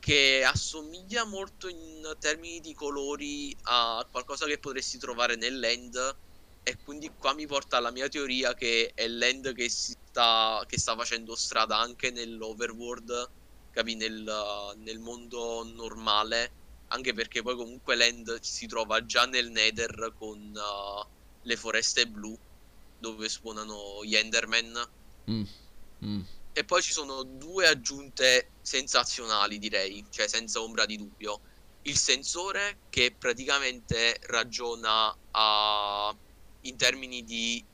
che 0.00 0.44
assomiglia 0.44 1.24
molto 1.24 1.68
in 1.68 2.16
termini 2.18 2.60
di 2.60 2.74
colori 2.74 3.56
a 3.62 4.06
qualcosa 4.10 4.46
che 4.46 4.58
potresti 4.58 4.98
trovare 4.98 5.36
nell'end 5.36 5.96
e 6.62 6.76
quindi 6.84 7.10
qua 7.16 7.32
mi 7.32 7.46
porta 7.46 7.76
alla 7.76 7.90
mia 7.90 8.08
teoria 8.08 8.54
che 8.54 8.92
è 8.94 9.06
l'end 9.06 9.52
che 9.54 9.70
sta, 9.70 10.64
che 10.66 10.78
sta 10.78 10.96
facendo 10.96 11.36
strada 11.36 11.78
anche 11.78 12.10
nell'overworld, 12.10 13.32
capi, 13.70 13.94
nel, 13.94 14.74
nel 14.78 14.98
mondo 14.98 15.62
normale, 15.64 16.54
anche 16.88 17.12
perché 17.14 17.42
poi 17.42 17.54
comunque 17.56 17.94
l'end 17.94 18.40
si 18.40 18.66
trova 18.66 19.04
già 19.04 19.26
nel 19.26 19.50
Nether 19.50 20.12
con 20.16 20.38
uh, 20.54 21.08
le 21.40 21.56
foreste 21.56 22.06
blu 22.08 22.36
dove 22.98 23.28
spawnano 23.28 24.04
gli 24.04 24.16
Enderman. 24.16 24.72
Mm. 25.30 25.44
Mm. 26.04 26.20
E 26.52 26.64
poi 26.64 26.82
ci 26.82 26.92
sono 26.92 27.22
due 27.22 27.66
aggiunte 27.66 28.52
sensazionali, 28.62 29.58
direi, 29.58 30.04
cioè 30.10 30.28
senza 30.28 30.60
ombra 30.62 30.86
di 30.86 30.96
dubbio. 30.96 31.40
Il 31.82 31.96
sensore 31.96 32.78
che 32.88 33.14
praticamente 33.16 34.18
ragiona 34.22 35.16
a- 35.32 36.16
in 36.62 36.76
termini 36.76 37.22
di, 37.24 37.64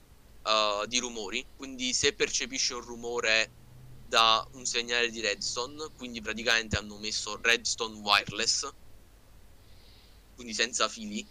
uh, 0.42 0.86
di 0.86 0.98
rumori, 0.98 1.46
quindi 1.56 1.94
se 1.94 2.14
percepisce 2.14 2.74
un 2.74 2.82
rumore 2.82 3.50
da 4.06 4.46
un 4.52 4.66
segnale 4.66 5.10
di 5.10 5.20
redstone, 5.20 5.88
quindi 5.96 6.20
praticamente 6.20 6.76
hanno 6.76 6.98
messo 6.98 7.38
redstone 7.40 7.96
wireless, 8.00 8.68
quindi 10.34 10.52
senza 10.52 10.88
fili, 10.88 11.26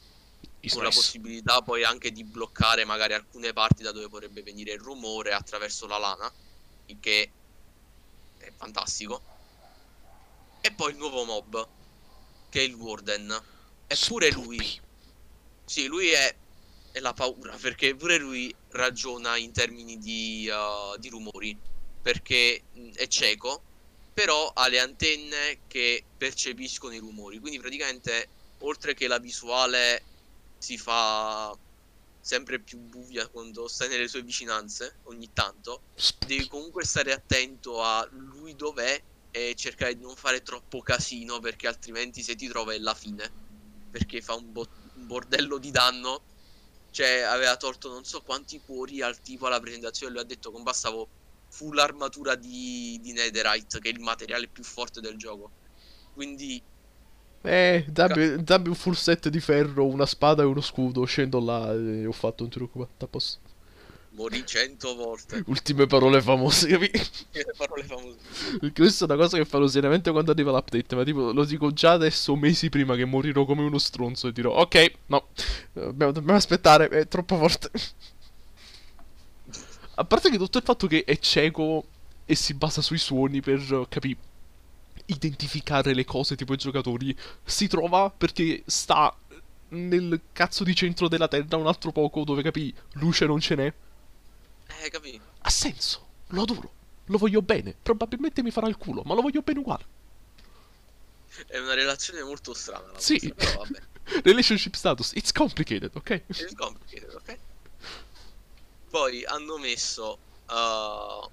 Is 0.61 0.73
con 0.73 0.83
la 0.83 0.89
nice. 0.89 0.99
possibilità 0.99 1.61
poi 1.61 1.83
anche 1.83 2.11
di 2.11 2.23
bloccare 2.23 2.85
magari 2.85 3.13
alcune 3.13 3.51
parti 3.51 3.81
da 3.81 3.91
dove 3.91 4.09
potrebbe 4.09 4.43
venire 4.43 4.73
il 4.73 4.79
rumore 4.79 5.33
attraverso 5.33 5.87
la 5.87 5.97
lana, 5.97 6.31
il 6.85 6.97
che 6.99 7.31
è 8.37 8.51
fantastico. 8.55 9.21
E 10.61 10.71
poi 10.71 10.91
il 10.91 10.97
nuovo 10.97 11.23
mob, 11.23 11.67
che 12.49 12.59
è 12.59 12.63
il 12.63 12.75
Warden. 12.75 13.43
Eppure 13.87 14.29
lui, 14.31 14.79
sì, 15.65 15.87
lui 15.87 16.09
è, 16.09 16.35
è 16.91 16.99
la 16.99 17.13
paura, 17.13 17.55
perché 17.59 17.95
pure 17.95 18.17
lui 18.17 18.53
ragiona 18.69 19.37
in 19.37 19.51
termini 19.51 19.97
di, 19.97 20.47
uh, 20.47 20.97
di 20.97 21.09
rumori, 21.09 21.57
perché 22.01 22.63
mh, 22.71 22.91
è 22.91 23.07
cieco, 23.07 23.63
però 24.13 24.51
ha 24.53 24.67
le 24.67 24.79
antenne 24.79 25.61
che 25.67 26.03
percepiscono 26.17 26.93
i 26.93 26.99
rumori, 26.99 27.39
quindi 27.39 27.59
praticamente 27.59 28.27
oltre 28.59 28.93
che 28.93 29.07
la 29.07 29.17
visuale 29.17 30.03
si 30.61 30.77
fa 30.77 31.57
sempre 32.19 32.61
più 32.61 32.77
buia 32.77 33.27
quando 33.27 33.67
stai 33.67 33.89
nelle 33.89 34.07
sue 34.07 34.21
vicinanze 34.21 34.99
ogni 35.05 35.33
tanto. 35.33 35.81
Devi 36.19 36.47
comunque 36.47 36.85
stare 36.85 37.11
attento 37.11 37.81
a 37.81 38.07
lui 38.11 38.55
dov'è 38.55 39.03
e 39.31 39.55
cercare 39.55 39.95
di 39.95 40.01
non 40.03 40.15
fare 40.15 40.43
troppo 40.43 40.81
casino 40.81 41.39
perché 41.39 41.67
altrimenti 41.67 42.21
se 42.21 42.35
ti 42.35 42.47
trova 42.47 42.73
è 42.73 42.77
la 42.77 42.93
fine. 42.93 43.89
Perché 43.89 44.21
fa 44.21 44.35
un, 44.35 44.51
bo- 44.51 44.69
un 44.93 45.07
bordello 45.07 45.57
di 45.57 45.71
danno. 45.71 46.21
Cioè 46.91 47.21
aveva 47.21 47.57
tolto 47.57 47.89
non 47.89 48.03
so 48.03 48.21
quanti 48.21 48.61
cuori 48.63 49.01
al 49.01 49.19
tipo 49.19 49.47
alla 49.47 49.59
presentazione 49.59 50.11
lui 50.11 50.21
ha 50.21 50.25
detto 50.25 50.51
con 50.51 50.61
bastavo 50.61 51.09
full 51.49 51.79
armatura 51.79 52.35
di, 52.35 52.99
di 53.01 53.13
netherite 53.13 53.79
che 53.79 53.89
è 53.89 53.93
il 53.93 53.99
materiale 53.99 54.47
più 54.47 54.63
forte 54.63 55.01
del 55.01 55.17
gioco. 55.17 55.53
Quindi 56.13 56.61
Eh, 57.43 57.85
dammi, 57.89 58.43
dammi 58.43 58.67
un 58.67 58.75
full 58.75 58.93
set 58.93 59.29
di 59.29 59.39
ferro, 59.39 59.85
una 59.87 60.05
spada 60.05 60.43
e 60.43 60.45
uno 60.45 60.61
scudo. 60.61 61.03
Scendo 61.05 61.39
là 61.39 61.73
e 61.73 62.05
ho 62.05 62.11
fatto 62.11 62.43
un 62.43 62.49
trucco. 62.49 62.87
A 62.99 63.07
posto. 63.07 63.39
morì 64.13 64.45
cento 64.45 64.93
volte 64.95 65.41
Ultime 65.47 65.87
parole 65.87 66.21
famose, 66.21 66.67
le 66.77 66.89
parole 67.55 67.83
famose 67.83 68.17
Questa 68.73 69.05
è 69.05 69.07
una 69.07 69.17
cosa 69.17 69.37
che 69.37 69.45
farò 69.45 69.65
seriamente 69.67 70.11
quando 70.11 70.31
arriva 70.31 70.51
l'update. 70.51 70.95
Ma 70.95 71.03
tipo, 71.03 71.31
lo 71.31 71.45
dico 71.45 71.71
già 71.71 71.93
adesso, 71.93 72.35
mesi 72.35 72.69
prima 72.69 72.95
che 72.95 73.05
morirò 73.05 73.45
come 73.45 73.63
uno 73.63 73.77
stronzo. 73.77 74.27
E 74.27 74.31
dirò, 74.31 74.53
ok, 74.53 74.91
no, 75.07 75.27
dobbiamo, 75.73 76.11
dobbiamo 76.11 76.37
aspettare, 76.37 76.87
è 76.89 77.07
troppo 77.07 77.37
forte. 77.37 77.71
A 79.95 80.05
parte 80.05 80.29
che 80.29 80.37
tutto 80.37 80.57
il 80.57 80.63
fatto 80.63 80.87
che 80.87 81.03
è 81.03 81.17
cieco 81.17 81.85
e 82.25 82.35
si 82.35 82.53
basa 82.53 82.81
sui 82.81 82.97
suoni 82.97 83.41
per, 83.41 83.85
capi, 83.89 84.15
identificare 85.07 85.93
le 85.93 86.05
cose 86.05 86.35
tipo 86.35 86.53
i 86.53 86.57
giocatori, 86.57 87.15
si 87.43 87.67
trova 87.67 88.09
perché 88.09 88.63
sta 88.65 89.15
nel 89.69 90.21
cazzo 90.33 90.63
di 90.63 90.75
centro 90.75 91.07
della 91.07 91.27
terra 91.27 91.57
un 91.57 91.67
altro 91.67 91.91
poco 91.91 92.23
dove, 92.23 92.41
capi, 92.43 92.73
luce 92.93 93.25
non 93.25 93.39
ce 93.39 93.55
n'è. 93.55 93.73
eh 94.83 94.89
capì 94.89 95.21
Ha 95.43 95.49
senso, 95.49 96.07
lo 96.27 96.41
adoro, 96.43 96.73
lo 97.05 97.17
voglio 97.17 97.41
bene. 97.41 97.75
Probabilmente 97.81 98.41
mi 98.43 98.51
farà 98.51 98.67
il 98.67 98.77
culo, 98.77 99.01
ma 99.03 99.13
lo 99.13 99.21
voglio 99.21 99.41
bene 99.41 99.59
uguale. 99.59 99.85
È 101.47 101.57
una 101.57 101.73
relazione 101.73 102.23
molto 102.23 102.53
strana 102.53 102.91
la 102.91 102.99
Sì. 102.99 103.19
vostra, 103.19 103.33
però 103.35 103.51
vabbè. 103.53 103.81
Relationship 104.23 104.75
status, 104.75 105.11
it's 105.13 105.31
complicated, 105.31 105.91
ok? 105.95 106.23
It's 106.35 106.53
complicated, 106.55 107.13
ok? 107.15 107.39
Poi 108.89 109.23
hanno 109.25 109.57
messo 109.57 110.19
uh, 110.49 111.29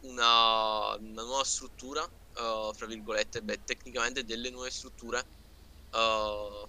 una, 0.00 0.94
una 0.96 1.22
nuova 1.22 1.44
struttura, 1.44 2.08
uh, 2.38 2.72
fra 2.72 2.86
virgolette, 2.86 3.42
beh, 3.42 3.62
tecnicamente 3.64 4.24
delle 4.24 4.50
nuove 4.50 4.70
strutture, 4.70 5.18
uh, 5.90 6.68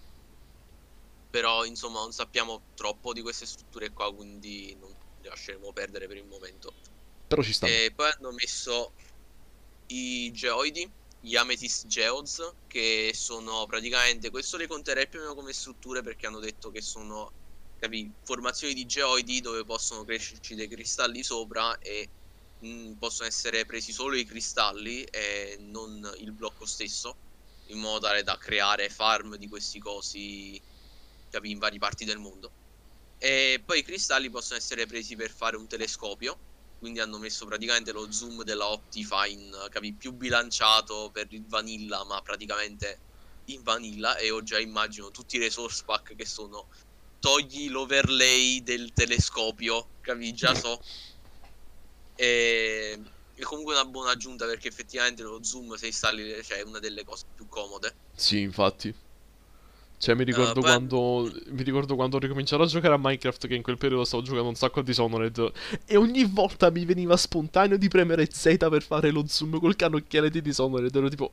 però 1.30 1.66
insomma 1.66 2.00
non 2.00 2.12
sappiamo 2.12 2.66
troppo 2.74 3.14
di 3.14 3.22
queste 3.22 3.46
strutture 3.46 3.92
qua, 3.92 4.14
quindi 4.14 4.76
non 4.76 4.96
le 5.22 5.30
lasceremo 5.30 5.72
perdere 5.72 6.08
per 6.08 6.18
il 6.18 6.26
momento. 6.26 6.74
Però 7.28 7.42
ci 7.42 7.54
sta. 7.54 7.68
E 7.68 7.92
poi 7.96 8.10
hanno 8.18 8.32
messo 8.32 8.94
i 9.88 10.32
geoidi, 10.32 10.92
gli 11.20 11.36
Amethyst 11.36 11.86
Geodes, 11.88 12.58
che 12.66 13.12
sono 13.14 13.66
praticamente, 13.66 14.30
questo 14.30 14.58
le 14.58 14.68
conterei 14.68 15.08
più 15.08 15.20
o 15.20 15.22
meno 15.22 15.36
come 15.36 15.54
strutture 15.54 16.02
perché 16.02 16.28
hanno 16.28 16.40
detto 16.40 16.72
che 16.72 16.82
sono 16.82 17.34
capi, 17.78 18.12
formazioni 18.24 18.74
di 18.74 18.86
geoidi 18.86 19.42
dove 19.42 19.64
possono 19.66 20.04
crescerci 20.04 20.56
dei 20.56 20.68
cristalli 20.68 21.24
sopra 21.24 21.78
e 21.80 22.10
mh, 22.60 22.94
possono 22.98 23.28
essere 23.30 23.66
presi 23.66 23.92
solo 23.92 24.16
i 24.16 24.26
cristalli 24.26 25.04
e 25.04 25.58
non 25.60 26.10
il 26.18 26.34
blocco 26.34 26.66
stesso, 26.66 27.20
in 27.68 27.80
modo 27.80 28.00
tale 28.08 28.24
da 28.24 28.38
creare 28.38 28.90
farm 28.90 29.36
di 29.36 29.48
questi 29.48 29.80
cosi 29.80 30.62
capi, 31.30 31.52
in 31.52 31.60
varie 31.60 31.80
parti 31.80 32.06
del 32.06 32.18
mondo. 32.20 32.54
E 33.18 33.62
poi 33.66 33.80
i 33.80 33.84
cristalli 33.84 34.30
possono 34.30 34.60
essere 34.60 34.86
presi 34.86 35.16
per 35.16 35.32
fare 35.32 35.58
un 35.58 35.68
telescopio 35.68 36.42
quindi 36.78 37.02
hanno 37.02 37.18
messo 37.18 37.46
praticamente 37.46 37.92
lo 37.92 38.10
zoom 38.12 38.44
della 38.44 38.70
Optifine 38.70 39.68
capi, 39.70 39.98
più 39.98 40.14
bilanciato 40.14 41.10
per 41.12 41.28
il 41.34 41.46
vanilla 41.48 42.06
ma 42.06 42.22
praticamente 42.22 43.02
in 43.50 43.62
vanilla 43.64 44.16
e 44.18 44.32
ho 44.32 44.42
già 44.44 44.60
immagino 44.60 45.12
tutti 45.12 45.36
i 45.36 45.40
resource 45.40 45.84
pack 45.86 46.16
che 46.16 46.26
sono 46.26 46.68
togli 47.20 47.70
l'overlay 47.70 48.62
del 48.62 48.94
telescopio 48.94 49.92
capi 50.00 50.32
già 50.34 50.56
so 50.56 50.80
e 52.20 53.00
è 53.34 53.42
comunque 53.44 53.74
una 53.74 53.86
buona 53.86 54.12
aggiunta 54.12 54.46
perché 54.46 54.68
effettivamente 54.68 55.24
lo 55.24 55.42
zoom 55.42 55.76
se 55.76 55.86
installi 55.86 56.44
cioè, 56.44 56.58
è 56.58 56.64
una 56.64 56.80
delle 56.80 57.06
cose 57.06 57.24
più 57.34 57.48
comode 57.48 57.96
Sì, 58.14 58.42
infatti. 58.42 58.94
Cioè, 59.98 60.16
mi 60.16 60.26
ricordo 60.26 60.60
Uh, 60.60 60.62
poi- 60.62 60.64
quando. 60.64 61.32
Mi 61.48 61.64
ricordo 61.64 61.96
quando 61.96 62.18
ho 62.18 62.20
ricominciato 62.20 62.64
a 62.64 62.66
giocare 62.66 62.94
a 62.94 62.98
Minecraft. 62.98 63.48
Che 63.48 63.56
in 63.56 63.62
quel 63.62 63.78
periodo 63.78 64.06
stavo 64.06 64.24
giocando 64.24 64.48
un 64.48 64.56
sacco 64.56 64.80
a 64.80 64.84
Dishonored. 64.84 65.52
E 65.86 65.98
ogni 65.98 66.26
volta 66.26 66.70
mi 66.70 66.86
veniva 66.86 67.18
spontaneo 67.18 67.78
di 67.78 67.88
premere 67.90 68.28
Z 68.32 68.56
per 68.70 68.82
fare 68.82 69.12
lo 69.12 69.26
zoom 69.28 69.60
col 69.60 69.76
cannocchiale 69.76 70.30
di 70.30 70.42
Dishonored. 70.42 70.94
Ero 70.96 71.10
tipo. 71.10 71.32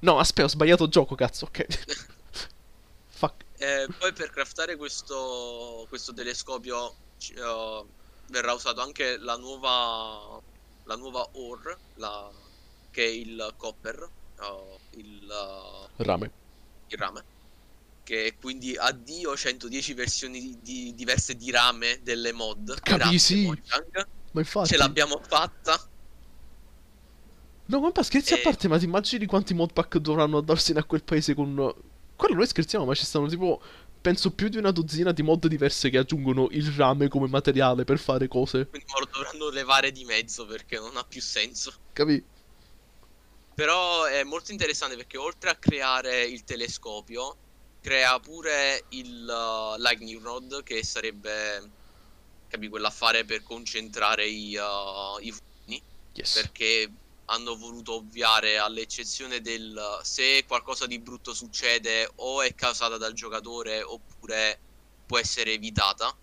No, 0.00 0.18
aspetta, 0.18 0.44
ho 0.46 0.50
sbagliato 0.50 0.88
gioco, 0.88 1.14
cazzo, 1.14 1.46
ok. 1.46 1.66
Fuck. 3.08 3.44
Eh, 3.58 3.86
poi 3.98 4.12
per 4.12 4.30
craftare 4.30 4.76
questo, 4.76 5.84
questo 5.88 6.14
telescopio 6.14 6.94
eh, 7.34 7.84
verrà 8.28 8.52
usato 8.52 8.80
anche 8.80 9.16
la 9.18 9.36
nuova, 9.36 10.40
la 10.84 10.96
nuova 10.96 11.26
ore, 11.34 11.76
la- 11.94 12.30
che 12.90 13.04
è 13.04 13.08
il 13.08 13.54
copper, 13.56 14.08
eh, 14.40 14.98
il, 14.98 15.28
eh, 15.30 16.02
Rame. 16.04 16.30
il 16.88 16.98
rame. 16.98 17.24
Che 18.02 18.36
quindi 18.40 18.74
addio 18.76 19.36
110 19.36 19.92
versioni 19.94 20.40
di- 20.40 20.58
di- 20.62 20.94
diverse 20.94 21.36
di 21.36 21.50
rame 21.50 22.00
delle 22.02 22.32
mod. 22.32 22.80
Capi, 22.80 22.98
Grazie, 22.98 23.18
sì. 23.18 23.44
Mojang. 23.44 24.06
Ma 24.32 24.40
infatti. 24.40 24.68
Ce 24.68 24.76
l'abbiamo 24.76 25.20
fatta. 25.26 25.78
No, 27.66 27.80
ma 27.80 28.02
scherzi 28.02 28.32
a 28.32 28.38
Eh. 28.38 28.40
parte, 28.40 28.66
ma 28.66 28.78
ti 28.78 28.86
immagini 28.86 29.26
quanti 29.26 29.52
modpack 29.52 29.98
dovranno 29.98 30.38
andarsene 30.38 30.78
a 30.78 30.84
quel 30.84 31.04
paese 31.04 31.34
con. 31.34 31.54
Quello 32.16 32.34
noi 32.34 32.46
scherziamo, 32.46 32.86
ma 32.86 32.94
ci 32.94 33.04
stanno 33.04 33.28
tipo. 33.28 33.60
Penso 34.08 34.30
più 34.30 34.48
di 34.48 34.56
una 34.56 34.70
dozzina 34.70 35.12
di 35.12 35.20
mod 35.20 35.46
diverse 35.48 35.90
che 35.90 35.98
aggiungono 35.98 36.48
il 36.52 36.72
rame 36.72 37.08
come 37.08 37.28
materiale 37.28 37.84
per 37.84 37.98
fare 37.98 38.26
cose. 38.26 38.66
Quindi 38.66 38.90
lo 38.98 39.06
dovranno 39.12 39.50
levare 39.50 39.92
di 39.92 40.06
mezzo 40.06 40.46
perché 40.46 40.78
non 40.78 40.96
ha 40.96 41.04
più 41.04 41.20
senso. 41.20 41.74
Capi? 41.92 42.24
Però 43.54 44.04
è 44.04 44.24
molto 44.24 44.50
interessante 44.50 44.96
perché 44.96 45.18
oltre 45.18 45.50
a 45.50 45.56
creare 45.56 46.24
il 46.24 46.42
telescopio, 46.44 47.36
crea 47.82 48.18
pure 48.18 48.84
il 48.90 49.26
uh, 49.28 49.78
Lightning 49.78 50.22
Rod, 50.22 50.62
che 50.62 50.82
sarebbe, 50.82 51.70
capi, 52.48 52.68
quell'affare 52.68 53.26
per 53.26 53.42
concentrare 53.42 54.26
i, 54.26 54.56
uh, 54.56 55.22
i 55.22 55.30
fulmini, 55.30 55.82
Yes. 56.14 56.32
perché 56.32 56.90
hanno 57.30 57.56
voluto 57.56 57.94
ovviare 57.94 58.58
all'eccezione 58.58 59.40
del 59.40 60.00
se 60.02 60.44
qualcosa 60.46 60.86
di 60.86 60.98
brutto 60.98 61.34
succede 61.34 62.10
o 62.16 62.42
è 62.42 62.54
causata 62.54 62.96
dal 62.96 63.12
giocatore 63.12 63.82
oppure 63.82 64.60
può 65.06 65.18
essere 65.18 65.52
evitata. 65.52 66.14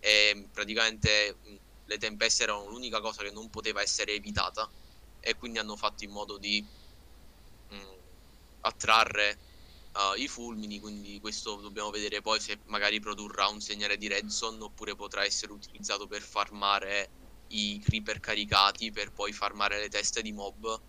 E 0.00 0.48
praticamente 0.52 1.36
mh, 1.42 1.54
le 1.86 1.98
tempeste 1.98 2.42
erano 2.44 2.68
l'unica 2.68 3.00
cosa 3.00 3.22
che 3.22 3.30
non 3.30 3.50
poteva 3.50 3.82
essere 3.82 4.12
evitata 4.12 4.70
e 5.20 5.34
quindi 5.36 5.58
hanno 5.58 5.76
fatto 5.76 6.04
in 6.04 6.10
modo 6.10 6.36
di 6.36 6.64
mh, 7.68 7.76
attrarre 8.60 9.38
uh, 9.94 10.18
i 10.20 10.28
fulmini, 10.28 10.80
quindi 10.80 11.20
questo 11.20 11.56
dobbiamo 11.56 11.90
vedere 11.90 12.20
poi 12.20 12.40
se 12.40 12.58
magari 12.66 13.00
produrrà 13.00 13.48
un 13.48 13.60
segnale 13.60 13.96
di 13.96 14.08
redstone 14.08 14.62
oppure 14.62 14.94
potrà 14.94 15.24
essere 15.24 15.52
utilizzato 15.52 16.06
per 16.06 16.22
farmare 16.22 17.23
i 17.54 17.78
creeper 17.78 18.20
caricati 18.20 18.90
per 18.90 19.12
poi 19.12 19.32
farmare 19.32 19.78
le 19.78 19.88
teste 19.88 20.22
di 20.22 20.32
mob. 20.32 20.80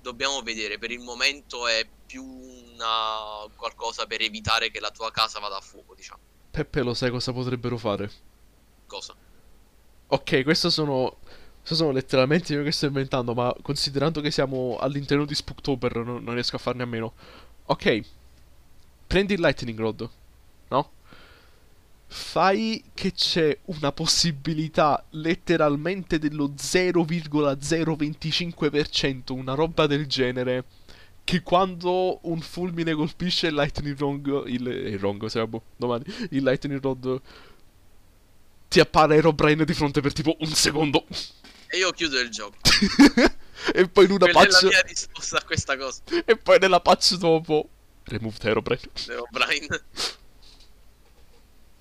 Dobbiamo 0.00 0.42
vedere, 0.42 0.78
per 0.78 0.90
il 0.90 1.00
momento 1.00 1.66
è 1.66 1.86
più 2.06 2.24
una 2.24 3.46
qualcosa 3.56 4.06
per 4.06 4.20
evitare 4.20 4.70
che 4.70 4.80
la 4.80 4.90
tua 4.90 5.10
casa 5.10 5.38
vada 5.38 5.56
a 5.56 5.60
fuoco, 5.60 5.94
diciamo. 5.94 6.20
Peppe, 6.50 6.82
lo 6.82 6.94
sai 6.94 7.10
cosa 7.10 7.32
potrebbero 7.32 7.76
fare? 7.78 8.10
Cosa? 8.86 9.14
Ok, 10.06 10.42
questo 10.42 10.70
sono. 10.70 11.16
Questo 11.64 11.82
sono 11.82 11.92
letteralmente 11.92 12.52
io 12.52 12.62
che 12.62 12.72
sto 12.72 12.84
inventando, 12.84 13.32
ma 13.32 13.54
considerando 13.62 14.20
che 14.20 14.30
siamo 14.30 14.76
all'interno 14.78 15.24
di 15.24 15.34
Spooktober, 15.34 15.96
non, 15.96 16.22
non 16.22 16.34
riesco 16.34 16.56
a 16.56 16.58
farne 16.58 16.82
a 16.82 16.86
meno. 16.86 17.14
Ok, 17.64 18.02
prendi 19.06 19.32
il 19.32 19.40
Lightning 19.40 19.78
Rod, 19.78 20.10
no? 20.68 20.90
Fai 22.16 22.80
che 22.94 23.10
c'è 23.10 23.58
una 23.64 23.90
possibilità 23.90 25.04
letteralmente 25.10 26.20
dello 26.20 26.54
0,025%, 26.56 29.32
una 29.32 29.54
roba 29.54 29.88
del 29.88 30.06
genere, 30.06 30.64
che 31.24 31.42
quando 31.42 32.20
un 32.28 32.40
fulmine 32.40 32.94
colpisce 32.94 33.48
il 33.48 33.54
Lightning 33.54 33.98
Rod, 33.98 34.44
il, 34.46 34.64
il 34.64 34.96
Rong, 34.96 35.26
siamo 35.26 35.60
domani, 35.76 36.04
il 36.30 36.44
Lightning 36.44 36.80
Rod 36.80 37.20
ti 38.68 38.78
appare 38.78 39.16
Herobrine 39.16 39.64
di 39.64 39.74
fronte 39.74 40.00
per 40.00 40.12
tipo 40.12 40.36
un 40.38 40.54
secondo. 40.54 41.04
E 41.66 41.78
io 41.78 41.90
chiudo 41.90 42.20
il 42.20 42.30
gioco. 42.30 42.58
e 43.74 43.88
poi 43.88 44.04
in 44.04 44.12
una 44.12 44.26
Quella 44.26 44.40
è 44.40 44.44
la 44.44 44.50
patch. 44.52 44.62
mia 44.62 44.82
risposta 44.82 45.38
a 45.38 45.42
questa 45.42 45.76
cosa. 45.76 46.00
E 46.24 46.36
poi 46.36 46.60
nella 46.60 46.78
patch 46.78 47.16
dopo. 47.16 47.68
Removed 48.04 48.44
Herobrine. 48.44 48.82
Devo 49.04 49.26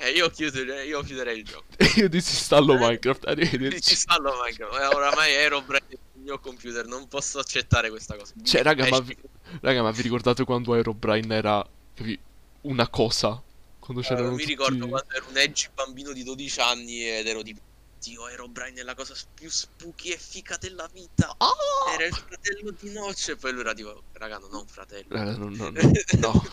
Brian. 0.03 0.13
E 0.15 0.17
io, 0.17 0.29
chiudo, 0.29 0.61
io 0.61 1.01
chiuderei 1.01 1.37
il 1.39 1.45
gioco. 1.45 1.65
Io 1.95 2.07
disinstallo 2.09 2.73
Eh, 2.75 2.77
Minecraft. 2.77 3.21
Ci 3.23 3.29
Arrivederci. 3.29 3.95
stanno 3.95 4.31
Minecraft. 4.41 4.79
Eh, 4.81 4.85
Oramai 4.95 5.33
ero 5.33 5.61
Brian 5.61 5.87
sul 5.89 6.21
mio 6.21 6.39
computer. 6.39 6.85
Non 6.85 7.07
posso 7.07 7.39
accettare 7.39 7.89
questa 7.89 8.15
cosa. 8.15 8.33
Cioè, 8.43 8.63
raga, 8.63 8.87
ma, 8.89 8.97
Esci. 8.97 9.03
vi... 9.05 9.17
raga, 9.61 9.81
ma 9.81 9.91
vi 9.91 10.01
ricordate 10.01 10.43
quando 10.43 10.75
Herobrine 10.75 11.35
era. 11.35 11.65
capi, 11.93 12.19
una 12.61 12.87
cosa? 12.89 13.41
Quando 13.79 14.01
Eh, 14.01 14.05
c'erano 14.05 14.31
mi 14.31 14.37
tutti... 14.37 14.45
ricordo 14.45 14.87
quando 14.87 15.09
ero 15.13 15.25
un 15.29 15.37
edgy 15.37 15.67
bambino 15.73 16.11
di 16.13 16.23
12 16.23 16.59
anni 16.61 17.05
ed 17.07 17.27
ero 17.27 17.41
tipo. 17.43 17.59
Dio, 18.03 18.27
ero 18.27 18.49
Brian 18.49 18.77
è 18.77 18.83
la 18.83 18.95
cosa 18.95 19.15
più 19.33 19.49
spooky 19.49 20.09
e 20.09 20.17
fica 20.17 20.57
della 20.57 20.89
vita. 20.91 21.33
Ah! 21.37 21.93
Era 21.93 22.05
il 22.05 22.13
fratello 22.13 22.71
di 22.77 22.91
Notch. 22.91 23.29
E 23.29 23.35
poi 23.37 23.53
lui 23.53 23.61
era 23.61 23.73
tipo, 23.73 24.03
raga, 24.13 24.39
non 24.39 24.53
ho 24.53 24.59
un 24.59 24.67
fratello. 24.67 25.07
Raga, 25.07 25.37
no, 25.37 25.47
no, 25.47 25.69
no. 25.69 25.81
no. 26.19 26.45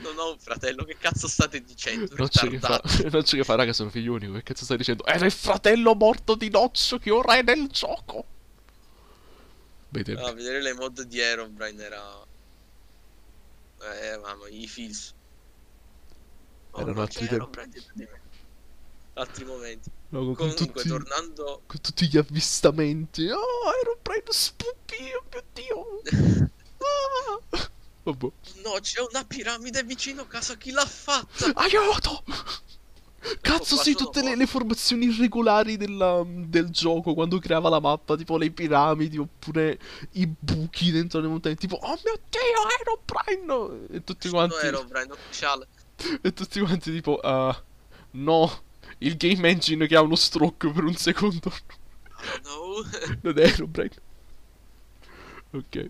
non 0.00 0.18
ho 0.18 0.32
un 0.32 0.38
fratello, 0.38 0.84
che 0.84 0.96
cazzo 0.96 1.28
state 1.28 1.62
dicendo? 1.62 2.14
Nocce 2.16 2.48
che 2.48 2.58
fa, 2.58 2.80
che 2.82 3.44
fa, 3.44 3.54
raga, 3.56 3.74
sono 3.74 3.90
figlio 3.90 4.14
unico. 4.14 4.32
Che 4.32 4.42
cazzo 4.42 4.64
stai 4.64 4.78
dicendo? 4.78 5.04
Era 5.04 5.26
il 5.26 5.32
fratello 5.32 5.94
morto 5.94 6.34
di 6.34 6.48
Noccio 6.48 6.98
che 6.98 7.10
ora 7.10 7.36
è 7.36 7.42
nel 7.42 7.68
gioco. 7.68 8.32
Tempi. 9.90 10.14
No, 10.14 10.32
vedere 10.32 10.60
le 10.62 10.72
mod 10.72 11.02
di 11.02 11.20
Aerobrine 11.20 11.84
era. 11.84 12.26
Eh, 13.80 14.18
mamma, 14.18 14.48
i 14.48 14.66
feels. 14.66 15.14
Oh, 16.70 16.80
Erano 16.80 17.02
altri 17.02 17.28
tempi. 17.28 17.58
Altri 19.12 19.44
momenti. 19.44 19.90
No, 20.14 20.24
con 20.26 20.34
Comunque, 20.36 20.66
tutti, 20.66 20.88
tornando. 20.88 21.62
con 21.66 21.80
tutti 21.80 22.06
gli 22.06 22.16
avvistamenti. 22.16 23.28
Oh, 23.30 23.72
Herobrine 23.82 24.22
spooky, 24.30 25.12
oh 25.12 25.24
mio 25.30 25.42
dio. 25.52 26.48
Ah. 26.84 27.70
Vabbè. 28.02 28.28
No, 28.62 28.78
c'è 28.80 29.00
una 29.00 29.24
piramide 29.24 29.82
vicino 29.84 30.22
a 30.22 30.26
casa, 30.26 30.56
chi 30.56 30.70
l'ha 30.70 30.84
fatta? 30.84 31.50
Aiuto! 31.54 32.22
Cazzo, 33.40 33.76
sì, 33.76 33.94
tutte 33.94 34.22
le, 34.22 34.36
le 34.36 34.46
formazioni 34.46 35.06
irregolari 35.06 35.78
della- 35.78 36.22
del 36.26 36.68
gioco 36.68 37.14
quando 37.14 37.38
creava 37.38 37.70
la 37.70 37.80
mappa, 37.80 38.16
tipo 38.16 38.36
le 38.36 38.50
piramidi 38.50 39.16
oppure 39.16 39.78
i 40.12 40.26
buchi 40.26 40.90
dentro 40.90 41.20
le 41.20 41.28
montagne, 41.28 41.56
tipo 41.56 41.76
oh 41.76 41.98
mio 42.04 42.20
dio, 42.28 42.68
Aeroprime! 42.76 43.86
E 43.96 44.04
tutti 44.04 44.28
quanti, 44.28 44.56
Brian 44.88 45.10
ufficiale. 45.10 45.66
e 46.20 46.32
tutti 46.34 46.60
quanti 46.60 46.92
tipo, 46.92 47.16
"Ah, 47.22 47.58
no, 48.12 48.63
il 49.04 49.16
game 49.16 49.48
engine 49.48 49.86
che 49.86 49.96
ha 49.96 50.00
uno 50.02 50.16
stroke 50.16 50.70
per 50.70 50.84
un 50.84 50.96
secondo, 50.96 51.52
No. 52.42 52.82
non 53.22 53.38
è 53.38 53.42
Aeroprime. 53.44 54.02
Ok. 55.52 55.86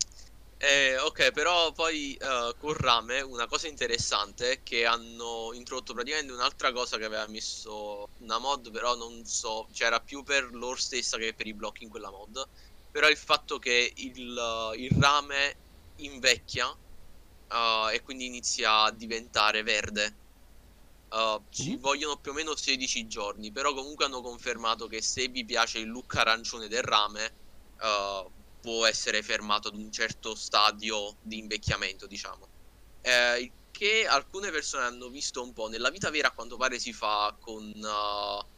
Eh, 0.57 0.97
ok, 0.99 1.33
però 1.33 1.73
poi 1.73 2.15
eh, 2.15 2.55
con 2.59 2.73
Rame 2.73 3.21
una 3.21 3.47
cosa 3.47 3.69
interessante 3.69 4.53
è 4.53 4.63
che 4.63 4.87
hanno 4.87 5.51
introdotto 5.53 5.93
praticamente 5.93 6.33
un'altra 6.33 6.73
cosa 6.73 6.97
che 6.97 7.05
aveva 7.05 7.27
messo 7.29 8.09
una 8.19 8.39
mod, 8.39 8.71
però 8.71 8.97
non 8.97 9.25
so, 9.27 9.69
c'era 9.73 10.01
più 10.01 10.23
per 10.23 10.49
lore 10.55 10.81
stessa 10.81 11.19
che 11.19 11.35
per 11.35 11.47
i 11.47 11.55
blocchi 11.55 11.85
in 11.85 11.91
quella 11.91 12.11
mod. 12.11 12.49
Però 12.91 13.09
il 13.09 13.17
fatto 13.17 13.59
che 13.59 13.93
il, 13.97 14.37
eh, 14.75 14.77
il 14.83 14.91
rame 14.99 15.57
invecchia 15.97 16.75
eh, 17.49 17.91
e 17.95 18.03
quindi 18.03 18.27
inizia 18.27 18.83
a 18.85 18.91
diventare 18.93 19.63
verde. 19.63 20.24
Ci 21.51 21.77
Mm. 21.77 21.81
vogliono 21.81 22.19
più 22.19 22.33
o 22.33 22.35
meno 22.35 22.57
16 22.57 23.07
giorni, 23.07 23.53
però 23.53 23.73
comunque 23.75 24.05
hanno 24.05 24.21
confermato 24.21 24.87
che 24.89 25.01
se 25.03 25.29
vi 25.29 25.45
piace 25.45 25.79
il 25.79 25.89
look 25.89 26.15
arancione 26.17 26.67
del 26.69 26.83
rame, 26.83 27.37
eh, 27.79 28.33
può 28.61 28.87
essere 28.87 29.23
fermato 29.23 29.69
ad 29.69 29.77
un 29.77 29.91
certo 29.93 30.35
stadio 30.35 31.19
di 31.21 31.39
invecchiamento, 31.39 32.07
diciamo. 32.07 32.51
Eh, 33.01 33.55
che 33.71 34.07
alcune 34.07 34.51
persone 34.51 34.85
hanno 34.85 35.09
visto 35.11 35.43
un 35.43 35.53
po'. 35.53 35.69
Nella 35.69 35.91
vita 35.91 36.11
vera, 36.11 36.29
a 36.29 36.33
quanto 36.33 36.57
pare, 36.57 36.79
si 36.81 36.93
fa 36.93 37.37
con, 37.39 37.71
eh, 37.71 38.49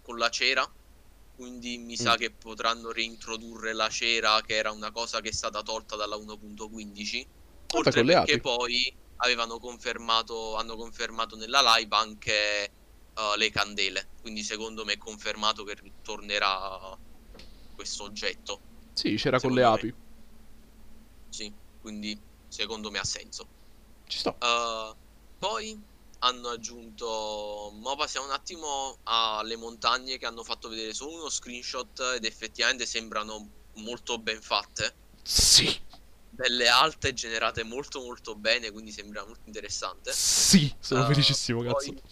con 0.00 0.18
la 0.18 0.28
cera. 0.30 0.66
Quindi 1.34 1.78
mi 1.78 1.96
sa 1.96 2.12
Mm. 2.12 2.16
che 2.16 2.36
potranno 2.36 2.90
reintrodurre 2.92 3.72
la 3.72 3.88
cera, 3.88 4.40
che 4.42 4.54
era 4.56 4.70
una 4.72 4.90
cosa 4.92 5.20
che 5.20 5.30
è 5.30 5.32
stata 5.32 5.62
tolta 5.62 5.96
dalla 5.96 6.16
1.15. 6.16 7.26
Vabbè, 7.74 7.78
Oltre 7.78 8.04
perché 8.04 8.38
poi 8.40 8.94
avevano 9.16 9.58
confermato, 9.58 10.56
hanno 10.56 10.76
confermato 10.76 11.36
nella 11.36 11.76
live 11.76 11.96
anche 11.96 12.64
eh, 13.14 13.36
le 13.36 13.50
candele. 13.50 14.08
Quindi 14.20 14.42
secondo 14.42 14.84
me 14.84 14.94
è 14.94 14.98
confermato 14.98 15.64
che 15.64 15.74
ritornerà 15.74 16.98
questo 17.74 18.04
oggetto. 18.04 18.60
Sì, 18.94 19.16
c'era 19.16 19.40
con 19.40 19.52
le 19.52 19.62
Secondo 19.62 19.86
api. 19.86 19.94
Sì, 21.28 21.52
quindi 21.80 22.20
secondo 22.48 22.90
me 22.90 22.98
ha 22.98 23.04
senso. 23.04 23.46
Ci 24.06 24.18
sta. 24.18 24.36
Uh, 24.40 24.94
poi 25.38 25.80
hanno 26.20 26.48
aggiunto. 26.48 27.72
Ma 27.80 27.96
passiamo 27.96 28.26
un 28.26 28.32
attimo 28.32 28.98
alle 29.04 29.56
montagne 29.56 30.18
che 30.18 30.26
hanno 30.26 30.44
fatto 30.44 30.68
vedere 30.68 30.94
solo 30.94 31.14
uno 31.14 31.30
screenshot 31.30 31.98
ed 32.16 32.24
effettivamente 32.24 32.86
sembrano 32.86 33.48
molto 33.76 34.18
ben 34.18 34.40
fatte. 34.40 34.94
Sì, 35.22 35.80
Belle 36.34 36.68
alte, 36.68 37.12
generate 37.12 37.62
molto 37.62 38.00
molto 38.00 38.34
bene, 38.34 38.70
quindi 38.70 38.90
sembra 38.90 39.24
molto 39.26 39.42
interessante. 39.46 40.18
sì, 40.18 40.74
sono 40.78 41.02
Uh, 41.02 41.04
felicissimo, 41.04 41.62
cazzo. 41.62 41.92
Poi, 41.92 42.02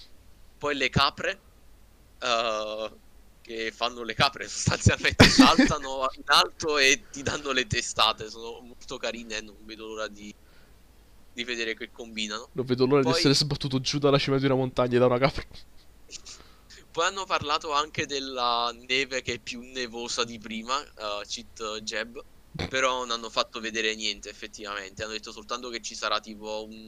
poi 0.59 0.77
le 0.77 0.89
capre. 0.91 1.41
uh, 2.21 3.01
che 3.43 3.73
fanno 3.73 4.03
le 4.03 4.15
capre 4.15 4.49
sostanzialmente 4.49 5.29
saltano 5.31 6.07
in 6.13 6.23
alto 6.27 6.79
e 6.79 7.09
ti 7.11 7.23
danno 7.23 7.53
le 7.53 7.67
testate. 7.67 8.31
Sono 8.31 8.61
molto 8.61 8.97
carine 8.99 9.39
e 9.39 9.41
non 9.43 9.57
vedo 9.65 9.87
l'ora 9.87 10.09
di, 10.09 10.35
di 11.33 11.45
vedere 11.45 11.75
che 11.75 11.91
combinano. 11.91 12.51
Non 12.53 12.65
vedo 12.67 12.87
l'ora 12.87 13.03
poi- 13.03 13.13
di 13.13 13.19
essere 13.19 13.35
sbattuto 13.35 13.81
giù 13.81 13.99
dalla 13.99 14.19
cima 14.19 14.39
di 14.39 14.45
una 14.45 14.55
montagna 14.55 14.99
da 14.99 15.07
una 15.07 15.19
capra. 15.19 15.43
Poi 16.91 17.07
hanno 17.07 17.25
parlato 17.25 17.73
anche 17.73 18.07
della 18.07 18.73
neve 18.87 19.23
che 19.23 19.35
è 19.35 19.39
più 19.39 19.61
nevosa 19.61 20.25
di 20.25 20.39
prima, 20.39 20.79
uh, 20.81 21.23
Cheat 21.27 21.79
Jeb, 21.83 22.21
però 22.69 22.99
non 23.01 23.11
hanno 23.11 23.31
fatto 23.31 23.61
vedere 23.61 23.95
niente 23.95 24.29
effettivamente, 24.29 25.03
hanno 25.03 25.13
detto 25.13 25.33
soltanto 25.33 25.69
che 25.71 25.81
ci 25.81 25.95
sarà 25.95 26.21
tipo 26.21 26.65
un- 26.65 26.87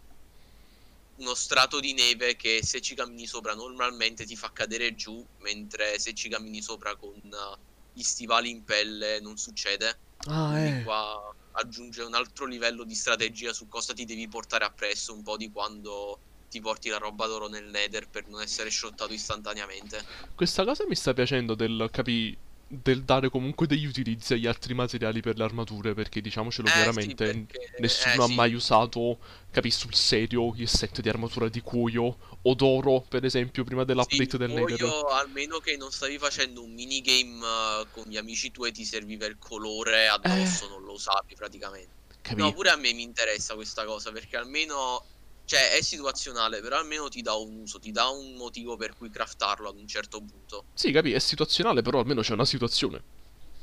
uno 1.17 1.35
strato 1.35 1.79
di 1.81 1.93
neve 1.93 2.37
che 2.37 2.61
se 2.65 2.81
ci 2.81 2.95
cammini 2.95 3.27
sopra 3.27 3.55
normalmente 3.55 4.25
ti 4.25 4.35
fa 4.37 4.51
cadere 4.53 4.95
giù, 4.95 5.25
mentre 5.39 5.99
se 5.99 6.15
ci 6.15 6.29
cammini 6.29 6.63
sopra 6.63 6.97
con 6.97 7.15
uh, 7.15 7.57
gli 7.93 8.03
stivali 8.03 8.51
in 8.51 8.65
pelle 8.65 9.21
non 9.21 9.37
succede. 9.37 10.01
Ah, 10.27 10.51
Quindi 10.51 10.81
eh. 10.81 10.83
qua 10.85 11.35
aggiunge 11.53 12.03
un 12.03 12.15
altro 12.15 12.47
livello 12.47 12.85
di 12.85 12.95
strategia 12.95 13.53
su 13.53 13.69
cosa 13.69 13.93
ti 13.93 14.05
devi 14.05 14.27
portare 14.29 14.65
appresso, 14.65 15.13
un 15.15 15.23
po' 15.23 15.37
di 15.37 15.51
quando 15.51 16.19
ti 16.49 16.61
porti 16.61 16.89
la 16.89 16.99
roba 16.99 17.27
d'oro 17.27 17.49
nel 17.49 17.65
nether 17.65 18.09
per 18.09 18.27
non 18.29 18.41
essere 18.41 18.71
shottato 18.71 19.13
istantaneamente. 19.13 20.05
Questa 20.35 20.65
cosa 20.65 20.85
mi 20.87 20.95
sta 20.95 21.13
piacendo 21.13 21.55
del 21.55 21.89
capi 21.91 22.37
del 22.75 23.03
dare 23.05 23.29
comunque 23.31 23.67
degli 23.67 23.85
utilizzi 23.87 24.35
agli 24.35 24.47
altri 24.47 24.75
materiali 24.75 25.21
per 25.21 25.37
le 25.37 25.45
armature, 25.45 25.95
perché 25.95 26.21
diciamocelo 26.21 26.67
Eh, 26.67 26.93
sì, 26.93 27.15
chiaramente, 27.15 27.17
perché- 27.17 27.59
nessuno 27.77 28.15
eh, 28.15 28.25
ha 28.25 28.27
sì. 28.27 28.35
mai 28.35 28.55
usato, 28.55 29.19
capi, 29.51 29.71
sul 29.71 29.95
serio 29.95 30.53
il 30.57 30.69
set 30.69 31.01
di 31.01 31.09
armatura 31.09 31.49
di 31.49 31.61
cuoio 31.61 32.19
o 32.43 32.55
d'oro, 32.55 33.03
per 33.03 33.25
esempio, 33.25 33.65
prima 33.65 33.85
dell'update 33.85 34.37
Sì, 34.37 34.39
del 34.39 34.51
Nether. 34.51 34.97
almeno 35.11 35.59
che 35.61 35.77
non 35.77 35.91
stavi 35.91 36.19
facendo 36.19 36.63
un 36.63 36.73
minigame 36.73 37.83
eh, 37.83 37.89
con 37.91 38.05
gli 38.07 38.17
amici 38.17 38.51
tuoi 38.51 38.73
ti 38.73 38.85
serviva 38.85 39.27
il 39.27 39.39
colore 39.39 40.09
addosso, 40.09 40.69
non 40.69 40.83
lo 40.83 40.93
usavi 40.93 41.35
praticamente. 41.35 42.01
Capi? 42.23 42.37
No, 42.37 42.53
pure 42.53 42.71
a 42.71 42.77
me 42.77 42.93
mi 42.93 43.03
interessa 43.03 43.55
questa 43.55 43.85
cosa 43.85 44.11
perché 44.13 44.37
almeno, 44.37 45.07
cioè 45.45 45.73
è 45.73 45.83
situazionale, 45.83 46.61
però 46.61 46.79
almeno 46.79 47.09
ti 47.09 47.23
dà 47.23 47.35
un 47.35 47.57
uso, 47.57 47.79
ti 47.79 47.91
dà 47.91 48.09
un 48.09 48.35
motivo 48.35 48.77
per 48.77 48.95
cui 48.97 49.11
craftarlo 49.11 49.69
ad 49.69 49.77
un 49.77 49.87
certo 49.87 50.19
punto. 50.19 50.67
Sì, 50.75 50.91
capi, 50.93 51.13
è 51.13 51.19
situazionale, 51.19 51.83
però 51.83 51.99
almeno 51.99 52.23
c'è 52.23 52.33
una 52.33 52.45
situazione. 52.45 53.03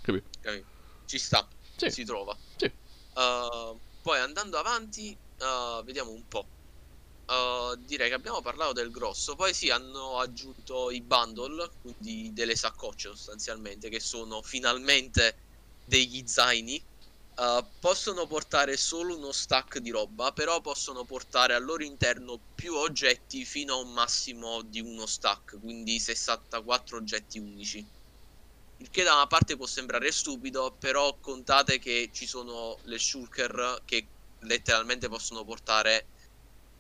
Capi? 0.02 0.24
Capi? 0.40 0.66
Ci 1.06 1.18
sta, 1.18 1.48
Sì. 1.76 1.90
si 1.90 2.04
trova. 2.04 2.38
Sì. 2.58 2.66
Uh, 3.16 3.80
poi 4.02 4.20
andando 4.20 4.58
avanti, 4.58 5.18
uh, 5.40 5.84
vediamo 5.84 6.12
un 6.12 6.26
po'. 6.28 6.48
Uh, 7.26 7.76
direi 7.86 8.10
che 8.10 8.16
abbiamo 8.16 8.42
parlato 8.42 8.74
del 8.74 8.90
grosso. 8.92 9.36
Poi 9.36 9.54
sì, 9.54 9.70
hanno 9.70 10.20
aggiunto 10.20 10.90
i 10.90 11.02
bundle, 11.02 11.70
quindi 11.82 12.32
delle 12.34 12.56
saccocce 12.56 13.10
sostanzialmente, 13.10 13.90
che 13.90 14.00
sono 14.00 14.42
finalmente 14.42 15.38
degli 15.84 16.26
zaini. 16.26 16.84
Uh, 17.40 17.66
possono 17.80 18.28
portare 18.28 18.76
solo 18.76 19.16
uno 19.16 19.32
stack 19.32 19.78
di 19.80 19.92
roba, 19.92 20.34
però 20.34 20.60
possono 20.60 21.06
portare 21.06 21.54
al 21.54 21.64
loro 21.64 21.84
interno 21.86 22.44
più 22.54 22.74
oggetti 22.76 23.46
fino 23.46 23.76
a 23.76 23.78
un 23.78 23.94
massimo 23.94 24.62
di 24.64 24.82
uno 24.82 25.06
stack, 25.06 25.58
quindi 25.60 26.00
64 26.02 26.98
oggetti 26.98 27.40
unici. 27.40 27.88
Il 28.78 28.90
che 28.90 29.04
da 29.04 29.14
una 29.16 29.28
parte 29.28 29.56
può 29.56 29.66
sembrare 29.68 30.12
stupido, 30.12 30.76
però 30.78 31.18
contate 31.20 31.80
che 31.80 32.10
ci 32.14 32.28
sono 32.28 32.78
le 32.84 33.00
shulker 33.00 33.84
che 33.86 34.12
letteralmente 34.40 35.08
possono 35.10 35.46
portare 35.46 36.10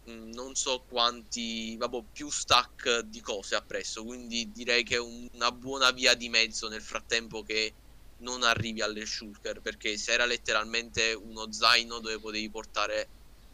mh, 0.07 0.30
non 0.34 0.55
so 0.55 0.84
quanti, 0.86 1.76
vabbè, 1.78 2.05
più 2.12 2.30
stack 2.30 2.99
di 3.01 3.20
cose 3.22 3.55
appresso, 3.55 4.03
quindi 4.03 4.51
direi 4.51 4.84
che 4.84 4.95
è 4.95 4.99
un- 4.99 5.28
una 5.34 5.51
buona 5.51 5.91
via 5.91 6.14
di 6.16 6.30
mezzo 6.30 6.68
nel 6.68 6.82
frattempo 6.84 7.43
che 7.43 7.78
non 8.20 8.43
arrivi 8.43 8.82
alle 8.82 9.05
shulker, 9.05 9.61
perché 9.61 9.97
se 9.97 10.13
era 10.13 10.26
letteralmente 10.26 11.13
uno 11.13 11.51
zaino 11.51 11.99
dove 11.99 12.20
potevi 12.20 12.49
portare 12.49 13.07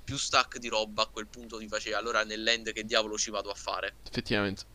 più 0.04 0.18
stack 0.18 0.58
di 0.60 0.68
roba, 0.68 1.04
a 1.04 1.08
quel 1.08 1.28
punto 1.28 1.58
ti 1.58 1.68
faceva 1.68 1.98
allora 1.98 2.24
nell'end 2.24 2.72
che 2.72 2.84
diavolo 2.84 3.18
ci 3.18 3.32
vado 3.32 3.50
a 3.50 3.56
fare. 3.56 3.96
Effettivamente. 4.08 4.66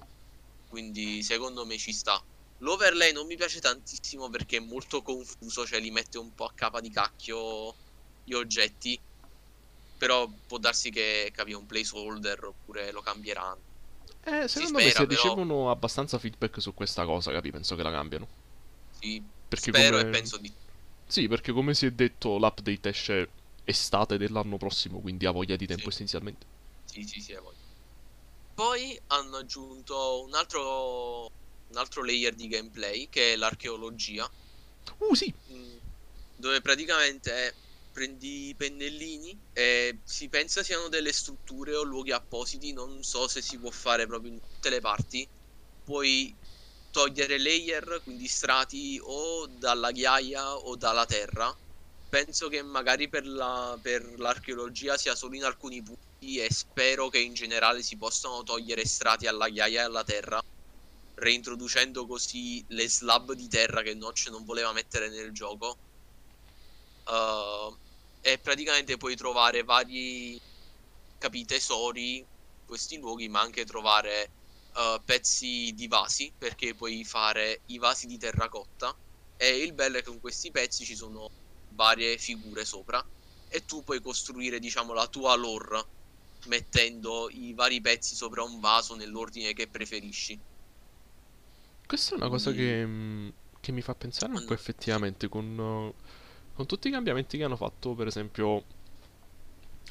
Quindi 0.68 1.22
secondo 1.22 1.64
me 1.64 1.78
ci 1.78 1.92
sta. 1.92 2.22
L'overlay 2.58 3.12
non 3.12 3.26
mi 3.26 3.36
piace 3.36 3.60
tantissimo 3.60 4.28
perché 4.28 4.58
è 4.58 4.60
molto 4.60 5.02
confuso, 5.02 5.66
cioè 5.66 5.80
li 5.80 5.90
mette 5.90 6.18
un 6.18 6.34
po' 6.34 6.44
a 6.44 6.52
capa 6.54 6.80
di 6.80 6.90
cacchio 6.90 7.74
gli 8.24 8.34
oggetti. 8.34 9.00
Però 9.98 10.28
può 10.46 10.58
darsi 10.58 10.90
che 10.90 11.30
capi 11.34 11.52
un 11.52 11.66
placeholder 11.66 12.44
oppure 12.44 12.90
lo 12.90 13.00
cambieranno. 13.00 13.68
Eh, 14.24 14.48
secondo 14.48 14.78
me 14.78 14.90
spera, 14.90 15.00
se 15.00 15.06
però. 15.06 15.22
ricevono 15.22 15.70
abbastanza 15.70 16.18
feedback 16.18 16.60
su 16.60 16.74
questa 16.74 17.04
cosa, 17.04 17.32
capi, 17.32 17.50
penso 17.50 17.76
che 17.76 17.82
la 17.82 17.90
cambiano. 17.90 18.28
Sì, 18.98 19.22
Perché 19.50 19.70
spero 19.70 19.72
come- 19.72 20.00
e 20.00 20.06
penso 20.06 20.38
di 20.38 20.50
Sì, 21.06 21.28
perché 21.28 21.52
come 21.52 21.74
si 21.74 21.86
è 21.86 21.90
detto, 21.92 22.38
l'update 22.38 22.88
esce 22.88 23.32
estate 23.64 24.16
dell'anno 24.18 24.56
prossimo, 24.58 25.00
quindi 25.00 25.26
ha 25.26 25.30
voglia 25.32 25.56
di 25.56 25.66
tempo 25.66 25.88
Sì. 25.88 25.90
essenzialmente. 25.90 26.46
Sì, 26.84 27.02
sì, 27.04 27.20
sì, 27.20 27.32
hai 27.34 27.40
voglia. 27.40 27.64
Poi 28.54 29.00
hanno 29.08 29.38
aggiunto 29.38 30.22
un 30.24 30.34
altro, 30.34 31.22
un 31.24 31.76
altro 31.78 32.04
layer 32.04 32.34
di 32.34 32.48
gameplay 32.48 33.08
che 33.08 33.34
è 33.34 33.36
l'archeologia. 33.36 34.30
Uh, 35.00 35.14
sì, 35.14 35.34
Mm, 35.52 35.76
dove 36.34 36.60
praticamente 36.60 37.58
prendi 37.90 38.48
i 38.50 38.56
pennellini 38.56 39.38
e 39.52 40.00
si 40.04 40.28
pensa 40.28 40.62
siano 40.62 40.88
delle 40.88 41.12
strutture 41.12 41.74
o 41.74 41.82
luoghi 41.82 42.12
appositi, 42.12 42.72
non 42.72 43.02
so 43.02 43.26
se 43.28 43.42
si 43.42 43.58
può 43.58 43.70
fare 43.70 44.06
proprio 44.06 44.32
in 44.32 44.38
tutte 44.40 44.70
le 44.70 44.80
parti. 44.80 45.28
Puoi 45.82 46.36
togliere 46.90 47.38
layer, 47.38 48.00
quindi 48.02 48.26
strati 48.28 48.98
o 49.02 49.46
dalla 49.48 49.90
ghiaia 49.92 50.56
o 50.56 50.76
dalla 50.76 51.06
terra. 51.06 51.52
Penso 52.08 52.48
che 52.48 52.62
magari 52.62 53.08
per 53.08 53.26
la- 53.26 53.78
per 53.80 54.18
l'archeologia 54.18 54.96
sia 54.98 55.14
solo 55.14 55.36
in 55.36 55.44
alcuni 55.44 55.82
punti 55.82 56.38
e 56.40 56.48
spero 56.52 57.08
che 57.08 57.18
in 57.20 57.34
generale 57.34 57.82
si 57.82 57.96
possano 57.96 58.42
togliere 58.42 58.84
strati 58.84 59.26
alla 59.26 59.48
ghiaia 59.48 59.82
e 59.82 59.84
alla 59.84 60.02
terra, 60.04 60.40
reintroducendo 61.14 62.06
così 62.06 62.64
le 62.68 62.88
slab 62.88 63.32
di 63.34 63.48
terra 63.48 63.82
che 63.82 63.94
Notch 63.94 64.28
non 64.28 64.44
voleva 64.44 64.72
mettere 64.72 65.08
nel 65.10 65.32
gioco. 65.32 65.76
Uh, 67.04 67.74
e 68.20 68.38
praticamente 68.38 68.96
puoi 68.96 69.16
trovare 69.16 69.62
vari 69.64 70.38
capi 71.18 71.44
tesori 71.44 72.24
questi 72.64 72.98
luoghi, 72.98 73.28
ma 73.28 73.40
anche 73.40 73.64
trovare 73.64 74.30
uh, 74.74 75.02
pezzi 75.04 75.72
di 75.74 75.88
vasi, 75.88 76.32
perché 76.36 76.74
puoi 76.74 77.04
fare 77.04 77.62
i 77.66 77.78
vasi 77.78 78.06
di 78.06 78.18
terracotta. 78.18 78.94
E 79.36 79.58
il 79.58 79.72
bello 79.72 79.98
è 79.98 80.02
che 80.02 80.10
con 80.10 80.20
questi 80.20 80.50
pezzi 80.50 80.84
ci 80.84 80.94
sono 80.94 81.30
varie 81.70 82.18
figure 82.18 82.64
sopra 82.64 83.04
e 83.48 83.64
tu 83.64 83.82
puoi 83.82 84.00
costruire, 84.00 84.58
diciamo, 84.58 84.92
la 84.92 85.06
tua 85.06 85.34
lore 85.34 85.98
mettendo 86.46 87.28
i 87.30 87.52
vari 87.52 87.80
pezzi 87.80 88.14
sopra 88.14 88.42
un 88.42 88.60
vaso 88.60 88.94
nell'ordine 88.94 89.52
che 89.52 89.66
preferisci. 89.66 90.38
Questa 91.86 92.14
è 92.14 92.18
una 92.18 92.28
cosa 92.28 92.52
che, 92.52 92.86
mm, 92.86 93.28
che 93.60 93.72
mi 93.72 93.82
fa 93.82 93.94
pensare 93.94 94.32
un 94.32 94.44
po' 94.44 94.54
effettivamente 94.54 95.28
con, 95.28 95.92
con 96.54 96.66
tutti 96.66 96.88
i 96.88 96.90
cambiamenti 96.90 97.36
che 97.36 97.44
hanno 97.44 97.56
fatto, 97.56 97.94
per 97.94 98.06
esempio, 98.06 98.64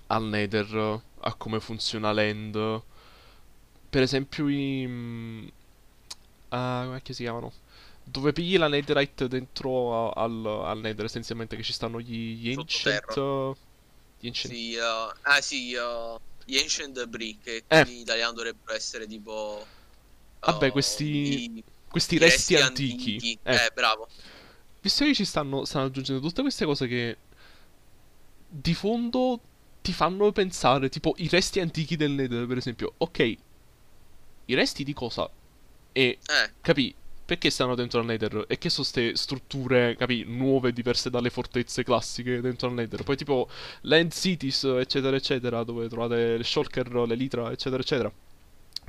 al 0.08 0.24
Nether, 0.24 1.02
a 1.20 1.34
come 1.36 1.60
funziona 1.60 2.12
l'end. 2.12 2.82
Per 3.90 4.02
esempio 4.02 4.48
i... 4.48 4.86
Uh, 4.86 6.50
come 6.50 7.02
si 7.06 7.24
chiamano? 7.24 7.52
Dove 8.04 8.34
pigli 8.34 8.58
la 8.58 8.68
netherite 8.68 9.28
dentro 9.28 10.12
al, 10.12 10.46
al 10.46 10.80
nether 10.80 11.06
essenzialmente 11.06 11.56
che 11.56 11.64
ci 11.64 11.74
stanno 11.74 12.00
gli, 12.00 12.36
gli 12.36 12.54
ancient... 12.56 13.56
Gli 14.20 14.28
ancient... 14.28 14.56
Sì, 14.56 14.76
uh, 14.76 15.18
ah 15.22 15.42
sì, 15.42 15.74
uh, 15.74 16.20
gli 16.46 16.58
Ancient 16.58 16.94
Debris, 16.94 17.38
che 17.44 17.64
eh. 17.68 17.82
in 17.88 17.98
italiano 17.98 18.34
dovrebbero 18.34 18.76
essere 18.76 19.06
tipo... 19.06 19.66
Vabbè, 20.40 20.68
uh, 20.68 20.72
questi, 20.72 21.06
i, 21.06 21.64
questi 21.88 22.18
resti, 22.18 22.56
resti, 22.56 22.68
antichi. 22.68 23.14
antichi. 23.14 23.40
Eh. 23.44 23.54
eh. 23.54 23.72
bravo. 23.74 24.08
Visto 24.82 25.06
che 25.06 25.14
ci 25.14 25.26
stanno, 25.26 25.66
stanno 25.66 25.86
aggiungendo 25.86 26.26
tutte 26.26 26.42
queste 26.42 26.66
cose 26.66 26.88
che 26.88 27.18
di 28.48 28.74
fondo 28.74 29.40
ti 29.82 29.94
fanno 29.94 30.32
pensare, 30.32 30.90
tipo 30.90 31.14
i 31.18 31.28
resti 31.28 31.60
antichi 31.60 31.96
del 31.96 32.12
Nether, 32.12 32.48
per 32.48 32.58
esempio. 32.58 32.94
Ok, 32.98 33.38
i 34.50 34.56
resti 34.56 34.84
di 34.84 34.94
cosa? 34.94 35.30
E, 35.92 36.02
eh. 36.02 36.52
capì, 36.62 36.94
perché 37.24 37.52
stanno 37.52 37.76
dentro 37.76 38.00
al 38.00 38.06
Nether? 38.06 38.46
E 38.48 38.58
che 38.58 38.70
sono 38.70 38.88
queste 38.90 39.16
strutture, 39.16 39.96
capi, 39.96 40.24
nuove, 40.26 40.74
diverse 40.74 41.12
dalle 41.12 41.30
fortezze 41.30 41.84
classiche 41.84 42.42
dentro 42.42 42.68
al 42.68 42.74
Nether? 42.74 43.04
Poi 43.04 43.16
tipo 43.16 43.48
Land 43.82 44.12
Cities, 44.12 44.64
eccetera, 44.64 45.16
eccetera, 45.16 45.64
dove 45.64 45.88
trovate 45.88 46.38
le 46.38 46.44
Shulker, 46.44 46.92
le 47.08 47.14
Litra, 47.14 47.52
eccetera, 47.52 47.82
eccetera. 47.82 48.12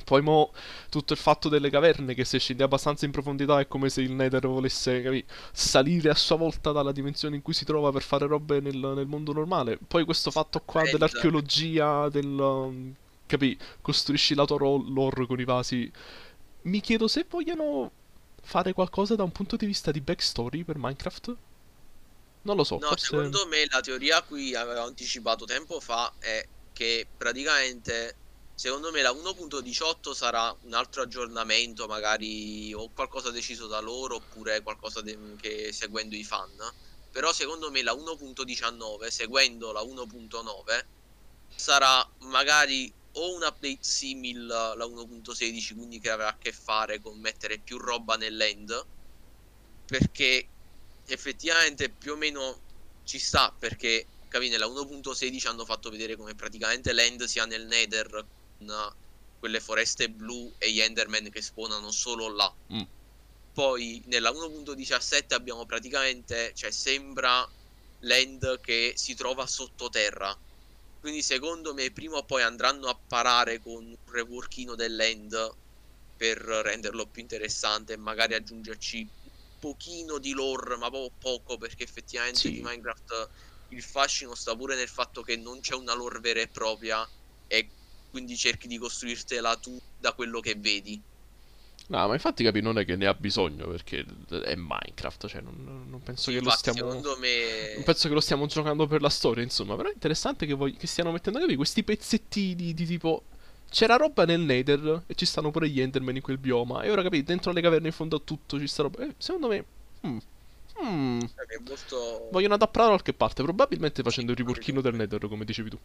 Poi 0.03 0.23
mo 0.23 0.51
tutto 0.89 1.13
il 1.13 1.19
fatto 1.19 1.47
delle 1.47 1.69
caverne 1.69 2.15
che 2.15 2.25
se 2.25 2.39
scendi 2.39 2.63
abbastanza 2.63 3.05
in 3.05 3.11
profondità 3.11 3.59
è 3.59 3.67
come 3.67 3.89
se 3.89 4.01
il 4.01 4.11
Nether 4.11 4.47
volesse 4.47 5.03
capi, 5.03 5.23
salire 5.51 6.09
a 6.09 6.15
sua 6.15 6.37
volta 6.37 6.71
dalla 6.71 6.91
dimensione 6.91 7.35
in 7.35 7.43
cui 7.43 7.53
si 7.53 7.65
trova 7.65 7.91
per 7.91 8.01
fare 8.01 8.25
robe 8.25 8.59
nel, 8.59 8.75
nel 8.75 9.05
mondo 9.05 9.31
normale. 9.33 9.77
Poi 9.87 10.03
questo 10.03 10.31
fatto 10.31 10.59
qua 10.65 10.81
dell'archeologia, 10.81 12.09
del... 12.09 12.95
capi, 13.31 13.57
costruisci 13.81 14.35
la 14.35 14.45
tua 14.45 14.57
lore 14.59 15.25
con 15.25 15.39
i 15.39 15.45
vasi. 15.45 15.91
Mi 16.63 16.81
chiedo 16.81 17.07
se 17.07 17.25
vogliono 17.29 17.91
fare 18.43 18.73
qualcosa 18.73 19.15
da 19.15 19.23
un 19.23 19.31
punto 19.31 19.55
di 19.55 19.65
vista 19.65 19.91
di 19.91 20.01
backstory 20.01 20.63
per 20.63 20.77
Minecraft? 20.77 21.35
Non 22.43 22.55
lo 22.55 22.63
so. 22.63 22.77
No, 22.79 22.87
forse... 22.87 23.05
secondo 23.05 23.47
me 23.47 23.65
la 23.69 23.81
teoria 23.81 24.17
a 24.17 24.23
cui 24.23 24.55
avevo 24.55 24.83
anticipato 24.83 25.45
tempo 25.45 25.79
fa 25.79 26.11
è 26.19 26.45
che 26.73 27.07
praticamente 27.15 28.15
secondo 28.55 28.91
me 28.91 29.01
la 29.01 29.11
1.18 29.11 30.11
sarà 30.11 30.55
un 30.61 30.73
altro 30.73 31.03
aggiornamento, 31.03 31.87
magari 31.87 32.73
o 32.73 32.89
qualcosa 32.93 33.31
deciso 33.31 33.67
da 33.67 33.79
loro 33.79 34.15
oppure 34.15 34.61
qualcosa 34.61 35.01
che 35.39 35.71
seguendo 35.71 36.15
i 36.15 36.23
fan. 36.23 36.51
Però 37.11 37.31
secondo 37.33 37.71
me 37.71 37.81
la 37.81 37.93
1.19, 37.93 39.07
seguendo 39.07 39.71
la 39.71 39.81
1.9, 39.81 40.85
sarà 41.55 42.07
magari 42.19 42.91
o 43.13 43.35
un 43.35 43.43
update 43.43 43.79
simil 43.81 44.45
la 44.45 44.85
1.16 44.85 45.75
quindi 45.75 45.99
che 45.99 46.09
avrà 46.09 46.29
a 46.29 46.37
che 46.37 46.51
fare 46.51 47.01
con 47.01 47.19
mettere 47.19 47.57
più 47.59 47.77
roba 47.77 48.15
nell'end 48.15 48.85
perché 49.85 50.47
effettivamente 51.07 51.89
più 51.89 52.13
o 52.13 52.15
meno 52.15 52.61
ci 53.03 53.19
sta 53.19 53.53
perché 53.57 54.05
capi 54.29 54.47
nella 54.47 54.67
1.16 54.67 55.47
hanno 55.47 55.65
fatto 55.65 55.89
vedere 55.89 56.15
come 56.15 56.35
praticamente 56.35 56.93
l'end 56.93 57.23
sia 57.23 57.45
nel 57.45 57.65
nether 57.65 58.25
con 58.57 58.93
quelle 59.39 59.59
foreste 59.59 60.09
blu 60.09 60.53
e 60.57 60.71
gli 60.71 60.79
enderman 60.79 61.29
che 61.29 61.41
spawnano 61.41 61.91
solo 61.91 62.29
là 62.33 62.53
mm. 62.73 62.81
poi 63.53 64.01
nella 64.05 64.31
1.17 64.31 65.33
abbiamo 65.33 65.65
praticamente 65.65 66.53
cioè 66.55 66.71
sembra 66.71 67.45
l'end 68.01 68.61
che 68.61 68.93
si 68.95 69.15
trova 69.15 69.45
sottoterra 69.45 70.37
quindi 71.01 71.23
secondo 71.23 71.73
me 71.73 71.91
prima 71.91 72.17
o 72.17 72.25
poi 72.25 72.43
andranno 72.43 72.87
a 72.87 73.03
parare 73.07 73.59
con 73.59 73.85
un 73.85 73.95
reworkino 74.05 74.75
dell'end 74.75 75.35
per 76.15 76.37
renderlo 76.39 77.09
più 77.09 77.21
interessante 77.23 77.93
e 77.93 77.97
magari 77.97 78.35
aggiungerci 78.35 78.99
un 79.01 79.29
pochino 79.59 80.19
di 80.19 80.31
lore, 80.33 80.77
ma 80.77 80.89
proprio 80.89 81.15
poco 81.17 81.57
perché 81.57 81.83
effettivamente 81.83 82.49
sì. 82.49 82.51
di 82.51 82.61
Minecraft 82.61 83.29
il 83.69 83.83
fascino 83.83 84.35
sta 84.35 84.55
pure 84.55 84.75
nel 84.75 84.89
fatto 84.89 85.21
che 85.23 85.37
non 85.37 85.59
c'è 85.61 85.75
una 85.75 85.93
lore 85.95 86.19
vera 86.19 86.41
e 86.41 86.49
propria 86.51 87.07
e 87.47 87.75
quindi 88.09 88.37
cerchi 88.37 88.67
di 88.67 88.77
costruirtela 88.77 89.57
tu 89.59 89.77
da 89.95 90.13
quello 90.13 90.39
che 90.41 90.55
vedi. 90.57 91.03
No, 91.91 92.07
ma 92.07 92.13
infatti 92.13 92.41
capi, 92.45 92.61
non 92.61 92.79
è 92.79 92.85
che 92.85 92.95
ne 92.95 93.05
ha 93.05 93.13
bisogno 93.13 93.67
perché 93.67 94.05
è 94.29 94.55
Minecraft, 94.55 95.27
cioè 95.27 95.41
non, 95.41 95.87
non 95.89 96.01
penso 96.01 96.31
che 96.31 96.37
infatti, 96.37 96.67
lo 96.67 96.71
stiamo... 96.71 96.89
Secondo 96.89 97.17
me... 97.19 97.73
Non 97.75 97.83
penso 97.83 98.07
che 98.07 98.13
lo 98.13 98.21
stiamo 98.21 98.45
giocando 98.45 98.87
per 98.87 99.01
la 99.01 99.09
storia, 99.09 99.43
insomma, 99.43 99.75
però 99.75 99.89
è 99.89 99.91
interessante 99.91 100.45
che, 100.45 100.53
voi, 100.53 100.73
che 100.77 100.87
stiano 100.87 101.11
mettendo, 101.11 101.39
capi, 101.39 101.57
questi 101.57 101.83
pezzettini 101.83 102.73
di 102.73 102.85
tipo... 102.85 103.23
C'era 103.69 103.97
roba 103.97 104.23
nel 104.23 104.39
Nether 104.39 105.03
e 105.05 105.15
ci 105.15 105.25
stanno 105.25 105.51
pure 105.51 105.67
gli 105.67 105.81
Enderman 105.81 106.15
in 106.15 106.21
quel 106.21 106.37
bioma 106.37 106.81
e 106.83 106.91
ora 106.91 107.03
capi, 107.03 107.23
dentro 107.23 107.51
le 107.51 107.61
caverne 107.61 107.87
in 107.87 107.93
fondo 107.93 108.15
a 108.15 108.21
tutto 108.23 108.57
ci 108.57 108.67
sta 108.67 108.83
roba... 108.83 109.03
Eh, 109.03 109.13
secondo 109.17 109.49
me... 109.49 109.65
Mm, 110.07 110.17
mm, 110.85 111.19
molto... 111.67 112.29
Vogliono 112.31 112.53
adattare 112.53 112.85
da 112.85 112.91
qualche 112.91 113.13
parte, 113.13 113.43
probabilmente 113.43 114.01
facendo 114.01 114.31
il 114.31 114.37
riporchino 114.37 114.79
del 114.79 114.95
Nether, 114.95 115.27
come 115.27 115.43
dicevi 115.43 115.69
tu. 115.69 115.79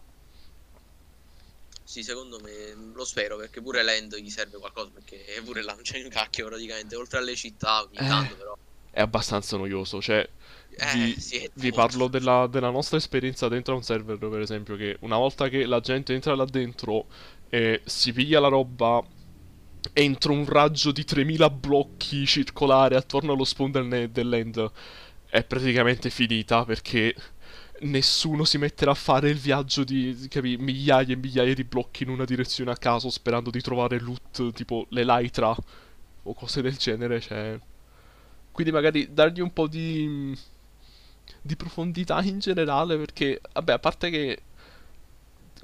Sì, 1.87 2.03
secondo 2.03 2.41
me 2.41 2.75
lo 2.93 3.05
spero 3.05 3.37
perché 3.37 3.63
pure 3.63 3.85
Land 3.85 4.17
gli 4.17 4.29
serve 4.29 4.59
qualcosa 4.59 4.91
perché 4.93 5.25
pure 5.45 5.63
là 5.63 5.73
non 5.73 5.83
c'è 5.83 6.03
un 6.03 6.09
cacchio 6.09 6.47
praticamente, 6.47 6.97
oltre 6.97 7.19
alle 7.19 7.37
città 7.37 7.83
ogni 7.83 7.97
eh, 7.97 8.09
tanto 8.09 8.35
però. 8.35 8.59
È 8.91 9.01
abbastanza 9.01 9.57
noioso, 9.57 10.03
cioè 10.03 10.29
eh, 10.71 10.93
vi, 10.95 11.21
sì, 11.21 11.49
vi 11.55 11.71
parlo 11.71 12.09
della, 12.09 12.49
della, 12.49 12.71
nostra 12.71 12.97
esperienza 12.97 13.47
dentro 13.47 13.75
a 13.75 13.77
un 13.77 13.85
server 13.85 14.19
per 14.19 14.41
esempio 14.41 14.75
che 14.75 14.97
una 15.01 15.17
volta 15.17 15.49
che 15.49 15.65
la 15.65 15.79
gente 15.79 16.13
entra 16.13 16.35
là 16.35 16.45
dentro 16.45 17.07
e 17.49 17.81
si 17.85 18.13
piglia 18.13 18.41
la 18.41 18.49
roba 18.49 19.01
entro 19.93 20.33
un 20.33 20.45
raggio 20.45 20.91
di 20.91 21.05
3000 21.05 21.51
blocchi 21.51 22.27
circolare 22.27 22.97
attorno 22.97 23.33
allo 23.33 23.45
spawn 23.45 23.71
del, 23.71 24.11
dell'end 24.11 24.71
è 25.29 25.45
praticamente 25.45 26.11
finita 26.11 26.65
perché 26.65 27.15
nessuno 27.81 28.45
si 28.45 28.59
metterà 28.59 28.93
a 28.93 28.95
fare 28.95 29.29
il 29.29 29.39
viaggio 29.39 29.85
di 29.85 30.27
capi, 30.29 30.57
migliaia 30.57 31.13
e 31.13 31.17
migliaia 31.17 31.55
di 31.55 31.65
blocchi 31.65 32.03
in 32.03 32.11
una 32.11 32.25
direzione 32.25 32.71
a 32.71 32.77
caso 32.77 33.11
sperando 33.11 33.51
di 33.51 33.61
trovare 33.61 34.01
loot 34.01 34.53
tipo 34.53 34.87
le 34.91 35.05
Lytra 35.05 35.55
o 36.23 36.35
cose 36.35 36.63
del 36.63 36.77
genere. 36.77 37.21
Cioè... 37.21 37.59
Quindi 38.53 38.73
magari 38.73 39.13
dargli 39.13 39.41
un 39.41 39.53
po' 39.53 39.67
di, 39.67 40.37
di 41.43 41.57
profondità 41.57 42.23
in 42.23 42.39
generale 42.39 42.97
perché, 42.97 43.41
vabbè, 43.53 43.73
a 43.73 43.79
parte 43.79 44.11
che 44.11 44.41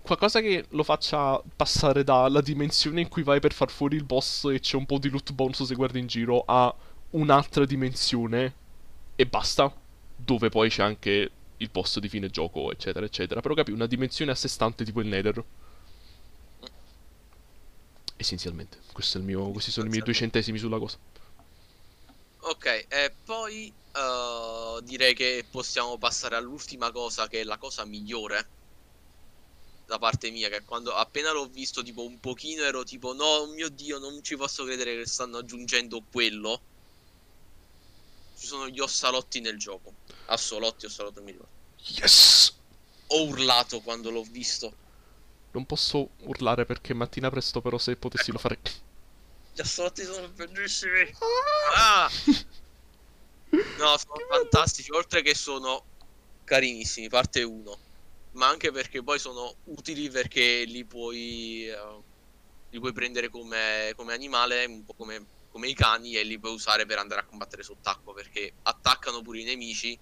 qualcosa 0.02 0.40
che 0.40 0.66
lo 0.70 0.82
faccia 0.82 1.40
passare 1.54 2.04
dalla 2.04 2.40
dimensione 2.40 3.00
in 3.00 3.08
cui 3.08 3.22
vai 3.22 3.40
per 3.40 3.52
far 3.52 3.70
fuori 3.70 3.96
il 3.96 4.04
boss 4.04 4.44
e 4.46 4.60
c'è 4.60 4.76
un 4.76 4.86
po' 4.86 4.98
di 4.98 5.08
loot 5.08 5.32
bonus 5.32 5.62
se 5.62 5.74
guardi 5.74 6.00
in 6.00 6.06
giro 6.06 6.42
a 6.44 6.74
un'altra 7.10 7.64
dimensione 7.64 8.54
e 9.16 9.26
basta. 9.26 9.72
Dove 10.14 10.50
poi 10.50 10.68
c'è 10.68 10.82
anche 10.82 11.30
il 11.62 11.70
posto 11.70 12.00
di 12.00 12.08
fine 12.08 12.28
gioco, 12.28 12.70
eccetera, 12.72 13.06
eccetera. 13.06 13.40
Però 13.40 13.54
capi, 13.54 13.70
una 13.70 13.86
dimensione 13.86 14.32
a 14.32 14.34
sé 14.34 14.48
stante 14.48 14.84
tipo 14.84 15.00
il 15.00 15.06
Nether. 15.06 15.42
Essenzialmente, 18.16 18.78
mio, 19.20 19.50
questi 19.50 19.70
sono 19.70 19.86
i 19.86 19.90
miei 19.90 20.02
due 20.02 20.14
centesimi 20.14 20.58
sulla 20.58 20.78
cosa. 20.78 20.98
Ok, 22.44 22.86
e 22.88 23.14
poi 23.24 23.72
uh, 23.94 24.80
direi 24.80 25.14
che 25.14 25.44
possiamo 25.48 25.96
passare 25.96 26.36
all'ultima 26.36 26.90
cosa, 26.90 27.28
che 27.28 27.40
è 27.40 27.44
la 27.44 27.56
cosa 27.56 27.84
migliore 27.84 28.60
da 29.86 29.98
parte 29.98 30.30
mia, 30.30 30.48
che 30.48 30.62
quando 30.62 30.94
appena 30.94 31.32
l'ho 31.32 31.46
visto 31.46 31.82
tipo 31.82 32.04
un 32.04 32.18
pochino 32.18 32.62
ero 32.62 32.82
tipo 32.82 33.12
no, 33.14 33.46
mio 33.46 33.68
dio, 33.68 33.98
non 33.98 34.22
ci 34.22 34.36
posso 34.36 34.64
credere 34.64 34.96
che 34.96 35.06
stanno 35.06 35.38
aggiungendo 35.38 36.02
quello. 36.10 36.60
Ci 38.36 38.46
sono 38.46 38.68
gli 38.68 38.80
ossalotti 38.80 39.40
nel 39.40 39.58
gioco. 39.58 39.94
Assolotti 40.26 40.86
o 40.86 40.88
Salotti, 40.88 41.16
non 41.16 41.24
mi 41.24 41.32
ricordo. 41.32 41.51
Yes! 41.84 42.56
Ho 43.08 43.26
urlato 43.26 43.80
quando 43.80 44.10
l'ho 44.10 44.22
visto. 44.22 44.72
Non 45.52 45.66
posso 45.66 46.10
urlare 46.20 46.64
perché 46.64 46.94
mattina 46.94 47.28
presto, 47.30 47.60
però 47.60 47.76
se 47.78 47.96
potessi 47.96 48.30
Ecco. 48.30 48.32
lo 48.32 48.38
fare. 48.38 48.58
Gli 49.54 49.60
assolotti 49.60 50.02
sono 50.04 50.28
bellissimi. 50.28 51.10
Ah! 51.76 52.10
No, 53.52 53.98
sono 53.98 54.14
Che 54.14 54.24
fantastici, 54.30 54.90
oltre 54.92 55.20
che 55.20 55.34
sono 55.34 55.84
carinissimi, 56.44 57.08
parte 57.08 57.42
1. 57.42 57.78
Ma 58.32 58.48
anche 58.48 58.70
perché 58.72 59.02
poi 59.02 59.18
sono 59.18 59.56
utili 59.64 60.08
perché 60.08 60.64
li 60.64 60.86
puoi, 60.86 61.66
eh, 61.68 62.02
li 62.70 62.78
puoi 62.78 62.94
prendere 62.94 63.28
come, 63.28 63.92
come 63.94 64.14
animale, 64.14 64.64
un 64.64 64.84
po' 64.86 64.94
come, 64.94 65.26
come 65.50 65.68
i 65.68 65.74
cani, 65.74 66.14
e 66.16 66.22
li 66.22 66.38
puoi 66.38 66.54
usare 66.54 66.86
per 66.86 66.96
andare 66.96 67.20
a 67.20 67.24
combattere 67.24 67.62
sott'acqua 67.62 68.14
perché 68.14 68.54
attaccano 68.62 69.20
pure 69.20 69.40
i 69.40 69.44
nemici. 69.44 69.98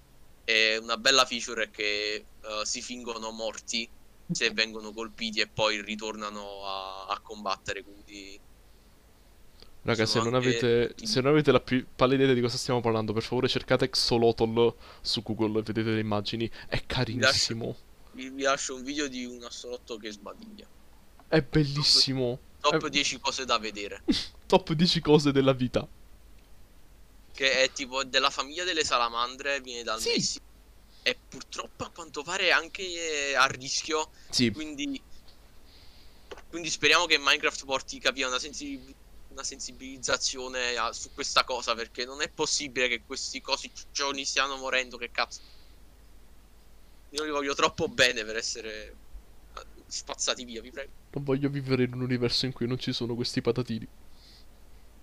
E 0.50 0.78
una 0.78 0.96
bella 0.96 1.24
feature 1.24 1.64
è 1.64 1.70
che 1.70 2.14
eh, 2.14 2.24
si 2.64 2.82
fingono 2.82 3.30
morti 3.30 3.88
se 4.32 4.50
vengono 4.50 4.92
colpiti 4.92 5.40
e 5.40 5.46
poi 5.46 5.80
ritornano 5.80 6.64
a, 6.64 7.06
a 7.06 7.20
combattere. 7.20 7.84
Quindi 7.84 8.40
Raga, 9.82 10.06
se 10.06 10.20
non, 10.20 10.34
avete, 10.34 10.88
utili. 10.90 11.06
se 11.06 11.20
non 11.20 11.30
avete 11.30 11.52
la 11.52 11.60
più 11.60 11.86
pallida 11.94 12.24
idea 12.24 12.34
di 12.34 12.40
cosa 12.40 12.56
stiamo 12.56 12.80
parlando, 12.80 13.12
per 13.12 13.22
favore 13.22 13.46
cercate 13.46 13.88
Xolotl 13.90 14.74
su 15.00 15.22
Google 15.22 15.60
e 15.60 15.62
vedete 15.62 15.90
le 15.90 16.00
immagini. 16.00 16.50
È 16.66 16.84
carinissimo. 16.84 17.76
vi, 18.12 18.30
vi 18.30 18.42
lascio 18.42 18.74
un 18.74 18.82
video 18.82 19.06
di 19.06 19.24
un 19.24 19.44
assolotto 19.44 19.98
che 19.98 20.10
sbadiglia. 20.10 20.66
È 21.28 21.42
bellissimo. 21.42 22.38
Top 22.60 22.86
È- 22.86 22.90
10 22.90 23.20
cose 23.20 23.44
da 23.44 23.56
vedere. 23.58 24.02
Top 24.46 24.72
10 24.72 25.00
cose 25.00 25.30
della 25.30 25.52
vita. 25.52 25.86
Che 27.40 27.62
è 27.62 27.72
tipo 27.72 28.04
della 28.04 28.28
famiglia 28.28 28.64
delle 28.64 28.84
salamandre, 28.84 29.62
viene 29.62 29.82
dal 29.82 29.98
Sì. 29.98 30.10
Messico. 30.10 30.44
E 31.00 31.16
purtroppo 31.26 31.84
a 31.84 31.88
quanto 31.88 32.22
pare 32.22 32.48
è 32.48 32.50
anche 32.50 32.82
eh, 33.30 33.34
a 33.34 33.46
rischio. 33.46 34.10
Sì, 34.28 34.50
Quindi. 34.50 35.00
Quindi 36.50 36.68
speriamo 36.68 37.06
che 37.06 37.16
Minecraft 37.16 37.64
porti 37.64 37.98
capire 37.98 38.26
una, 38.26 38.38
sensi- 38.38 38.94
una 39.28 39.42
sensibilizzazione 39.42 40.76
a- 40.76 40.92
su 40.92 41.14
questa 41.14 41.44
cosa. 41.44 41.74
Perché 41.74 42.04
non 42.04 42.20
è 42.20 42.28
possibile 42.28 42.88
che 42.88 43.04
questi 43.06 43.40
cosi 43.40 43.70
ciccioni 43.72 44.26
stiano 44.26 44.58
morendo. 44.58 44.98
Che 44.98 45.10
cazzo. 45.10 45.40
Io 47.08 47.24
li 47.24 47.30
voglio 47.30 47.54
troppo 47.54 47.88
bene 47.88 48.22
per 48.22 48.36
essere 48.36 48.94
eh, 49.56 49.62
spazzati 49.86 50.44
via, 50.44 50.60
vi 50.60 50.70
prego. 50.70 50.90
non 51.12 51.24
voglio 51.24 51.48
vivere 51.48 51.84
in 51.84 51.94
un 51.94 52.02
universo 52.02 52.44
in 52.44 52.52
cui 52.52 52.66
non 52.66 52.78
ci 52.78 52.92
sono 52.92 53.14
questi 53.14 53.40
patatini. 53.40 53.88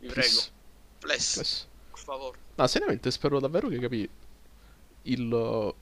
Vi 0.02 0.08
prego. 0.08 0.12
Please. 0.14 0.52
Bless, 1.00 1.34
Please. 1.34 1.66
per 1.66 1.76
favore. 2.08 2.38
Ah, 2.56 2.68
seriamente 2.68 3.12
spero 3.12 3.40
davvero 3.40 3.68
che 3.68 3.80
capi 3.80 4.10
il 5.04 5.74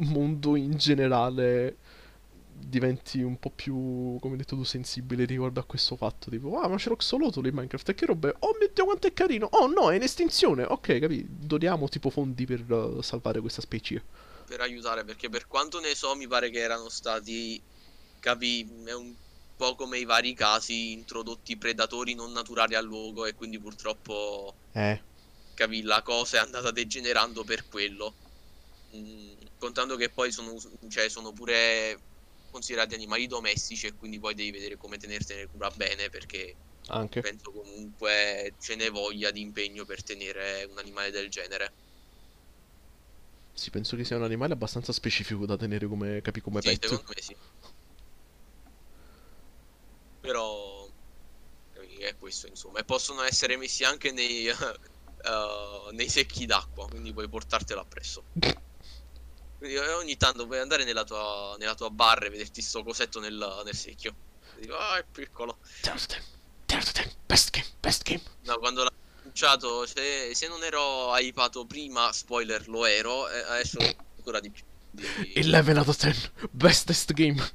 mondo 0.00 0.56
in 0.56 0.76
generale 0.76 1.76
diventi 2.60 3.20
un 3.22 3.38
po' 3.38 3.50
più, 3.50 4.18
come 4.20 4.32
hai 4.32 4.38
detto 4.38 4.56
tu, 4.56 4.64
sensibile 4.64 5.24
riguardo 5.24 5.60
a 5.60 5.64
questo 5.64 5.96
fatto. 5.96 6.28
Tipo, 6.30 6.58
ah, 6.58 6.68
ma 6.68 6.76
c'è 6.76 6.88
lo 6.88 6.96
Xolotl 6.96 7.46
in 7.46 7.54
Minecraft, 7.54 7.88
e 7.90 7.94
che 7.94 8.06
roba 8.06 8.28
è? 8.30 8.34
Oh 8.40 8.56
mio 8.58 8.70
Dio, 8.72 8.84
quanto 8.84 9.06
è 9.06 9.12
carino! 9.12 9.46
Oh 9.52 9.66
no, 9.68 9.90
è 9.90 9.96
in 9.96 10.02
estinzione! 10.02 10.64
Ok, 10.64 10.98
capi? 10.98 11.24
Doniamo 11.28 11.88
tipo 11.88 12.10
fondi 12.10 12.44
per 12.46 12.70
uh, 12.70 13.00
salvare 13.00 13.40
questa 13.40 13.60
specie. 13.60 14.02
per 14.48 14.60
aiutare 14.60 15.04
perché 15.04 15.28
per 15.28 15.46
quanto 15.46 15.78
ne 15.78 15.94
so 15.94 16.14
mi 16.16 16.26
pare 16.26 16.50
che 16.50 16.58
erano 16.60 16.88
stati 16.88 17.60
capi 18.18 18.66
è 18.84 18.94
un 18.94 19.14
po' 19.56 19.74
come 19.74 19.98
i 19.98 20.04
vari 20.04 20.32
casi 20.34 20.92
introdotti 20.92 21.56
predatori 21.56 22.14
non 22.14 22.32
naturali 22.32 22.74
al 22.74 22.84
luogo 22.84 23.26
e 23.26 23.34
quindi 23.34 23.58
purtroppo 23.58 24.54
Eh. 24.72 25.00
Capi 25.58 25.82
la 25.82 26.02
cosa 26.02 26.38
è 26.38 26.40
andata 26.40 26.70
degenerando 26.70 27.44
per 27.44 27.66
quello 27.66 28.18
Mm, 28.96 29.34
contando 29.58 29.96
che 29.96 30.12
poi 30.12 30.32
sono, 30.32 30.54
cioè, 30.88 31.08
sono 31.10 31.32
pure 31.32 32.04
considerati 32.50 32.94
animali 32.94 33.26
domestici 33.26 33.86
e 33.86 33.94
quindi 33.96 34.18
poi 34.18 34.34
devi 34.34 34.50
vedere 34.52 34.76
come 34.78 34.96
tenertene 34.98 35.46
cura 35.48 35.70
bene 35.70 36.08
perché 36.10 36.58
Anche. 36.88 37.20
penso 37.20 37.52
comunque 37.52 38.54
ce 38.58 38.76
ne 38.76 38.88
voglia 38.90 39.30
di 39.30 39.42
impegno 39.42 39.84
per 39.84 40.02
tenere 40.02 40.64
un 40.64 40.78
animale 40.78 41.10
del 41.10 41.28
genere 41.30 41.76
Sì, 43.52 43.68
penso 43.68 43.94
che 43.94 44.04
sia 44.04 44.16
un 44.16 44.22
animale 44.22 44.54
abbastanza 44.54 44.90
specifico 44.90 45.44
da 45.44 45.58
tenere 45.58 45.86
come, 45.86 46.22
capi, 46.22 46.40
come 46.40 46.62
Sì, 46.62 46.76
pet. 46.78 46.80
secondo 46.80 47.04
me 47.14 47.22
sì. 47.22 47.34
Però 50.20 50.88
capi, 51.70 51.96
è 51.98 52.16
questo, 52.16 52.46
insomma. 52.48 52.80
E 52.80 52.84
possono 52.84 53.22
essere 53.22 53.56
messi 53.56 53.84
anche 53.84 54.12
nei, 54.12 54.46
eh, 55.22 55.92
nei 55.92 56.08
secchi 56.08 56.46
d'acqua, 56.46 56.88
quindi 56.88 57.12
puoi 57.12 57.28
portartelo 57.28 57.80
appresso. 57.80 58.24
Quindi 59.58 59.74
eh, 59.74 59.92
ogni 59.94 60.16
tanto 60.16 60.46
puoi 60.46 60.60
andare 60.60 60.84
nella 60.84 61.02
tua, 61.02 61.56
nella 61.58 61.74
tua 61.74 61.90
barra 61.90 62.26
e 62.26 62.30
vederti 62.30 62.62
sto 62.62 62.84
cosetto 62.84 63.18
nel, 63.18 63.62
nel 63.64 63.74
secchio. 63.74 64.14
E 64.56 64.60
dico, 64.60 64.76
ah, 64.76 64.98
è 64.98 65.04
piccolo. 65.10 65.58
Tear 65.80 66.00
to 66.00 66.06
ten. 66.06 66.22
Best 67.26 67.50
game. 67.50 67.66
Best 67.80 68.04
game. 68.04 68.22
No, 68.42 68.58
quando 68.58 68.84
l'ho 68.84 68.92
annunciato, 69.20 69.84
se, 69.84 70.32
se 70.32 70.46
non 70.46 70.62
ero 70.62 71.12
hypato 71.16 71.66
prima, 71.66 72.12
spoiler, 72.12 72.68
lo 72.68 72.84
ero, 72.84 73.24
adesso 73.24 73.78
ancora 74.16 74.38
di 74.38 74.50
più. 74.50 74.62
Quindi 74.92 75.50
11 75.50 75.78
out 75.78 75.88
of 75.88 75.96
10. 75.96 76.30
Bestest 76.50 77.12
game. 77.14 77.52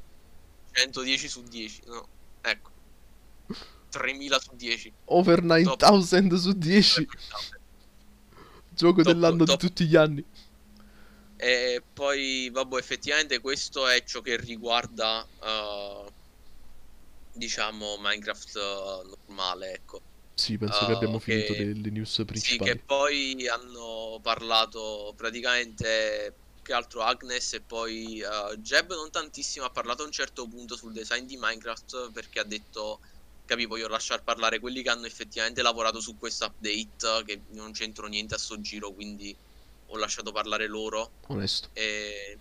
110 0.72 1.28
su 1.30 1.44
10, 1.44 1.82
no, 1.86 2.08
ecco. 2.42 2.72
3000 3.98 4.40
su 4.40 4.56
10. 4.56 4.94
Over 5.18 5.40
9000 5.44 6.38
su 6.38 6.52
10. 6.54 7.08
Gioco 8.70 9.04
Top, 9.04 9.20
dell'anno 9.20 9.46
top. 9.46 9.56
di 9.56 9.56
tutti 9.58 9.86
gli 9.86 9.96
anni. 9.96 10.26
E 11.38 11.86
poi, 11.94 12.50
vabbè, 12.52 12.78
effettivamente 12.78 13.40
questo 13.40 13.88
è 13.88 14.04
ciò 14.04 14.22
che 14.22 14.36
riguarda, 14.38 15.28
eh, 15.42 16.14
diciamo, 17.32 17.98
Minecraft 18.00 18.56
eh, 18.56 19.02
normale, 19.26 19.74
ecco. 19.74 20.04
Sì, 20.36 20.58
penso 20.60 20.86
che 20.86 20.92
Ah, 20.92 20.92
abbiamo 20.92 21.18
ok. 21.18 21.20
finito 21.20 21.54
le, 21.56 21.74
le 21.74 21.90
news 21.90 22.22
Sì, 22.32 22.60
principali. 22.60 22.60
che 22.60 22.84
poi 22.84 23.48
hanno 23.48 24.20
parlato 24.22 25.14
praticamente 25.16 26.40
che 26.62 26.74
altro 26.74 27.02
Agnes 27.04 27.54
e 27.54 27.64
poi 27.64 28.20
eh, 28.22 28.58
Jeb 28.60 28.92
non 28.94 29.12
tantissimo 29.12 29.66
ha 29.66 29.72
parlato 29.72 30.04
a 30.04 30.06
un 30.06 30.12
certo 30.12 30.48
punto 30.48 30.76
sul 30.78 30.94
design 30.94 31.26
di 31.26 31.38
Minecraft 31.38 32.12
perché 32.12 32.40
ha 32.40 32.44
detto 32.46 33.02
capi 33.46 33.66
voglio 33.66 33.88
lasciar 33.88 34.24
parlare 34.24 34.60
quelli 34.60 34.82
che 34.82 34.90
hanno 34.90 35.06
effettivamente 35.06 35.62
lavorato 35.62 36.00
su 36.00 36.18
questo 36.18 36.46
update 36.46 37.24
che 37.26 37.44
non 37.50 37.72
c'entro 37.72 38.08
niente 38.08 38.36
a 38.36 38.38
sto 38.38 38.60
giro 38.60 38.94
quindi 38.94 39.38
ho 39.88 39.98
lasciato 39.98 40.32
parlare 40.32 40.68
loro 40.68 41.14
Onesto. 41.28 41.70
e, 41.74 42.40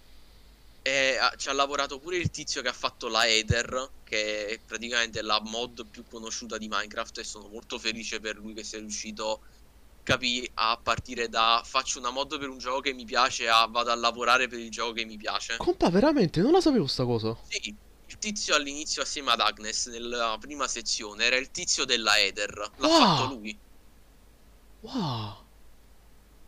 e 0.83 1.17
ha- 1.17 1.35
ci 1.37 1.49
ha 1.49 1.53
lavorato 1.53 1.99
pure 1.99 2.17
il 2.17 2.31
tizio 2.31 2.63
che 2.63 2.69
ha 2.69 2.73
fatto 2.73 3.09
la 3.09 3.27
Ether, 3.29 3.93
che 4.03 4.47
è 4.47 4.61
praticamente 4.65 5.23
la 5.23 5.41
mod 5.41 5.89
più 5.89 6.05
conosciuta 6.05 6.59
di 6.59 6.69
Minecraft. 6.69 7.19
E 7.19 7.25
sono 7.25 7.49
molto 7.49 7.79
felice 7.79 8.21
per 8.21 8.37
lui 8.37 8.55
che 8.55 8.65
sia 8.65 8.79
riuscito 8.79 9.43
capì 10.03 10.49
a 10.55 10.81
partire 10.83 11.29
da 11.29 11.63
faccio 11.65 12.01
una 12.01 12.11
mod 12.11 12.39
per 12.39 12.49
un 12.49 12.59
gioco 12.59 12.81
che 12.81 12.93
mi 12.93 13.05
piace 13.05 13.49
a 13.49 13.67
vado 13.67 13.93
a 13.93 13.95
lavorare 13.95 14.49
per 14.49 14.59
il 14.59 14.71
gioco 14.71 14.93
che 14.93 15.05
mi 15.05 15.17
piace. 15.17 15.57
Compa, 15.57 15.89
veramente, 15.91 16.41
non 16.41 16.53
la 16.53 16.61
sapevo 16.61 16.87
sta 16.87 17.05
cosa. 17.05 17.37
Sì, 17.49 17.77
tizio 18.23 18.55
all'inizio 18.55 19.03
assieme 19.03 19.33
ad 19.33 19.41
Agnes 19.41 19.87
nella 19.87 20.37
prima 20.39 20.69
sezione 20.69 21.25
era 21.25 21.37
il 21.37 21.51
tizio 21.51 21.85
della 21.85 22.19
Ether. 22.21 22.55
L'ha 22.77 22.87
Wow. 22.89 22.99
fatto 23.01 23.25
lui. 23.35 23.61
Wow. 24.81 25.47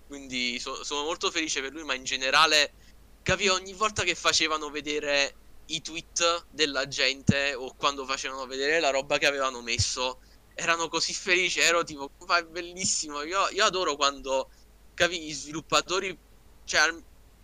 Quindi 0.06 0.58
so- 0.60 0.84
sono 0.84 1.02
molto 1.04 1.30
felice 1.30 1.60
per 1.60 1.72
lui, 1.72 1.84
ma 1.84 1.94
in 1.94 2.04
generale 2.04 2.74
capì 3.22 3.48
ogni 3.48 3.72
volta 3.72 4.02
che 4.04 4.14
facevano 4.14 4.70
vedere 4.70 5.38
i 5.66 5.80
tweet 5.80 6.46
della 6.50 6.86
gente 6.86 7.54
o 7.54 7.74
quando 7.74 8.04
facevano 8.06 8.46
vedere 8.46 8.80
la 8.80 8.90
roba 8.90 9.18
che 9.18 9.26
avevano 9.26 9.62
messo, 9.62 10.20
erano 10.54 10.88
così 10.88 11.14
felici, 11.14 11.60
ero 11.60 11.82
tipo, 11.84 12.12
ma 12.26 12.38
è 12.38 12.44
bellissimo, 12.44 13.22
io, 13.22 13.48
io 13.50 13.64
adoro 13.64 13.96
quando, 13.96 14.50
capì, 14.94 15.20
gli 15.26 15.32
sviluppatori, 15.32 16.16
cioè, 16.64 16.94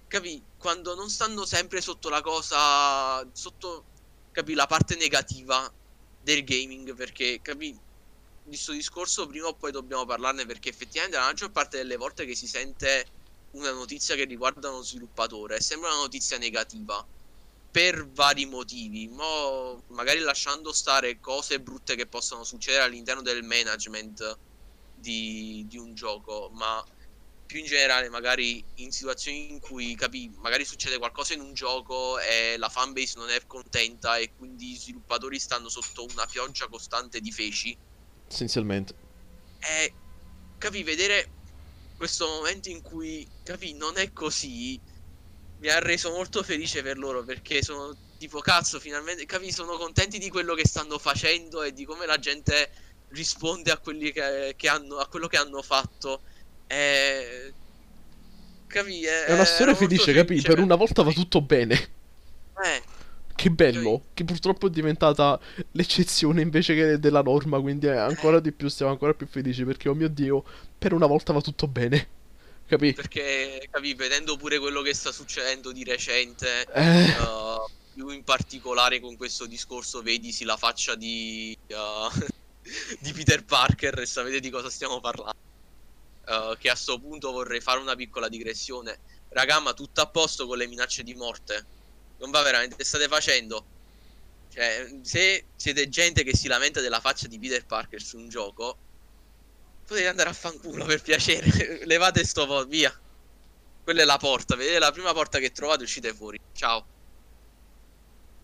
capì, 0.06 0.46
quando 0.56 0.94
non 0.94 1.08
stanno 1.08 1.46
sempre 1.46 1.80
sotto 1.80 2.08
la 2.10 2.20
cosa, 2.20 3.26
sotto, 3.32 3.89
capì, 4.32 4.54
la 4.54 4.66
parte 4.66 4.96
negativa 4.96 5.72
del 6.20 6.44
gaming, 6.44 6.94
perché, 6.94 7.40
capì, 7.40 7.78
di 8.42 8.56
sto 8.56 8.72
discorso 8.72 9.26
prima 9.26 9.46
o 9.48 9.56
poi 9.56 9.70
dobbiamo 9.70 10.04
parlarne 10.04 10.46
perché 10.46 10.70
effettivamente 10.70 11.18
la 11.18 11.26
maggior 11.26 11.50
parte 11.52 11.76
delle 11.76 11.96
volte 11.96 12.24
che 12.24 12.34
si 12.34 12.46
sente 12.46 13.06
una 13.52 13.70
notizia 13.72 14.14
che 14.14 14.24
riguarda 14.24 14.70
uno 14.70 14.82
sviluppatore 14.82 15.60
sembra 15.60 15.90
una 15.90 16.02
notizia 16.02 16.38
negativa 16.38 17.06
per 17.70 18.08
vari 18.10 18.46
motivi, 18.46 19.08
mo 19.08 19.84
magari 19.88 20.18
lasciando 20.20 20.72
stare 20.72 21.20
cose 21.20 21.60
brutte 21.60 21.94
che 21.94 22.08
possono 22.08 22.42
succedere 22.44 22.82
all'interno 22.82 23.22
del 23.22 23.44
management 23.44 24.40
di, 24.92 25.64
di 25.68 25.78
un 25.78 25.94
gioco, 25.94 26.50
ma 26.52 26.84
più 27.50 27.58
in 27.58 27.66
generale 27.66 28.08
magari 28.08 28.64
in 28.76 28.92
situazioni 28.92 29.50
in 29.50 29.58
cui 29.58 29.96
capi, 29.96 30.30
magari 30.36 30.64
succede 30.64 30.98
qualcosa 30.98 31.34
in 31.34 31.40
un 31.40 31.52
gioco 31.52 32.20
e 32.20 32.56
la 32.56 32.68
fanbase 32.68 33.18
non 33.18 33.28
è 33.28 33.44
contenta 33.44 34.18
e 34.18 34.32
quindi 34.36 34.70
gli 34.70 34.76
sviluppatori 34.76 35.40
stanno 35.40 35.68
sotto 35.68 36.06
una 36.12 36.26
pioggia 36.26 36.68
costante 36.68 37.20
di 37.20 37.32
feci 37.32 37.76
Essenzialmente. 38.28 38.94
e 39.58 39.92
capi 40.58 40.84
vedere 40.84 41.28
questo 41.96 42.28
momento 42.28 42.68
in 42.68 42.82
cui 42.82 43.26
capi 43.42 43.74
non 43.74 43.98
è 43.98 44.12
così 44.12 44.80
mi 45.58 45.68
ha 45.68 45.80
reso 45.80 46.12
molto 46.12 46.44
felice 46.44 46.82
per 46.82 46.98
loro 46.98 47.24
perché 47.24 47.64
sono 47.64 47.96
tipo 48.16 48.38
cazzo, 48.38 48.78
finalmente 48.78 49.26
capi, 49.26 49.50
sono 49.50 49.76
contenti 49.76 50.18
di 50.18 50.30
quello 50.30 50.54
che 50.54 50.66
stanno 50.68 50.98
facendo 50.98 51.62
e 51.62 51.72
di 51.72 51.84
come 51.84 52.06
la 52.06 52.18
gente 52.18 52.70
risponde 53.08 53.72
a 53.72 53.78
quelli 53.78 54.12
che, 54.12 54.54
che 54.56 54.68
hanno 54.68 54.98
a 54.98 55.08
quello 55.08 55.26
che 55.26 55.36
hanno 55.36 55.62
fatto. 55.62 56.22
E... 56.70 57.52
Capi, 58.68 59.04
è, 59.04 59.24
È 59.24 59.32
una 59.32 59.44
storia 59.44 59.74
felice, 59.74 60.12
capi? 60.12 60.40
Per 60.40 60.60
una 60.60 60.76
volta 60.76 61.02
va 61.02 61.10
tutto 61.10 61.40
bene. 61.40 61.74
Eh, 62.62 62.82
Che 63.34 63.50
bello, 63.50 64.04
che 64.14 64.24
purtroppo 64.24 64.68
è 64.68 64.70
diventata 64.70 65.40
l'eccezione 65.72 66.42
invece 66.42 66.74
che 66.74 66.98
della 66.98 67.22
norma, 67.22 67.58
quindi 67.60 67.86
è 67.86 67.96
ancora 67.96 68.38
di 68.38 68.52
più, 68.52 68.68
siamo 68.68 68.92
ancora 68.92 69.14
più 69.14 69.26
felici 69.26 69.64
perché, 69.64 69.88
oh 69.88 69.94
mio 69.94 70.08
Dio, 70.08 70.44
per 70.78 70.92
una 70.92 71.06
volta 71.06 71.32
va 71.32 71.40
tutto 71.40 71.66
bene. 71.66 72.18
Capi? 72.66 72.92
perché 72.92 73.66
capi, 73.68 73.94
vedendo 73.94 74.36
pure 74.36 74.60
quello 74.60 74.82
che 74.82 74.94
sta 74.94 75.10
succedendo 75.10 75.72
di 75.72 75.82
recente, 75.82 76.66
Eh, 76.72 77.10
uh, 77.18 77.68
più 77.94 78.10
in 78.10 78.22
particolare 78.22 79.00
con 79.00 79.16
questo 79.16 79.46
discorso, 79.46 80.02
vedisi 80.02 80.44
la 80.44 80.56
faccia 80.56 80.94
di, 80.94 81.56
uh, 81.68 82.26
di 83.00 83.12
Peter 83.12 83.44
Parker 83.44 83.98
e 83.98 84.06
sapete 84.06 84.38
di 84.38 84.50
cosa 84.50 84.70
stiamo 84.70 85.00
parlando. 85.00 85.49
Uh, 86.30 86.56
che 86.56 86.70
a 86.70 86.76
sto 86.76 87.00
punto 87.00 87.32
vorrei 87.32 87.60
fare 87.60 87.80
una 87.80 87.96
piccola 87.96 88.28
digressione. 88.28 89.00
Raga, 89.30 89.58
ma 89.58 89.72
tutto 89.74 90.00
a 90.00 90.06
posto 90.06 90.46
con 90.46 90.58
le 90.58 90.68
minacce 90.68 91.02
di 91.02 91.14
morte. 91.14 91.66
Non 92.18 92.30
va 92.30 92.40
veramente, 92.42 92.84
state 92.84 93.08
facendo. 93.08 93.64
Cioè, 94.52 94.98
se 95.02 95.46
siete 95.56 95.88
gente 95.88 96.22
che 96.22 96.36
si 96.36 96.46
lamenta 96.46 96.80
della 96.80 97.00
faccia 97.00 97.26
di 97.26 97.36
Peter 97.40 97.66
Parker 97.66 98.00
su 98.00 98.16
un 98.16 98.28
gioco, 98.28 98.76
potete 99.84 100.06
andare 100.06 100.28
a 100.28 100.32
fanculo 100.32 100.84
per 100.84 101.02
piacere. 101.02 101.82
Levate 101.84 102.24
sto 102.24 102.46
po', 102.46 102.64
via. 102.64 102.96
Quella 103.82 104.02
è 104.02 104.04
la 104.04 104.18
porta, 104.18 104.54
vedete 104.54 104.78
la 104.78 104.92
prima 104.92 105.12
porta 105.12 105.40
che 105.40 105.50
trovate, 105.50 105.82
uscite 105.82 106.14
fuori. 106.14 106.38
Ciao. 106.52 106.86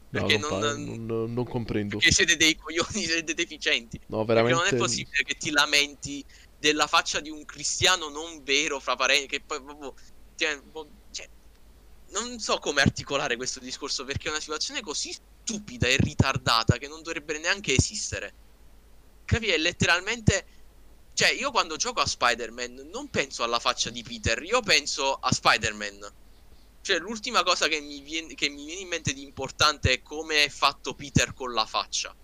no, 0.09 0.21
Perché 0.21 0.39
non, 0.39 0.51
non- 0.51 0.61
fa- 0.61 0.77
non- 0.77 1.33
non 1.35 1.45
comprendo. 1.47 1.99
Perché 1.99 2.13
siete 2.13 2.37
dei 2.37 2.57
coglioni, 2.57 2.89
siete 3.07 3.33
deficienti. 3.35 4.01
No, 4.07 4.25
Perché 4.25 4.41
non 4.43 4.51
veramente. 4.51 4.75
è 4.75 4.79
possibile 4.79 5.23
che 5.23 5.35
ti 5.35 5.51
lamenti 5.51 6.25
della 6.59 6.87
faccia 6.87 7.21
di 7.21 7.31
un 7.31 7.45
cristiano 7.45 8.09
non 8.09 8.43
vero 8.43 8.81
fra 8.81 8.97
parenti. 8.97 9.27
Che 9.27 9.41
poi 9.41 9.63
proprio. 9.63 9.95
Cioè, 10.37 10.53
un 10.55 10.71
po'- 10.71 10.89
cioè, 11.11 11.29
non 12.11 12.39
so 12.39 12.59
come 12.59 12.83
articolare 12.83 13.37
questo 13.37 13.61
discorso 13.61 14.05
perché 14.05 14.29
è 14.29 14.31
una 14.31 14.41
situazione 14.41 14.81
così 14.81 15.13
stupida 15.13 15.87
e 15.87 15.97
ritardata 15.97 16.79
che 16.79 16.89
non 16.89 17.03
dovrebbe 17.03 17.39
neanche 17.39 17.75
esistere. 17.75 18.35
Capi? 19.25 19.49
È 19.49 19.59
letteralmente. 19.59 20.47
Cioè, 21.15 21.31
io 21.31 21.51
quando 21.51 21.77
gioco 21.77 22.01
a 22.01 22.07
Spider-Man 22.07 22.89
non 22.93 23.09
penso 23.09 23.43
alla 23.43 23.59
faccia 23.59 23.89
di 23.89 24.03
Peter, 24.03 24.43
io 24.43 24.61
penso 24.61 25.15
a 25.15 25.33
Spider-Man. 25.33 26.13
Cioè, 26.83 26.99
l'ultima 26.99 27.43
cosa 27.43 27.69
che 27.69 27.81
mi 27.81 28.01
viene, 28.01 28.35
che 28.35 28.49
mi 28.51 28.67
viene 28.67 28.83
in 28.83 28.89
mente 28.89 29.15
di 29.15 29.23
importante 29.23 29.93
è 29.93 30.03
come 30.03 30.45
è 30.45 30.49
fatto 30.51 30.95
Peter 30.95 31.33
con 31.33 31.53
la 31.55 31.65
faccia. 31.65 32.15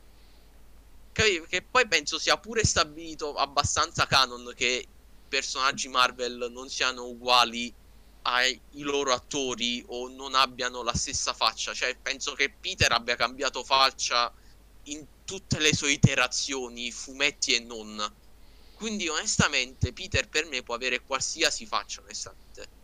Capi? 1.13 1.45
Che 1.49 1.63
poi 1.63 1.87
penso 1.87 2.19
sia 2.19 2.39
pure 2.39 2.65
stabilito 2.65 3.35
abbastanza 3.35 4.07
canon 4.07 4.53
che 4.57 4.87
personaggi 5.29 5.89
Marvel 5.89 6.49
non 6.51 6.69
siano 6.69 7.07
uguali 7.07 7.73
ai 8.23 8.61
loro 8.73 9.13
attori 9.13 9.83
o 9.89 10.09
non 10.09 10.35
abbiano 10.35 10.83
la 10.83 10.95
stessa 10.95 11.33
faccia. 11.33 11.75
Cioè, 11.75 11.97
penso 12.01 12.35
che 12.35 12.51
Peter 12.51 12.91
abbia 12.93 13.17
cambiato 13.17 13.65
faccia 13.65 14.33
in 14.85 15.07
tutte 15.25 15.59
le 15.59 15.75
sue 15.75 15.93
iterazioni, 15.93 16.91
fumetti 16.91 17.55
e 17.55 17.61
non. 17.61 18.15
Quindi, 18.75 19.09
onestamente, 19.09 19.93
Peter 19.93 20.29
per 20.29 20.47
me 20.47 20.63
può 20.63 20.75
avere 20.75 21.01
qualsiasi 21.01 21.67
faccia, 21.67 22.01
onestamente. 22.01 22.81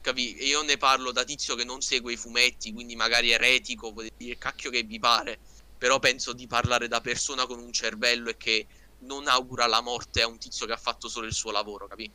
Capì? 0.00 0.36
E 0.36 0.46
io 0.46 0.62
ne 0.62 0.76
parlo 0.76 1.12
da 1.12 1.24
tizio 1.24 1.54
che 1.54 1.64
non 1.64 1.82
segue 1.82 2.12
i 2.12 2.16
fumetti, 2.16 2.72
quindi 2.72 2.96
magari 2.96 3.32
eretico, 3.32 3.92
potete 3.92 4.14
dire 4.16 4.38
cacchio 4.38 4.70
che 4.70 4.82
vi 4.82 4.98
pare. 4.98 5.38
Però 5.80 5.98
penso 5.98 6.34
di 6.34 6.46
parlare 6.46 6.86
da 6.86 7.00
persona 7.00 7.46
con 7.46 7.58
un 7.58 7.72
cervello 7.72 8.28
e 8.28 8.36
che 8.36 8.66
non 8.98 9.26
augura 9.28 9.66
la 9.66 9.80
morte 9.80 10.20
a 10.22 10.26
un 10.26 10.38
tizio 10.38 10.66
che 10.66 10.72
ha 10.72 10.76
fatto 10.76 11.08
solo 11.08 11.26
il 11.26 11.32
suo 11.32 11.50
lavoro, 11.50 11.86
capì? 11.86 12.12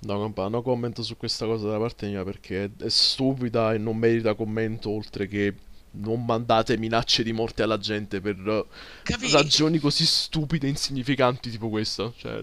No, 0.00 0.18
compa, 0.18 0.48
no 0.48 0.60
commento 0.62 1.02
su 1.02 1.16
questa 1.16 1.46
cosa 1.46 1.66
da 1.68 1.78
parte 1.78 2.06
mia 2.06 2.22
perché 2.24 2.70
è, 2.78 2.88
stupida 2.90 3.72
e 3.72 3.78
non 3.78 3.96
merita 3.96 4.34
commento, 4.34 4.90
oltre 4.90 5.26
che 5.26 5.54
non 5.92 6.24
mandate 6.24 6.76
minacce 6.76 7.22
di 7.22 7.32
morte 7.32 7.62
alla 7.62 7.78
gente 7.78 8.20
per 8.20 8.66
Capì? 9.04 9.30
ragioni 9.30 9.78
così 9.78 10.04
stupide 10.04 10.66
e 10.66 10.70
insignificanti 10.70 11.50
tipo 11.50 11.70
questa. 11.70 12.12
Cioè, 12.16 12.42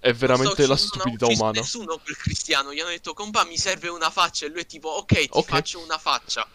è 0.00 0.12
Non 0.34 0.56
veramente 0.56 0.56
sta 0.56 0.66
la 0.66 0.76
non 0.76 0.88
stupidità 0.88 1.26
ucciso 1.28 1.44
umana. 1.44 1.60
Nessuno 1.60 1.98
quel 1.98 2.16
cristiano 2.16 2.72
gli 2.74 2.80
hanno 2.80 2.90
detto, 2.90 3.12
compa, 3.14 3.44
mi 3.44 3.56
serve 3.56 3.88
una 3.88 4.10
faccia. 4.10 4.46
E 4.46 4.48
lui 4.48 4.60
è 4.62 4.66
tipo, 4.66 4.88
ok, 4.88 5.28
ti 5.28 5.42
Ok. 5.42 5.42
faccio 5.42 5.80
una 5.80 5.96
faccia. 5.98 6.50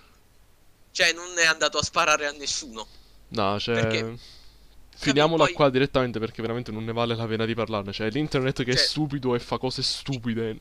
Cioè, 0.98 1.14
non 1.14 1.38
è 1.38 1.46
andato 1.46 1.78
a 1.78 1.84
sparare 1.84 2.26
a 2.26 2.32
nessuno. 2.32 2.88
No, 3.28 3.60
cioè... 3.60 3.76
Perché- 3.82 4.18
Finiamola 4.96 5.44
poi- 5.44 5.54
qua 5.54 5.70
direttamente 5.70 6.18
perché 6.18 6.42
veramente 6.42 6.72
non 6.72 6.84
ne 6.84 6.92
vale 6.92 7.16
la 7.16 7.28
pena 7.28 7.46
di 7.46 7.54
parlarne. 7.54 7.92
Cioè, 7.94 8.10
l'internet 8.10 8.64
che 8.64 8.72
è 8.72 8.76
Cioè- 8.76 8.84
stupido 8.84 9.36
e 9.36 9.40
fa 9.40 9.60
cose 9.60 9.84
stupide 9.84 10.58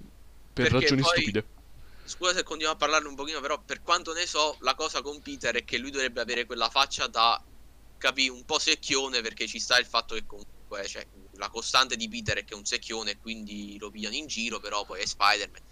per 0.52 0.70
ragioni 0.70 1.00
poi- 1.00 1.10
stupide. 1.10 1.44
Scusa 2.04 2.34
se 2.34 2.42
continuo 2.42 2.70
a 2.74 2.76
parlarne 2.76 3.08
un 3.08 3.14
pochino, 3.14 3.40
però 3.40 3.58
per 3.64 3.80
quanto 3.80 4.12
ne 4.12 4.26
so, 4.26 4.58
la 4.60 4.74
cosa 4.74 5.00
con 5.00 5.22
Peter 5.22 5.54
è 5.56 5.64
che 5.64 5.78
lui 5.78 5.90
dovrebbe 5.90 6.20
avere 6.20 6.44
quella 6.44 6.68
faccia 6.68 7.06
da, 7.06 7.42
capì, 7.96 8.28
un 8.28 8.44
po' 8.44 8.58
secchione, 8.58 9.22
perché 9.22 9.46
ci 9.46 9.58
sta 9.58 9.78
il 9.78 9.86
fatto 9.86 10.14
che 10.14 10.24
comunque, 10.26 10.86
cioè, 10.86 11.06
la 11.36 11.48
costante 11.48 11.96
di 11.96 12.10
Peter 12.10 12.36
è 12.36 12.44
che 12.44 12.52
è 12.52 12.56
un 12.58 12.66
secchione 12.66 13.12
e 13.12 13.18
quindi 13.18 13.78
lo 13.78 13.90
pigliano 13.90 14.14
in 14.14 14.26
giro, 14.26 14.60
però 14.60 14.84
poi 14.84 15.00
è 15.00 15.06
Spider-Man. 15.06 15.62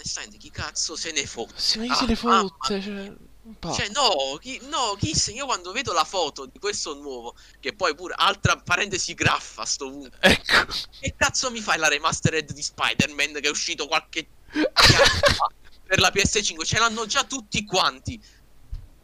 Onestamente, 0.00 0.38
chi 0.38 0.50
cazzo 0.50 0.96
se 0.96 1.12
ne 1.12 1.26
fotte? 1.26 1.52
Sì, 1.56 1.78
ma 1.78 1.84
chi 1.84 1.90
Ah, 1.90 1.94
se 1.94 2.06
ne 2.06 2.12
ah, 2.12 2.16
fotte? 2.16 2.80
Cioè, 2.80 3.12
pa. 3.58 3.72
Cioè, 3.72 3.88
no, 3.90 4.38
chi, 4.40 4.58
no, 4.70 4.96
chi 4.98 5.14
se 5.14 5.32
io 5.32 5.44
quando 5.44 5.72
vedo 5.72 5.92
la 5.92 6.04
foto 6.04 6.46
di 6.46 6.58
questo 6.58 6.94
nuovo, 6.94 7.34
che 7.60 7.74
poi 7.74 7.94
pure, 7.94 8.14
altra 8.16 8.56
parentesi 8.56 9.12
graffa, 9.12 9.66
sto 9.66 9.86
ovunque, 9.86 10.16
Ecco. 10.20 10.72
che 11.00 11.14
cazzo 11.16 11.50
mi 11.50 11.60
fai 11.60 11.78
la 11.78 11.88
remastered 11.88 12.50
di 12.50 12.62
Spider-Man 12.62 13.34
che 13.34 13.40
è 13.40 13.50
uscito 13.50 13.86
qualche 13.86 14.26
per 15.86 15.98
la 15.98 16.10
PS5? 16.14 16.64
Ce 16.64 16.78
l'hanno 16.78 17.04
già 17.04 17.24
tutti 17.24 17.62
quanti. 17.66 18.18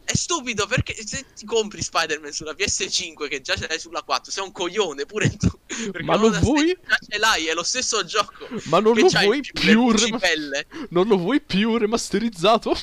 È 0.09 0.15
stupido 0.15 0.65
perché 0.67 0.95
se 1.05 1.25
ti 1.35 1.45
compri 1.45 1.81
Spider-Man 1.81 2.31
sulla 2.31 2.53
PS5 2.53 3.27
che 3.27 3.41
già 3.41 3.57
ce 3.57 3.67
l'hai 3.67 3.77
sulla 3.77 4.03
4, 4.03 4.31
sei 4.31 4.41
un 4.41 4.53
coglione 4.53 5.05
pure 5.05 5.35
tu. 5.35 5.49
Ma 6.03 6.15
lo 6.15 6.29
non 6.29 6.39
vuoi? 6.39 6.77
Già 6.87 6.97
ce 7.09 7.17
l'hai, 7.17 7.47
è 7.47 7.53
lo 7.53 7.63
stesso 7.63 8.05
gioco. 8.05 8.47
Ma 8.67 8.79
non 8.79 8.95
lo 8.95 9.05
vuoi 9.09 9.41
più 9.41 9.89
lucipelle. 9.89 10.65
Non 10.91 11.09
lo 11.09 11.17
vuoi 11.17 11.41
più 11.41 11.75
remasterizzato? 11.75 12.73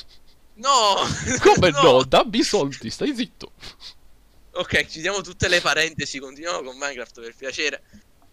No! 0.57 0.97
Come 1.41 1.71
no? 1.81 2.03
Dammi 2.03 2.37
i 2.37 2.43
soldi, 2.43 2.91
stai 2.91 3.15
zitto. 3.15 3.53
Ok, 4.51 4.85
chiudiamo 4.85 5.21
tutte 5.21 5.47
le 5.47 5.61
parentesi, 5.61 6.19
continuiamo 6.19 6.61
con 6.61 6.77
Minecraft 6.77 7.21
per 7.21 7.33
piacere. 7.35 7.83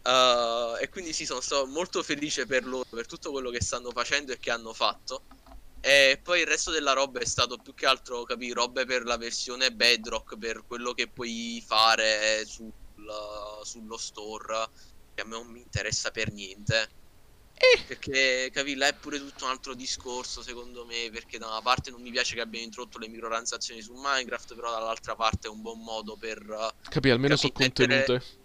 Uh, 0.05 0.77
e 0.83 0.91
quindi 0.91 1.15
sì, 1.15 1.25
sono 1.25 1.41
stato 1.41 1.65
molto 1.67 2.03
felice 2.03 2.45
per 2.45 2.67
loro, 2.67 2.85
per 2.91 3.07
tutto 3.07 3.31
quello 3.31 3.49
che 3.49 3.63
stanno 3.63 3.91
facendo 3.91 4.33
e 4.33 4.39
che 4.39 4.51
hanno 4.51 4.75
fatto. 4.75 5.23
E 5.85 6.21
poi 6.23 6.41
il 6.43 6.47
resto 6.47 6.71
della 6.71 6.93
roba 6.93 7.19
è 7.19 7.25
stato 7.25 7.57
più 7.57 7.75
che 7.75 7.87
altro, 7.87 8.23
capì, 8.23 8.53
robe 8.53 8.85
per 8.85 9.03
la 9.05 9.17
versione 9.17 9.73
Bedrock, 9.73 10.39
per 10.39 10.65
quello 10.65 10.93
che 10.93 11.09
puoi 11.09 11.61
fare 11.67 12.45
sul, 12.47 12.73
sullo 13.65 13.97
store, 13.97 14.71
che 15.13 15.23
a 15.23 15.25
me 15.25 15.33
non 15.33 15.49
mi 15.49 15.61
interessa 15.61 16.13
per 16.13 16.33
niente. 16.33 16.89
Perché, 17.87 18.51
capì, 18.53 18.77
là 18.77 18.87
è 18.87 18.95
pure 18.95 19.19
tutto 19.19 19.45
un 19.45 19.51
altro 19.51 19.75
discorso, 19.75 20.41
secondo 20.41 20.85
me, 20.85 21.11
perché 21.13 21.39
da 21.39 21.49
una 21.49 21.63
parte 21.63 21.91
non 21.91 22.01
mi 22.01 22.11
piace 22.11 22.37
che 22.37 22.41
abbiano 22.41 22.65
introdotto 22.65 22.99
le 22.99 23.09
microtransazioni 23.09 23.83
su 23.83 23.93
Minecraft, 23.95 24.55
però 24.55 24.71
dall'altra 24.71 25.17
parte 25.17 25.49
è 25.49 25.51
un 25.51 25.63
buon 25.63 25.81
modo 25.81 26.17
per... 26.17 26.39
eh, 26.39 26.89
Capì, 26.89 27.11
almeno 27.11 27.37
sono 27.37 27.53
mettere- 27.57 28.05
contenute. 28.05 28.41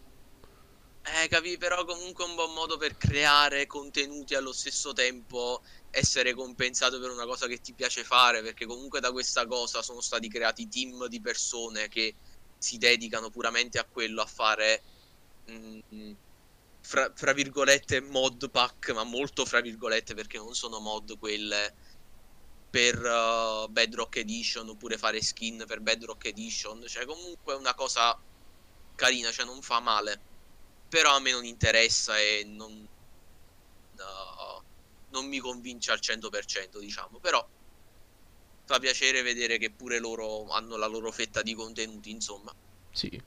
Eh, 1.24 1.30
capì, 1.30 1.58
però 1.58 1.86
comunque 1.86 2.26
è 2.26 2.28
un 2.28 2.36
buon 2.36 2.54
modo 2.54 2.76
per 2.76 2.98
creare 2.98 3.66
contenuti 3.66 4.36
allo 4.36 4.52
stesso 4.52 4.92
tempo 4.92 5.64
essere 5.98 6.34
compensato 6.34 7.00
per 7.00 7.10
una 7.10 7.26
cosa 7.26 7.48
che 7.48 7.60
ti 7.60 7.74
piace 7.74 8.04
fare, 8.04 8.44
perché 8.44 8.66
comunque 8.68 9.00
da 9.00 9.12
questa 9.12 9.48
cosa 9.48 9.82
sono 9.82 10.00
stati 10.00 10.30
creati 10.30 10.68
team 10.68 11.08
di 11.08 11.20
persone 11.20 11.88
che 11.88 12.14
si 12.58 12.78
dedicano 12.78 13.30
puramente 13.32 13.80
a 13.80 13.86
quello, 13.86 14.22
a 14.22 14.28
fare, 14.28 14.84
mm, 15.50 16.12
fra, 16.82 17.12
fra 17.16 17.34
virgolette, 17.34 18.02
mod 18.02 18.50
pack, 18.52 18.92
ma 18.92 19.04
molto 19.04 19.44
fra 19.46 19.60
virgolette 19.60 20.14
perché 20.14 20.38
non 20.38 20.54
sono 20.54 20.80
mod 20.80 21.18
quelle 21.18 21.74
per 22.70 23.04
uh, 23.04 23.68
Bedrock 23.70 24.18
Edition 24.18 24.70
oppure 24.70 24.98
fare 24.98 25.22
skin 25.22 25.64
per 25.66 25.82
Bedrock 25.82 26.26
Edition, 26.26 26.84
cioè 26.86 27.06
comunque 27.06 27.54
è 27.54 27.58
una 27.58 27.74
cosa 27.74 28.20
carina, 28.96 29.32
cioè 29.32 29.46
non 29.46 29.62
fa 29.64 29.80
male. 29.80 30.22
Però 30.90 31.16
a 31.16 31.20
me 31.20 31.32
non 31.32 31.44
interessa 31.44 32.18
e 32.20 32.44
non, 32.46 32.88
no, 33.96 34.64
non 35.10 35.28
mi 35.28 35.40
convince 35.40 35.92
al 35.92 36.00
100%, 36.02 36.80
diciamo. 36.80 37.20
Però 37.20 37.46
fa 38.66 38.80
piacere 38.80 39.22
vedere 39.22 39.58
che 39.58 39.72
pure 39.72 40.00
loro 40.00 40.50
hanno 40.50 40.76
la 40.76 40.88
loro 40.88 41.12
fetta 41.12 41.42
di 41.42 41.54
contenuti, 41.54 42.12
insomma. 42.12 42.54
Sì. 42.92 43.22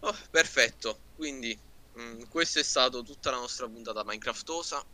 Oh, 0.00 0.16
perfetto, 0.30 0.98
quindi 1.16 1.56
mm, 1.98 2.22
questa 2.28 2.60
è 2.60 2.62
stata 2.62 3.00
tutta 3.02 3.30
la 3.30 3.38
nostra 3.38 3.68
puntata 3.68 4.04
Minecraftosa. 4.04 4.84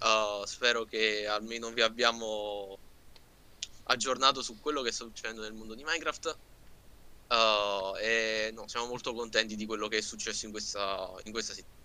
Uh, 0.00 0.44
spero 0.46 0.84
che 0.84 1.26
almeno 1.28 1.70
vi 1.70 1.80
abbiamo 1.80 2.76
aggiornato 3.84 4.42
su 4.42 4.58
quello 4.60 4.82
che 4.82 4.92
sta 4.92 5.04
succedendo 5.04 5.42
nel 5.42 5.52
mondo 5.52 5.74
di 5.74 5.84
Minecraft. 5.84 6.38
Uh, 7.28 7.96
e 7.98 8.50
no, 8.52 8.68
siamo 8.68 8.86
molto 8.86 9.14
contenti 9.14 9.56
di 9.56 9.64
quello 9.64 9.88
che 9.88 9.98
è 9.98 10.02
successo 10.02 10.44
in 10.44 10.52
questa, 10.52 11.12
in 11.24 11.32
questa 11.32 11.54
settimana. 11.54 11.81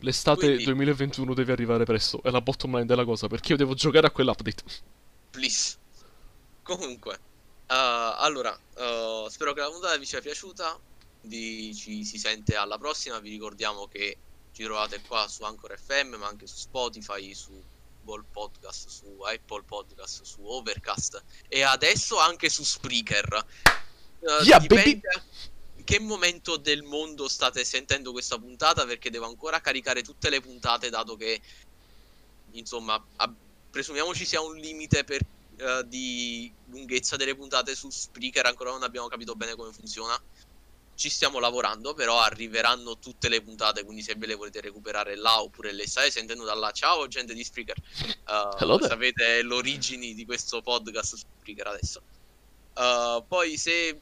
L'estate 0.00 0.46
Quindi- 0.46 0.64
2021 0.64 1.34
deve 1.34 1.52
arrivare 1.52 1.84
presto, 1.84 2.20
è 2.22 2.30
la 2.30 2.40
bottom 2.40 2.74
line 2.74 2.86
della 2.86 3.04
cosa, 3.04 3.26
perché 3.26 3.52
io 3.52 3.58
devo 3.58 3.74
giocare 3.74 4.06
a 4.06 4.10
quell'update. 4.10 4.62
Please. 5.30 5.76
Comunque, 6.62 7.14
uh, 7.14 7.74
allora, 8.18 8.50
uh, 8.76 9.28
spero 9.28 9.52
che 9.52 9.60
la 9.60 9.70
puntata 9.70 9.96
vi 9.96 10.06
sia 10.06 10.20
piaciuta. 10.20 10.78
Di- 11.20 11.74
ci 11.74 12.04
si 12.04 12.16
sente 12.16 12.54
alla 12.54 12.78
prossima. 12.78 13.18
Vi 13.18 13.30
ricordiamo 13.30 13.86
che 13.88 14.16
ci 14.52 14.62
trovate 14.62 15.00
qua 15.06 15.26
su 15.28 15.42
Anchor 15.42 15.76
FM, 15.78 16.14
ma 16.14 16.28
anche 16.28 16.46
su 16.46 16.56
Spotify, 16.56 17.34
su 17.34 17.60
Google 18.04 18.24
Podcast, 18.30 18.88
su 18.88 19.20
Apple 19.22 19.64
Podcast, 19.64 20.22
su 20.22 20.42
Overcast 20.42 21.22
e 21.48 21.62
adesso 21.62 22.18
anche 22.18 22.48
su 22.48 22.62
Spreaker. 22.64 23.44
Uh, 24.20 24.44
Yeah, 24.44 24.58
dipende 24.58 24.90
in 24.90 25.00
che 25.88 26.00
momento 26.00 26.58
del 26.58 26.82
mondo 26.82 27.28
state 27.28 27.64
sentendo 27.64 28.12
questa 28.12 28.36
puntata? 28.38 28.84
Perché 28.84 29.08
devo 29.08 29.24
ancora 29.24 29.58
caricare 29.62 30.02
tutte 30.02 30.28
le 30.28 30.42
puntate 30.42 30.90
dato 30.90 31.16
che 31.16 31.40
insomma 32.50 33.02
a- 33.16 33.32
presumiamo 33.70 34.12
ci 34.12 34.26
sia 34.26 34.42
un 34.42 34.54
limite 34.56 35.04
per, 35.04 35.22
eh, 35.56 35.82
di 35.86 36.52
lunghezza 36.66 37.16
delle 37.16 37.34
puntate 37.34 37.74
su 37.74 37.88
Spreaker 37.88 38.44
ancora 38.44 38.70
non 38.70 38.82
abbiamo 38.82 39.08
capito 39.08 39.34
bene 39.34 39.54
come 39.54 39.72
funziona. 39.72 40.20
Ci 40.94 41.08
stiamo 41.08 41.38
lavorando 41.38 41.94
però 41.94 42.20
arriveranno 42.20 42.98
tutte 42.98 43.30
le 43.30 43.40
puntate 43.40 43.82
quindi 43.82 44.02
se 44.02 44.14
ve 44.14 44.26
le 44.26 44.34
volete 44.34 44.60
recuperare 44.60 45.16
là 45.16 45.40
oppure 45.40 45.72
le 45.72 45.88
state 45.88 46.10
sentendo 46.10 46.44
da 46.44 46.52
là. 46.52 46.70
Ciao 46.70 47.06
gente 47.08 47.32
di 47.32 47.42
Spreaker 47.42 47.76
Eh, 48.28 48.56
Hello 48.58 48.76
there. 48.76 48.90
sapete 48.90 49.40
l'origine 49.40 50.12
di 50.12 50.26
questo 50.26 50.60
podcast 50.60 51.14
su 51.14 51.16
Spreaker 51.16 51.66
adesso. 51.68 52.02
Uh, 52.74 53.24
poi 53.26 53.56
se 53.56 53.98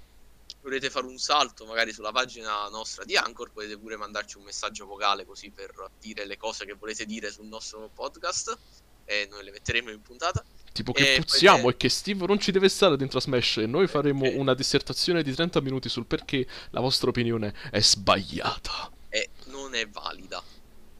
volete 0.63 0.91
fare 0.91 1.07
un 1.07 1.19
salto 1.19 1.65
magari 1.65 1.93
sulla 1.93 2.11
pagina 2.13 2.67
nostra 2.69 3.05
di 3.05 3.17
Anchor 3.17 3.53
potete 3.53 3.79
pure 3.79 3.97
mandarci 3.97 4.37
un 4.37 4.45
messaggio 4.45 4.85
vocale 4.87 5.25
così 5.25 5.51
per 5.51 5.73
dire 6.01 6.25
le 6.27 6.37
cose 6.37 6.65
che 6.65 6.75
volete 6.75 7.05
dire 7.07 7.31
sul 7.31 7.47
nostro 7.47 7.89
podcast 7.95 8.59
e 9.05 9.29
noi 9.31 9.45
le 9.45 9.53
metteremo 9.53 9.91
in 9.91 10.03
puntata. 10.03 10.45
Tipo 10.73 10.91
che 10.93 11.15
E 11.15 11.21
puzziamo 11.21 11.63
poi- 11.63 11.73
e 11.73 11.77
che 11.77 11.89
Steve 11.89 12.27
non 12.27 12.41
ci 12.41 12.51
deve 12.51 12.69
stare 12.69 12.97
dentro 12.97 13.19
a 13.19 13.21
Smash 13.21 13.59
e 13.59 13.67
noi 13.67 13.87
faremo 13.87 14.25
Eh. 14.25 14.35
una 14.37 14.53
dissertazione 14.55 15.23
di 15.23 15.33
30 15.33 15.61
minuti 15.61 15.89
sul 15.89 16.07
perché 16.07 16.45
la 16.71 16.81
vostra 16.81 17.09
opinione 17.11 17.55
è 17.71 17.81
sbagliata. 17.81 18.91
e 19.09 19.31
non 19.47 19.75
è 19.75 19.89
valida. 19.89 20.43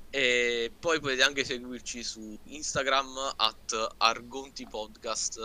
E 0.09 0.73
poi 0.79 1.01
potete 1.01 1.23
anche 1.23 1.45
seguirci 1.45 2.03
su 2.03 2.39
Instagram 2.45 3.35
at 3.37 3.95
Argonti 3.99 4.67
Podcast. 4.67 5.39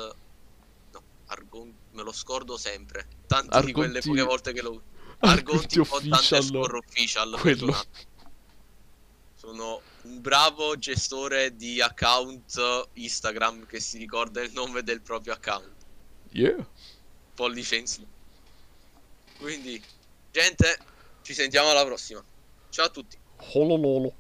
No, 0.94 1.02
Argon... 1.26 1.76
me 1.92 2.04
lo 2.04 2.12
scordo 2.12 2.58
sempre. 2.58 3.08
Tante 3.28 3.62
di 3.64 3.72
quelle 3.72 3.98
Argonti- 4.00 4.10
poche 4.10 4.22
volte 4.22 4.54
che 4.54 4.62
lo 4.62 4.82
Argonti 5.20 5.80
Argonti 5.80 5.80
Official. 5.80 6.04
underscore 6.42 6.78
official. 6.78 7.38
Quello. 7.40 7.86
Sono 9.36 9.82
un 10.04 10.22
bravo 10.22 10.78
gestore 10.78 11.56
di 11.56 11.82
account 11.82 12.88
Instagram 12.94 13.66
che 13.66 13.80
si 13.80 13.98
ricorda 13.98 14.42
il 14.42 14.52
nome 14.54 14.84
del 14.84 15.02
proprio 15.02 15.34
account. 15.34 15.70
Yeah. 16.32 16.66
Pollice 17.34 17.76
in 17.78 17.88
su. 17.88 18.06
Quindi, 19.40 19.84
gente, 20.32 20.78
ci 21.24 21.34
sentiamo 21.34 21.70
alla 21.72 21.84
prossima. 21.86 22.24
Ciao 22.70 22.86
a 22.86 22.90
tutti. 22.90 23.18
Holololo. 23.54 24.14